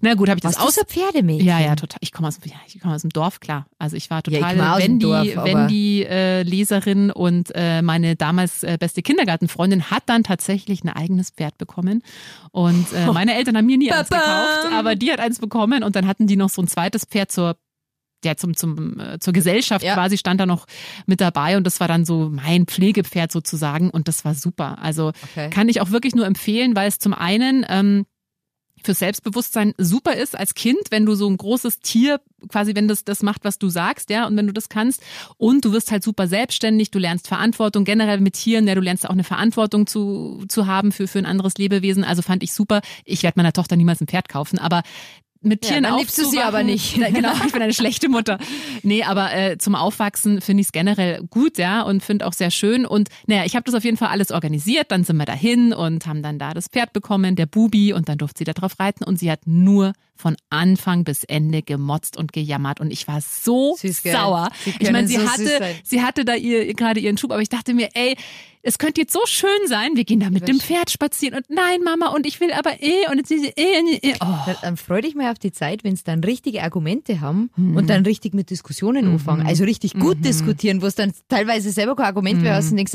Na 0.00 0.14
gut, 0.14 0.28
habe 0.28 0.38
ich 0.38 0.42
das 0.42 0.58
Was 0.58 0.74
du 0.74 0.84
Pferdemädchen? 0.84 1.46
Ja, 1.46 1.60
ja, 1.60 1.76
total. 1.76 1.98
Ich 2.00 2.10
komme 2.10 2.26
aus, 2.26 2.38
ja, 2.44 2.54
ich 2.66 2.80
komme 2.80 2.94
aus 2.96 3.02
dem 3.02 3.10
Dorf, 3.10 3.38
klar. 3.38 3.66
Also 3.78 3.96
ich 3.96 4.10
war 4.10 4.22
Ja, 4.26 4.32
ich 4.32 4.38
total 4.40 4.60
aus 4.60 4.78
dem 4.82 5.00
Wendy, 5.00 5.34
Dorf, 5.34 5.44
Wendy 5.44 6.02
äh, 6.02 6.42
Leserin 6.42 7.12
und 7.12 7.52
äh, 7.54 7.80
meine 7.80 8.16
damals 8.16 8.64
äh, 8.64 8.76
beste 8.78 9.02
Kindergartenfreundin 9.02 9.90
hat 9.92 10.02
dann 10.06 10.24
tatsächlich 10.24 10.82
ein 10.82 10.88
eigenes 10.88 11.30
Pferd 11.30 11.58
bekommen. 11.58 12.02
Und 12.50 12.86
äh, 12.92 13.06
meine 13.12 13.34
Eltern 13.36 13.56
haben 13.56 13.66
mir 13.66 13.78
nie 13.78 13.92
eins 13.92 14.08
Babam. 14.08 14.63
Gekauft, 14.64 14.78
aber 14.78 14.94
die 14.96 15.10
hat 15.12 15.20
eins 15.20 15.38
bekommen 15.38 15.82
und 15.82 15.96
dann 15.96 16.06
hatten 16.06 16.26
die 16.26 16.36
noch 16.36 16.50
so 16.50 16.62
ein 16.62 16.68
zweites 16.68 17.04
Pferd 17.04 17.30
zur 17.32 17.56
ja, 18.24 18.36
zum, 18.38 18.56
zum, 18.56 18.98
äh, 18.98 19.18
zur 19.18 19.34
Gesellschaft 19.34 19.84
Ja. 19.84 19.92
quasi 19.92 20.16
stand 20.16 20.40
da 20.40 20.46
noch 20.46 20.64
mit 21.04 21.20
dabei 21.20 21.58
und 21.58 21.66
das 21.66 21.78
war 21.80 21.88
dann 21.88 22.06
so 22.06 22.30
mein 22.32 22.64
Pflegepferd 22.64 23.30
sozusagen 23.30 23.90
und 23.90 24.08
das 24.08 24.24
war 24.24 24.34
super. 24.34 24.78
Also 24.80 25.12
Okay. 25.24 25.50
kann 25.50 25.68
ich 25.68 25.82
auch 25.82 25.90
wirklich 25.90 26.14
nur 26.14 26.24
empfehlen, 26.24 26.74
weil 26.74 26.88
es 26.88 26.98
zum 26.98 27.12
einen 27.12 27.66
ähm, 27.68 28.06
für 28.84 28.94
Selbstbewusstsein 28.94 29.74
super 29.78 30.14
ist 30.14 30.38
als 30.38 30.54
Kind, 30.54 30.78
wenn 30.90 31.06
du 31.06 31.14
so 31.14 31.28
ein 31.28 31.36
großes 31.36 31.80
Tier 31.80 32.20
quasi, 32.48 32.74
wenn 32.74 32.88
das 32.88 33.04
das 33.04 33.22
macht, 33.22 33.44
was 33.44 33.58
du 33.58 33.68
sagst, 33.68 34.10
ja, 34.10 34.26
und 34.26 34.36
wenn 34.36 34.46
du 34.46 34.52
das 34.52 34.68
kannst 34.68 35.02
und 35.38 35.64
du 35.64 35.72
wirst 35.72 35.90
halt 35.90 36.02
super 36.02 36.28
selbstständig, 36.28 36.90
du 36.90 36.98
lernst 36.98 37.28
Verantwortung 37.28 37.84
generell 37.84 38.20
mit 38.20 38.34
Tieren, 38.34 38.68
ja, 38.68 38.74
du 38.74 38.80
lernst 38.80 39.06
auch 39.06 39.12
eine 39.12 39.24
Verantwortung 39.24 39.86
zu 39.86 40.44
zu 40.48 40.66
haben 40.66 40.92
für 40.92 41.08
für 41.08 41.18
ein 41.18 41.26
anderes 41.26 41.54
Lebewesen, 41.56 42.04
also 42.04 42.22
fand 42.22 42.42
ich 42.42 42.52
super. 42.52 42.82
Ich 43.04 43.22
werde 43.22 43.38
meiner 43.38 43.52
Tochter 43.52 43.76
niemals 43.76 44.00
ein 44.00 44.06
Pferd 44.06 44.28
kaufen, 44.28 44.58
aber 44.58 44.82
mit 45.44 45.64
Ja, 45.64 45.70
Tieren 45.70 45.84
dann 45.84 45.98
liebst 45.98 46.18
du 46.18 46.24
sie 46.24 46.40
aber 46.40 46.62
nicht. 46.62 46.96
Ja, 46.96 47.10
Genau, 47.10 47.32
ich 47.46 47.52
bin 47.52 47.62
eine 47.62 47.72
schlechte 47.72 48.08
Mutter. 48.08 48.38
Nee, 48.82 49.04
aber 49.04 49.34
äh, 49.34 49.58
zum 49.58 49.74
Aufwachsen 49.74 50.40
finde 50.40 50.62
ich 50.62 50.68
es 50.68 50.72
generell 50.72 51.22
gut, 51.30 51.58
ja, 51.58 51.82
und 51.82 52.02
finde 52.02 52.26
auch 52.26 52.32
sehr 52.32 52.50
schön. 52.50 52.86
Und 52.86 53.08
naja, 53.26 53.44
ich 53.44 53.54
habe 53.54 53.64
das 53.64 53.74
auf 53.74 53.84
jeden 53.84 53.96
Fall 53.96 54.08
alles 54.08 54.30
organisiert. 54.30 54.90
Dann 54.90 55.04
sind 55.04 55.16
wir 55.16 55.26
dahin 55.26 55.72
und 55.72 56.06
haben 56.06 56.22
dann 56.22 56.38
da 56.38 56.54
das 56.54 56.68
Pferd 56.68 56.92
bekommen, 56.92 57.36
der 57.36 57.46
Bubi, 57.46 57.92
und 57.92 58.08
dann 58.08 58.18
durfte 58.18 58.38
sie 58.38 58.44
da 58.44 58.52
drauf 58.52 58.78
reiten. 58.78 59.04
Und 59.04 59.18
sie 59.18 59.30
hat 59.30 59.46
nur 59.46 59.92
von 60.16 60.36
Anfang 60.50 61.04
bis 61.04 61.24
Ende 61.24 61.62
gemotzt 61.62 62.16
und 62.16 62.32
gejammert. 62.32 62.80
Und 62.80 62.90
ich 62.92 63.08
war 63.08 63.20
so 63.20 63.76
Süß, 63.78 64.02
sauer. 64.02 64.50
Ich 64.78 64.90
meine, 64.90 65.08
sie 65.08 65.16
so 65.16 65.28
hatte, 65.28 65.76
sie 65.82 66.02
hatte 66.02 66.24
da 66.24 66.34
ihr 66.34 66.72
gerade 66.74 67.00
ihren 67.00 67.18
Schub, 67.18 67.32
aber 67.32 67.42
ich 67.42 67.48
dachte 67.48 67.74
mir, 67.74 67.88
ey, 67.94 68.16
es 68.64 68.78
könnte 68.78 69.02
jetzt 69.02 69.12
so 69.12 69.20
schön 69.26 69.48
sein, 69.66 69.94
wir 69.94 70.04
gehen 70.04 70.20
da 70.20 70.30
mit 70.30 70.48
dem 70.48 70.58
Pferd 70.58 70.90
spazieren 70.90 71.36
und 71.36 71.48
nein, 71.50 71.82
Mama, 71.84 72.08
und 72.08 72.26
ich 72.26 72.40
will 72.40 72.52
aber 72.52 72.82
eh 72.82 73.06
und 73.10 73.18
jetzt 73.18 73.30
ist 73.30 73.42
sie 73.42 73.52
eh, 73.56 73.98
eh, 74.02 74.14
oh. 74.20 74.52
Dann, 74.62 74.76
freu 74.76 75.00
dich 75.00 75.14
mal 75.14 75.30
auf 75.30 75.38
die 75.38 75.52
Zeit, 75.52 75.84
wenn 75.84 75.94
es 75.94 76.02
dann 76.04 76.24
richtige 76.24 76.62
Argumente 76.62 77.20
haben 77.20 77.50
Mhm. 77.56 77.76
und 77.76 77.90
dann 77.90 78.04
richtig 78.04 78.34
mit 78.34 78.50
Diskussionen 78.50 79.06
anfangen. 79.06 79.46
Also 79.46 79.64
richtig 79.64 79.94
gut 79.94 80.24
diskutieren, 80.24 80.82
wo 80.82 80.86
es 80.86 80.94
dann 80.94 81.12
teilweise 81.28 81.70
selber 81.70 81.94
kein 81.94 82.06
Argument 82.06 82.40
mehr 82.42 82.52
Mhm. 82.52 82.56
hast 82.56 82.70
und 82.70 82.76
denkst, 82.78 82.92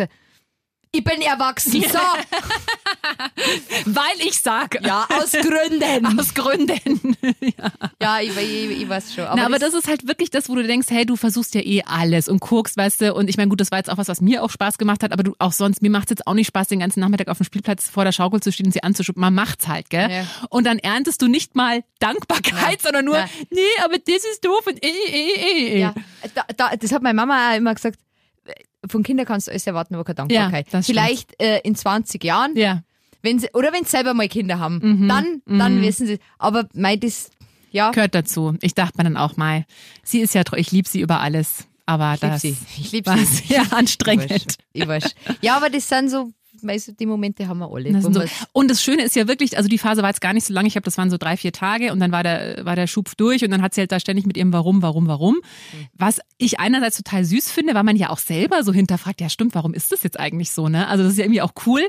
ich 0.92 1.04
bin 1.04 1.22
erwachsen. 1.22 1.84
So, 1.84 2.00
weil 3.86 4.28
ich 4.28 4.42
sag, 4.42 4.84
ja, 4.84 5.06
aus 5.10 5.32
Gründen. 5.32 6.20
aus 6.20 6.34
Gründen. 6.34 7.16
ja, 8.02 8.20
ich, 8.22 8.36
ich, 8.36 8.82
ich 8.82 8.90
weiß 8.90 9.14
schon. 9.14 9.26
Aber, 9.26 9.36
Na, 9.36 9.46
aber 9.46 9.60
das, 9.60 9.74
ist 9.74 9.88
halt 9.88 10.08
wirklich 10.08 10.32
das, 10.32 10.50
wo 10.50 10.56
du 10.56 10.64
denkst, 10.66 10.88
hey, 10.90 11.06
du 11.06 11.16
versuchst 11.16 11.54
ja 11.54 11.62
eh 11.62 11.84
alles 11.84 12.28
und 12.28 12.40
guckst, 12.42 12.76
weißt 12.76 13.02
du, 13.02 13.14
und 13.14 13.30
ich 13.30 13.38
meine, 13.38 13.50
gut, 13.50 13.62
das 13.62 13.72
war 13.72 13.78
jetzt 13.78 13.90
auch 13.90 13.98
was, 13.98 14.08
was 14.08 14.20
mir 14.20 14.44
auch 14.44 14.50
Spaß 14.50 14.80
gemacht 14.80 15.04
hat, 15.04 15.12
aber 15.12 15.24
du 15.24 15.36
auch 15.38 15.52
sonst, 15.52 15.82
mir 15.82 15.92
macht's 15.92 16.10
jetzt 16.10 16.26
auch 16.26 16.34
nicht 16.34 16.48
Spaß, 16.48 16.70
den 16.70 16.80
ganzen 16.80 17.02
Nachmittag 17.02 17.28
auf 17.28 17.38
dem 17.38 17.46
Spielplatz 17.46 17.88
vor 17.88 18.04
der 18.04 18.12
Schaukel 18.12 18.42
zu 18.42 18.52
stehen 18.52 18.66
und 18.68 18.72
sie 18.72 18.82
anzuschubsen. 18.82 19.22
Man 19.22 19.36
macht's 19.36 19.68
halt, 19.68 19.90
gell? 19.90 20.10
Ja. 20.10 20.26
Und 20.50 20.66
dann 20.66 20.80
erntest 20.80 21.22
du 21.22 21.28
nicht 21.28 21.56
mal 21.56 21.84
Dankbarkeit, 22.00 22.82
sondern 22.82 23.06
nur, 23.06 23.18
Ja. 23.18 23.30
nee, 23.52 23.62
aber 23.86 23.98
das 24.00 24.24
ist 24.32 24.44
doof 24.44 24.66
und 24.66 24.84
eh, 24.84 24.88
eh, 24.88 25.34
eh, 25.36 25.74
eh. 25.76 25.80
ja, 25.80 25.94
da, 26.34 26.46
da, 26.58 26.76
das 26.76 26.92
hat 26.92 27.04
meine 27.04 27.16
Mama 27.16 27.52
auch 27.52 27.58
immer 27.58 27.76
gesagt, 27.76 28.00
von 28.88 29.04
Kindern 29.04 29.26
kannst 29.26 29.48
du 29.48 29.52
alles 29.52 29.68
erwarten, 29.68 29.96
aber 29.96 30.04
keine 30.04 30.16
Dankbarkeit. 30.16 30.68
stimmt. 30.68 30.86
Vielleicht 30.86 31.42
äh, 31.42 31.60
in 31.64 31.76
20 31.76 32.24
Jahren, 32.24 32.56
Ja. 32.56 32.84
wenn 33.22 33.40
sie, 33.40 33.50
oder 33.54 33.74
wenn 33.74 33.84
sie 33.84 33.90
selber 33.92 34.14
mal 34.14 34.28
Kinder 34.28 34.60
haben, 34.60 34.80
Mhm. 34.82 35.08
dann, 35.08 35.42
dann 35.46 35.82
wissen 35.82 36.08
sie. 36.08 36.20
Aber 36.38 36.68
mei, 36.74 36.96
das, 36.96 37.30
ja, 37.72 37.92
Gehört 37.92 38.16
dazu. 38.16 38.56
Ich 38.62 38.74
dachte 38.76 38.98
mir 38.98 39.04
dann 39.04 39.18
auch 39.18 39.38
mal, 39.38 39.66
sie 40.04 40.22
ist 40.22 40.34
ja, 40.34 40.42
tro- 40.42 40.58
ich 40.58 40.72
liebe 40.72 40.88
sie 40.90 41.02
über 41.02 41.20
alles. 41.20 41.68
aber 41.86 42.14
Ich 42.16 42.22
lieb 42.22 42.32
das 42.32 42.42
sie. 42.42 42.58
Ich 42.80 42.92
lieb 42.92 43.06
war 43.08 43.18
sie. 43.18 43.50
weiß. 43.58 43.72
anstrengend. 43.74 44.56
Ich 44.74 44.88
weiß. 44.88 45.16
Ja, 45.42 45.58
aber 45.58 45.70
das 45.70 45.88
sind 45.90 46.10
so, 46.10 46.32
du, 46.88 46.94
die 46.94 47.06
Momente 47.06 47.48
haben 47.48 47.60
wir 47.60 47.72
alle. 47.72 47.92
Das 47.92 48.04
so, 48.04 48.24
und 48.54 48.70
das 48.72 48.82
Schöne 48.84 49.04
ist 49.04 49.16
ja 49.16 49.28
wirklich, 49.28 49.58
also 49.58 49.68
die 49.70 49.78
Phase 49.78 50.02
war 50.02 50.10
jetzt 50.10 50.22
gar 50.22 50.34
nicht 50.34 50.46
so 50.46 50.54
lange. 50.54 50.68
Ich 50.68 50.74
glaube, 50.74 50.86
das 50.86 50.98
waren 50.98 51.10
so 51.10 51.18
drei, 51.18 51.38
vier 51.38 51.52
Tage 51.52 51.92
und 51.92 52.00
dann 52.00 52.12
war 52.12 52.24
der, 52.24 52.66
war 52.66 52.76
der 52.76 52.88
Schub 52.88 53.16
durch 53.18 53.44
und 53.44 53.52
dann 53.52 53.62
hat 53.62 53.74
sie 53.74 53.82
halt 53.82 53.92
da 53.92 54.00
ständig 54.00 54.26
mit 54.26 54.38
ihrem 54.38 54.54
Warum, 54.54 54.82
warum, 54.82 55.08
warum. 55.08 55.38
Was 55.94 56.20
ich 56.38 56.60
einerseits 56.60 56.98
total 56.98 57.26
süß 57.26 57.52
finde, 57.52 57.74
weil 57.76 57.84
man 57.84 57.96
ja 57.96 58.10
auch 58.10 58.20
selber 58.20 58.64
so 58.64 58.74
hinterfragt, 58.74 59.22
ja 59.22 59.30
stimmt, 59.30 59.56
warum 59.56 59.74
ist 59.74 59.92
das 59.92 60.04
jetzt 60.04 60.20
eigentlich 60.20 60.52
so, 60.52 60.70
ne? 60.70 60.88
Also 60.88 61.04
das 61.04 61.14
ist 61.14 61.18
ja 61.20 61.26
irgendwie 61.26 61.42
auch 61.42 61.54
cool. 61.66 61.82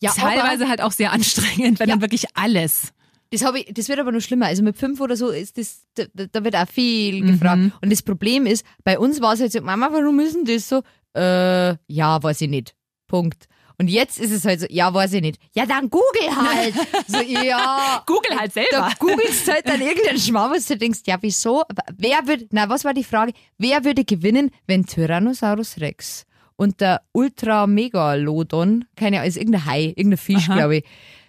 ja, 0.00 0.10
Teilweise 0.12 0.62
aber 0.64 0.68
halt 0.70 0.80
auch 0.82 0.92
sehr 0.92 1.12
anstrengend, 1.12 1.78
wenn 1.80 1.88
Ja. 1.88 1.94
dann 1.94 2.00
wirklich 2.02 2.24
alles. 2.34 2.92
das, 3.30 3.42
ich, 3.54 3.72
das 3.72 3.88
wird 3.88 3.98
aber 3.98 4.12
noch 4.12 4.20
schlimmer. 4.20 4.46
Also 4.46 4.62
mit 4.62 4.76
fünf 4.76 5.00
oder 5.00 5.16
so 5.16 5.28
ist 5.30 5.56
das, 5.58 5.84
da, 5.94 6.04
da 6.30 6.44
wird 6.44 6.54
auch 6.56 6.68
viel 6.68 7.22
Mhm. 7.22 7.26
gefragt. 7.32 7.60
Und 7.80 7.90
das 7.92 8.02
Problem 8.02 8.46
ist, 8.46 8.64
bei 8.84 8.98
uns 8.98 9.20
war 9.20 9.32
es 9.34 9.40
halt 9.40 9.52
so, 9.52 9.60
Mama, 9.62 9.88
warum 9.92 10.20
ist 10.20 10.34
denn 10.36 10.44
das 10.44 10.68
so? 10.68 10.82
Äh, 11.14 11.76
ja, 11.86 12.22
weiß 12.22 12.40
ich 12.42 12.48
nicht. 12.50 12.74
Punkt. 13.06 13.46
Und 13.78 13.88
jetzt 13.88 14.18
ist 14.18 14.30
es 14.32 14.44
halt 14.44 14.60
so, 14.60 14.66
ja, 14.70 14.92
weiß 14.92 15.12
ich 15.14 15.22
nicht. 15.22 15.38
Ja, 15.54 15.66
dann 15.66 15.90
google 15.90 16.36
halt. 16.36 16.74
so, 17.06 17.20
ja. 17.20 18.02
Google 18.06 18.38
halt 18.38 18.52
selber. 18.52 18.70
Da 18.70 18.92
googelst 18.98 19.50
halt 19.50 19.68
dann 19.68 19.80
irgendeinen 19.80 20.18
Schmarrn, 20.18 20.52
was 20.52 20.66
du 20.66 20.76
denkst, 20.76 21.00
ja, 21.06 21.16
wieso? 21.20 21.64
Wer 21.96 22.26
würde, 22.26 22.46
na, 22.50 22.68
was 22.68 22.84
war 22.84 22.94
die 22.94 23.04
Frage? 23.04 23.32
Wer 23.58 23.84
würde 23.84 24.04
gewinnen, 24.04 24.50
wenn 24.66 24.86
Tyrannosaurus 24.86 25.80
Rex 25.80 26.26
und 26.56 26.80
der 26.80 27.02
Ultra-Megalodon, 27.12 28.84
keine 28.96 29.18
Ahnung, 29.18 29.28
ist 29.28 29.36
irgendein 29.36 29.66
Hai, 29.66 29.84
irgendein 29.96 30.18
Fisch, 30.18 30.46
glaube 30.46 30.78
ich, 30.78 30.84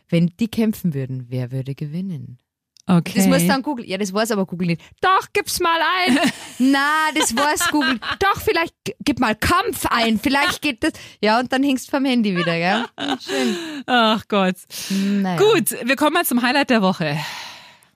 wenn 0.09 0.27
die 0.39 0.47
kämpfen 0.47 0.93
würden, 0.93 1.25
wer 1.29 1.51
würde 1.51 1.75
gewinnen? 1.75 2.37
Okay. 2.85 3.13
Das 3.15 3.27
muss 3.27 3.47
dann 3.47 3.61
Google. 3.61 3.87
Ja, 3.87 3.97
das 3.97 4.13
weiß 4.13 4.31
aber 4.31 4.45
Google 4.45 4.67
nicht. 4.67 4.81
Doch, 4.99 5.27
gib's 5.31 5.59
mal 5.61 5.79
ein. 6.05 6.19
Na, 6.59 7.09
das 7.15 7.35
weiß 7.35 7.69
Google. 7.69 7.99
Doch, 8.19 8.41
vielleicht 8.41 8.75
gib 9.03 9.19
mal 9.19 9.35
Kampf 9.35 9.85
ein. 9.85 10.19
Vielleicht 10.19 10.61
geht 10.61 10.83
das. 10.83 10.91
Ja, 11.21 11.39
und 11.39 11.51
dann 11.53 11.63
hängst 11.63 11.89
vom 11.89 12.03
Handy 12.03 12.35
wieder, 12.35 12.57
gell? 12.57 12.85
Schön. 13.21 13.55
Ach 13.85 14.23
Gott. 14.27 14.55
Naja. 14.89 15.37
Gut, 15.37 15.71
wir 15.83 15.95
kommen 15.95 16.13
mal 16.13 16.25
zum 16.25 16.41
Highlight 16.41 16.71
der 16.71 16.81
Woche. 16.81 17.17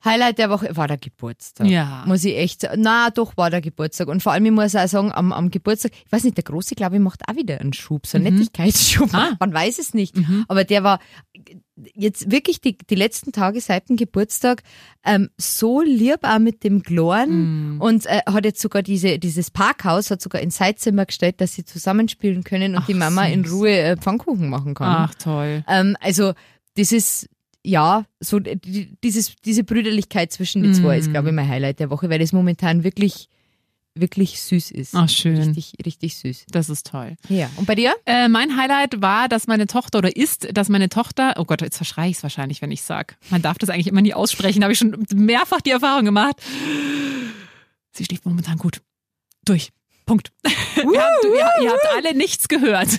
Highlight 0.05 0.37
der 0.37 0.49
Woche 0.49 0.69
war 0.77 0.87
der 0.87 0.97
Geburtstag. 0.97 1.67
Ja. 1.67 2.03
Muss 2.05 2.23
ich 2.23 2.37
echt 2.37 2.61
sagen. 2.61 2.81
Na, 2.81 3.09
doch 3.09 3.35
war 3.35 3.49
der 3.49 3.59
Geburtstag. 3.59 4.07
Und 4.07 4.23
vor 4.23 4.31
allem, 4.31 4.45
ich 4.45 4.51
muss 4.51 4.73
auch 4.73 4.87
sagen, 4.87 5.11
am, 5.11 5.33
am 5.33 5.51
Geburtstag, 5.51 5.91
ich 6.05 6.11
weiß 6.11 6.23
nicht, 6.23 6.37
der 6.37 6.45
Große, 6.45 6.75
glaube 6.75 6.95
ich, 6.95 7.01
macht 7.01 7.27
auch 7.27 7.35
wieder 7.35 7.59
einen 7.59 7.73
Schub, 7.73 8.07
so 8.07 8.17
einen 8.17 8.33
Nettigkeitsschub. 8.35 9.13
Ah. 9.13 9.31
Man 9.39 9.53
weiß 9.53 9.79
es 9.79 9.93
nicht. 9.93 10.15
Aber 10.47 10.63
der 10.63 10.83
war 10.83 10.99
jetzt 11.93 12.31
wirklich 12.31 12.59
die, 12.61 12.77
die 12.77 12.95
letzten 12.95 13.31
Tage 13.31 13.61
seit 13.61 13.89
dem 13.89 13.97
Geburtstag 13.97 14.63
ähm, 15.05 15.29
so 15.37 15.81
lieb 15.81 16.19
auch 16.23 16.39
mit 16.39 16.63
dem 16.63 16.81
Glorn 16.81 17.79
und 17.79 18.05
äh, 18.07 18.21
hat 18.25 18.45
jetzt 18.45 18.61
sogar 18.61 18.81
diese, 18.83 19.19
dieses 19.19 19.51
Parkhaus, 19.51 20.09
hat 20.09 20.21
sogar 20.21 20.41
ins 20.41 20.55
Zeitzimmer 20.55 21.05
gestellt, 21.05 21.39
dass 21.39 21.53
sie 21.53 21.65
zusammenspielen 21.65 22.43
können 22.43 22.75
und 22.75 22.81
Ach, 22.83 22.87
die 22.87 22.93
Mama 22.93 23.25
in 23.27 23.43
süß. 23.43 23.53
Ruhe 23.53 23.77
äh, 23.77 23.97
Pfannkuchen 23.97 24.49
machen 24.49 24.73
kann. 24.73 24.87
Ach 25.09 25.15
toll. 25.15 25.63
Ähm, 25.67 25.95
also 25.99 26.33
das 26.75 26.91
ist 26.91 27.29
ja 27.63 28.05
so 28.19 28.39
die, 28.39 28.97
dieses, 29.03 29.35
diese 29.35 29.63
Brüderlichkeit 29.63 30.31
zwischen 30.31 30.63
den 30.63 30.73
zwei 30.73 30.97
Mm. 30.97 30.99
ist, 30.99 31.11
glaube 31.11 31.29
ich, 31.29 31.35
mein 31.35 31.47
Highlight 31.47 31.79
der 31.79 31.89
Woche, 31.89 32.09
weil 32.09 32.19
das 32.19 32.31
momentan 32.33 32.83
wirklich, 32.83 33.29
wirklich 33.99 34.41
süß 34.41 34.71
ist. 34.71 34.95
Ach 34.95 35.09
schön. 35.09 35.37
Richtig, 35.37 35.73
richtig 35.85 36.17
süß. 36.17 36.45
Das 36.49 36.69
ist 36.69 36.87
toll. 36.87 37.15
Ja. 37.29 37.49
Und 37.55 37.65
bei 37.65 37.75
dir? 37.75 37.93
Äh, 38.05 38.27
mein 38.27 38.57
Highlight 38.57 39.01
war, 39.01 39.27
dass 39.27 39.47
meine 39.47 39.67
Tochter 39.67 39.99
oder 39.99 40.15
ist, 40.15 40.47
dass 40.51 40.69
meine 40.69 40.89
Tochter, 40.89 41.35
oh 41.37 41.45
Gott, 41.45 41.61
jetzt 41.61 41.77
verschreie 41.77 42.09
ich 42.09 42.17
es 42.17 42.23
wahrscheinlich, 42.23 42.61
wenn 42.61 42.71
ich 42.71 42.83
sag. 42.83 43.17
Man 43.29 43.41
darf 43.41 43.57
das 43.57 43.69
eigentlich 43.69 43.87
immer 43.87 44.01
nie 44.01 44.13
aussprechen, 44.13 44.61
da 44.61 44.65
habe 44.65 44.73
ich 44.73 44.79
schon 44.79 45.05
mehrfach 45.13 45.61
die 45.61 45.71
Erfahrung 45.71 46.05
gemacht. 46.05 46.35
Sie 47.91 48.05
schläft 48.05 48.25
momentan 48.25 48.57
gut. 48.57 48.81
Durch. 49.45 49.71
Punkt. 50.05 50.31
Wir 50.43 50.83
haben, 50.83 51.15
du, 51.21 51.33
ihr, 51.33 51.63
ihr 51.63 51.71
habt 51.71 51.87
alle 51.95 52.15
nichts 52.15 52.47
gehört. 52.47 52.89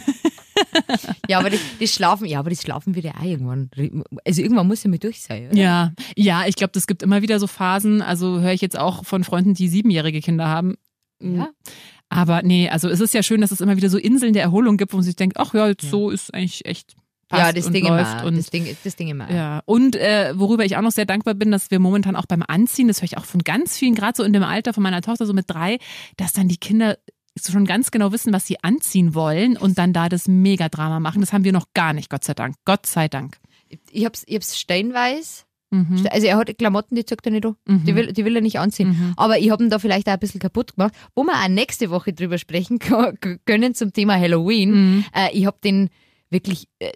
Ja, 1.28 1.38
aber 1.38 1.50
die, 1.50 1.58
die 1.80 1.88
schlafen, 1.88 2.26
ja, 2.26 2.40
aber 2.40 2.50
die 2.50 2.56
schlafen 2.56 2.94
wieder 2.94 3.14
auch 3.18 3.24
irgendwann. 3.24 3.70
Also 4.24 4.42
irgendwann 4.42 4.66
muss 4.66 4.82
ja 4.82 4.90
mit 4.90 5.04
durch 5.04 5.22
sein, 5.22 5.48
oder? 5.48 5.56
Ja, 5.56 5.92
ja, 6.16 6.46
ich 6.46 6.56
glaube, 6.56 6.72
es 6.76 6.86
gibt 6.86 7.02
immer 7.02 7.22
wieder 7.22 7.38
so 7.38 7.46
Phasen. 7.46 8.02
Also 8.02 8.40
höre 8.40 8.52
ich 8.52 8.60
jetzt 8.60 8.78
auch 8.78 9.04
von 9.04 9.24
Freunden, 9.24 9.54
die 9.54 9.68
siebenjährige 9.68 10.20
Kinder 10.20 10.48
haben. 10.48 10.76
Ja. 11.20 11.50
Aber 12.08 12.42
nee, 12.42 12.68
also 12.68 12.88
es 12.88 13.00
ist 13.00 13.12
ja 13.14 13.22
schön, 13.22 13.40
dass 13.40 13.50
es 13.50 13.60
immer 13.60 13.76
wieder 13.76 13.90
so 13.90 13.98
Inseln 13.98 14.32
der 14.32 14.42
Erholung 14.42 14.76
gibt, 14.76 14.92
wo 14.92 14.96
man 14.96 15.04
sich 15.04 15.16
denkt, 15.16 15.36
ach 15.38 15.52
ja, 15.54 15.68
jetzt 15.68 15.90
so 15.90 16.10
ist 16.10 16.32
eigentlich 16.32 16.64
echt 16.64 16.94
Ja, 17.30 17.52
das 17.52 17.70
Ding 17.70 17.86
läuft 17.86 18.20
immer. 18.20 18.24
und 18.24 18.36
Das 18.38 18.48
Ding, 18.50 18.66
das 18.82 18.96
Ding 18.96 19.08
immer. 19.08 19.30
Ja, 19.30 19.62
und 19.66 19.94
äh, 19.96 20.32
worüber 20.34 20.64
ich 20.64 20.76
auch 20.76 20.82
noch 20.82 20.92
sehr 20.92 21.04
dankbar 21.04 21.34
bin, 21.34 21.50
dass 21.50 21.70
wir 21.70 21.78
momentan 21.80 22.16
auch 22.16 22.24
beim 22.26 22.42
Anziehen, 22.46 22.88
das 22.88 22.98
höre 23.00 23.04
ich 23.04 23.18
auch 23.18 23.26
von 23.26 23.42
ganz 23.42 23.76
vielen, 23.76 23.94
gerade 23.94 24.16
so 24.16 24.22
in 24.22 24.32
dem 24.32 24.42
Alter 24.42 24.72
von 24.72 24.82
meiner 24.82 25.02
Tochter, 25.02 25.26
so 25.26 25.34
mit 25.34 25.44
drei, 25.48 25.78
dass 26.16 26.32
dann 26.32 26.48
die 26.48 26.56
Kinder 26.56 26.96
schon 27.46 27.66
ganz 27.66 27.90
genau 27.90 28.10
wissen, 28.10 28.32
was 28.32 28.46
sie 28.46 28.56
anziehen 28.64 29.14
wollen 29.14 29.56
und 29.56 29.78
dann 29.78 29.92
da 29.92 30.08
das 30.08 30.26
Megadrama 30.28 31.00
machen. 31.00 31.20
Das 31.20 31.32
haben 31.32 31.44
wir 31.44 31.52
noch 31.52 31.66
gar 31.74 31.92
nicht, 31.92 32.10
Gott 32.10 32.24
sei 32.24 32.34
Dank. 32.34 32.56
Gott 32.64 32.86
sei 32.86 33.08
Dank. 33.08 33.36
Ich 33.90 34.04
hab's, 34.06 34.24
ich 34.26 34.34
hab's 34.34 34.58
steinweiß. 34.58 35.44
Mhm. 35.70 36.06
Also 36.10 36.26
er 36.26 36.36
hat 36.38 36.56
Klamotten, 36.58 36.94
die 36.96 37.04
zückt 37.04 37.26
er 37.26 37.32
nicht 37.32 37.44
an. 37.44 37.56
Die, 37.66 37.94
will, 37.94 38.12
die 38.12 38.24
will 38.24 38.34
er 38.36 38.40
nicht 38.42 38.58
anziehen. 38.58 38.88
Mhm. 38.88 39.12
Aber 39.16 39.38
ich 39.38 39.50
habe 39.50 39.62
ihn 39.64 39.70
da 39.70 39.78
vielleicht 39.78 40.08
auch 40.08 40.14
ein 40.14 40.18
bisschen 40.18 40.40
kaputt 40.40 40.76
gemacht. 40.76 40.94
Wo 41.14 41.24
wir 41.24 41.34
auch 41.34 41.48
nächste 41.48 41.90
Woche 41.90 42.12
drüber 42.12 42.38
sprechen 42.38 42.78
können 43.44 43.74
zum 43.74 43.92
Thema 43.92 44.18
Halloween. 44.18 44.70
Mhm. 44.70 45.04
Äh, 45.14 45.28
ich 45.32 45.44
habe 45.46 45.58
den 45.62 45.90
wirklich 46.30 46.68
äh, 46.78 46.92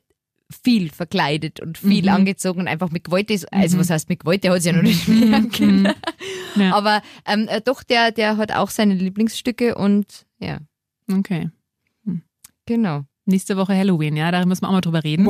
viel 0.64 0.90
verkleidet 0.90 1.60
und 1.60 1.78
viel 1.78 2.02
Mhm. 2.04 2.08
angezogen 2.10 2.60
und 2.60 2.68
einfach 2.68 2.90
mit 2.90 3.04
Gewalt 3.04 3.30
ist. 3.30 3.50
Also 3.52 3.76
Mhm. 3.76 3.80
was 3.80 3.90
heißt 3.90 4.08
mit 4.08 4.20
Gewalt? 4.20 4.44
Der 4.44 4.52
hat 4.52 4.58
es 4.60 4.64
ja 4.64 4.72
noch 4.72 4.82
nicht 4.82 5.06
mehr 5.08 5.42
können. 5.42 5.82
Mhm. 5.82 6.60
Ja. 6.62 6.74
Aber 6.74 7.02
ähm, 7.26 7.48
äh, 7.48 7.60
doch, 7.62 7.82
der, 7.82 8.10
der 8.12 8.36
hat 8.36 8.52
auch 8.52 8.70
seine 8.70 8.94
Lieblingsstücke 8.94 9.74
und 9.74 10.26
ja, 10.38 10.58
Okay. 11.10 11.50
genau. 12.66 13.04
Nächste 13.32 13.56
Woche 13.56 13.74
Halloween, 13.74 14.14
ja, 14.14 14.30
da 14.30 14.44
müssen 14.44 14.60
wir 14.62 14.68
auch 14.68 14.72
mal 14.72 14.80
drüber 14.82 15.02
reden. 15.04 15.26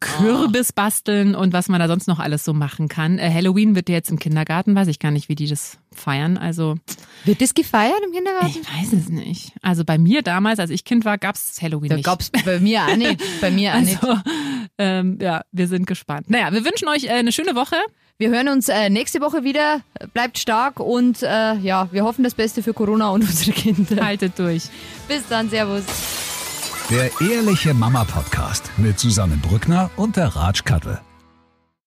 Kürbis 0.00 0.72
basteln 0.74 1.34
und 1.34 1.54
was 1.54 1.68
man 1.68 1.80
da 1.80 1.88
sonst 1.88 2.06
noch 2.06 2.18
alles 2.18 2.44
so 2.44 2.52
machen 2.52 2.88
kann. 2.88 3.18
Äh, 3.18 3.30
Halloween 3.32 3.74
wird 3.74 3.88
ja 3.88 3.94
jetzt 3.94 4.10
im 4.10 4.18
Kindergarten, 4.18 4.74
weiß 4.74 4.88
ich 4.88 4.98
gar 4.98 5.10
nicht, 5.10 5.30
wie 5.30 5.34
die 5.34 5.46
das 5.46 5.78
feiern. 5.94 6.36
Also 6.36 6.76
Wird 7.24 7.40
das 7.40 7.54
gefeiert 7.54 8.00
im 8.04 8.12
Kindergarten? 8.12 8.48
ich 8.50 8.58
weiß 8.58 8.92
es 8.92 9.08
nicht. 9.08 9.52
Also 9.62 9.84
bei 9.84 9.96
mir 9.96 10.20
damals, 10.20 10.58
als 10.58 10.68
ich 10.70 10.84
Kind 10.84 11.06
war, 11.06 11.16
gab 11.16 11.36
es 11.36 11.60
Halloween 11.62 11.88
Da 11.88 11.96
nicht. 11.96 12.04
gab's 12.04 12.30
bei 12.44 12.60
mir 12.60 12.82
auch 12.86 12.96
nicht. 12.96 13.20
Bei 13.40 13.50
mir 13.50 13.74
auch 13.74 13.80
nicht. 13.80 13.98
Also, 14.02 14.20
ähm, 14.78 15.18
ja, 15.20 15.42
wir 15.52 15.68
sind 15.68 15.86
gespannt. 15.86 16.28
Naja, 16.28 16.52
wir 16.52 16.64
wünschen 16.64 16.88
euch 16.88 17.04
äh, 17.04 17.10
eine 17.10 17.32
schöne 17.32 17.54
Woche. 17.54 17.76
Wir 18.18 18.30
hören 18.30 18.48
uns 18.48 18.68
äh, 18.68 18.90
nächste 18.90 19.20
Woche 19.20 19.42
wieder. 19.44 19.80
Bleibt 20.12 20.38
stark 20.38 20.80
und 20.80 21.22
äh, 21.22 21.54
ja, 21.56 21.88
wir 21.92 22.04
hoffen 22.04 22.24
das 22.24 22.34
Beste 22.34 22.62
für 22.62 22.74
Corona 22.74 23.08
und 23.10 23.22
unsere 23.28 23.52
Kinder. 23.52 24.04
Haltet 24.04 24.38
durch. 24.38 24.64
Bis 25.08 25.22
dann, 25.28 25.48
Servus. 25.50 25.84
Der 26.90 27.10
Ehrliche 27.20 27.74
Mama 27.74 28.04
Podcast 28.04 28.70
mit 28.76 28.98
Susanne 28.98 29.36
Brückner 29.36 29.90
und 29.96 30.16
der 30.16 30.34
Ratsch 30.34 30.64
Kattel. 30.64 31.00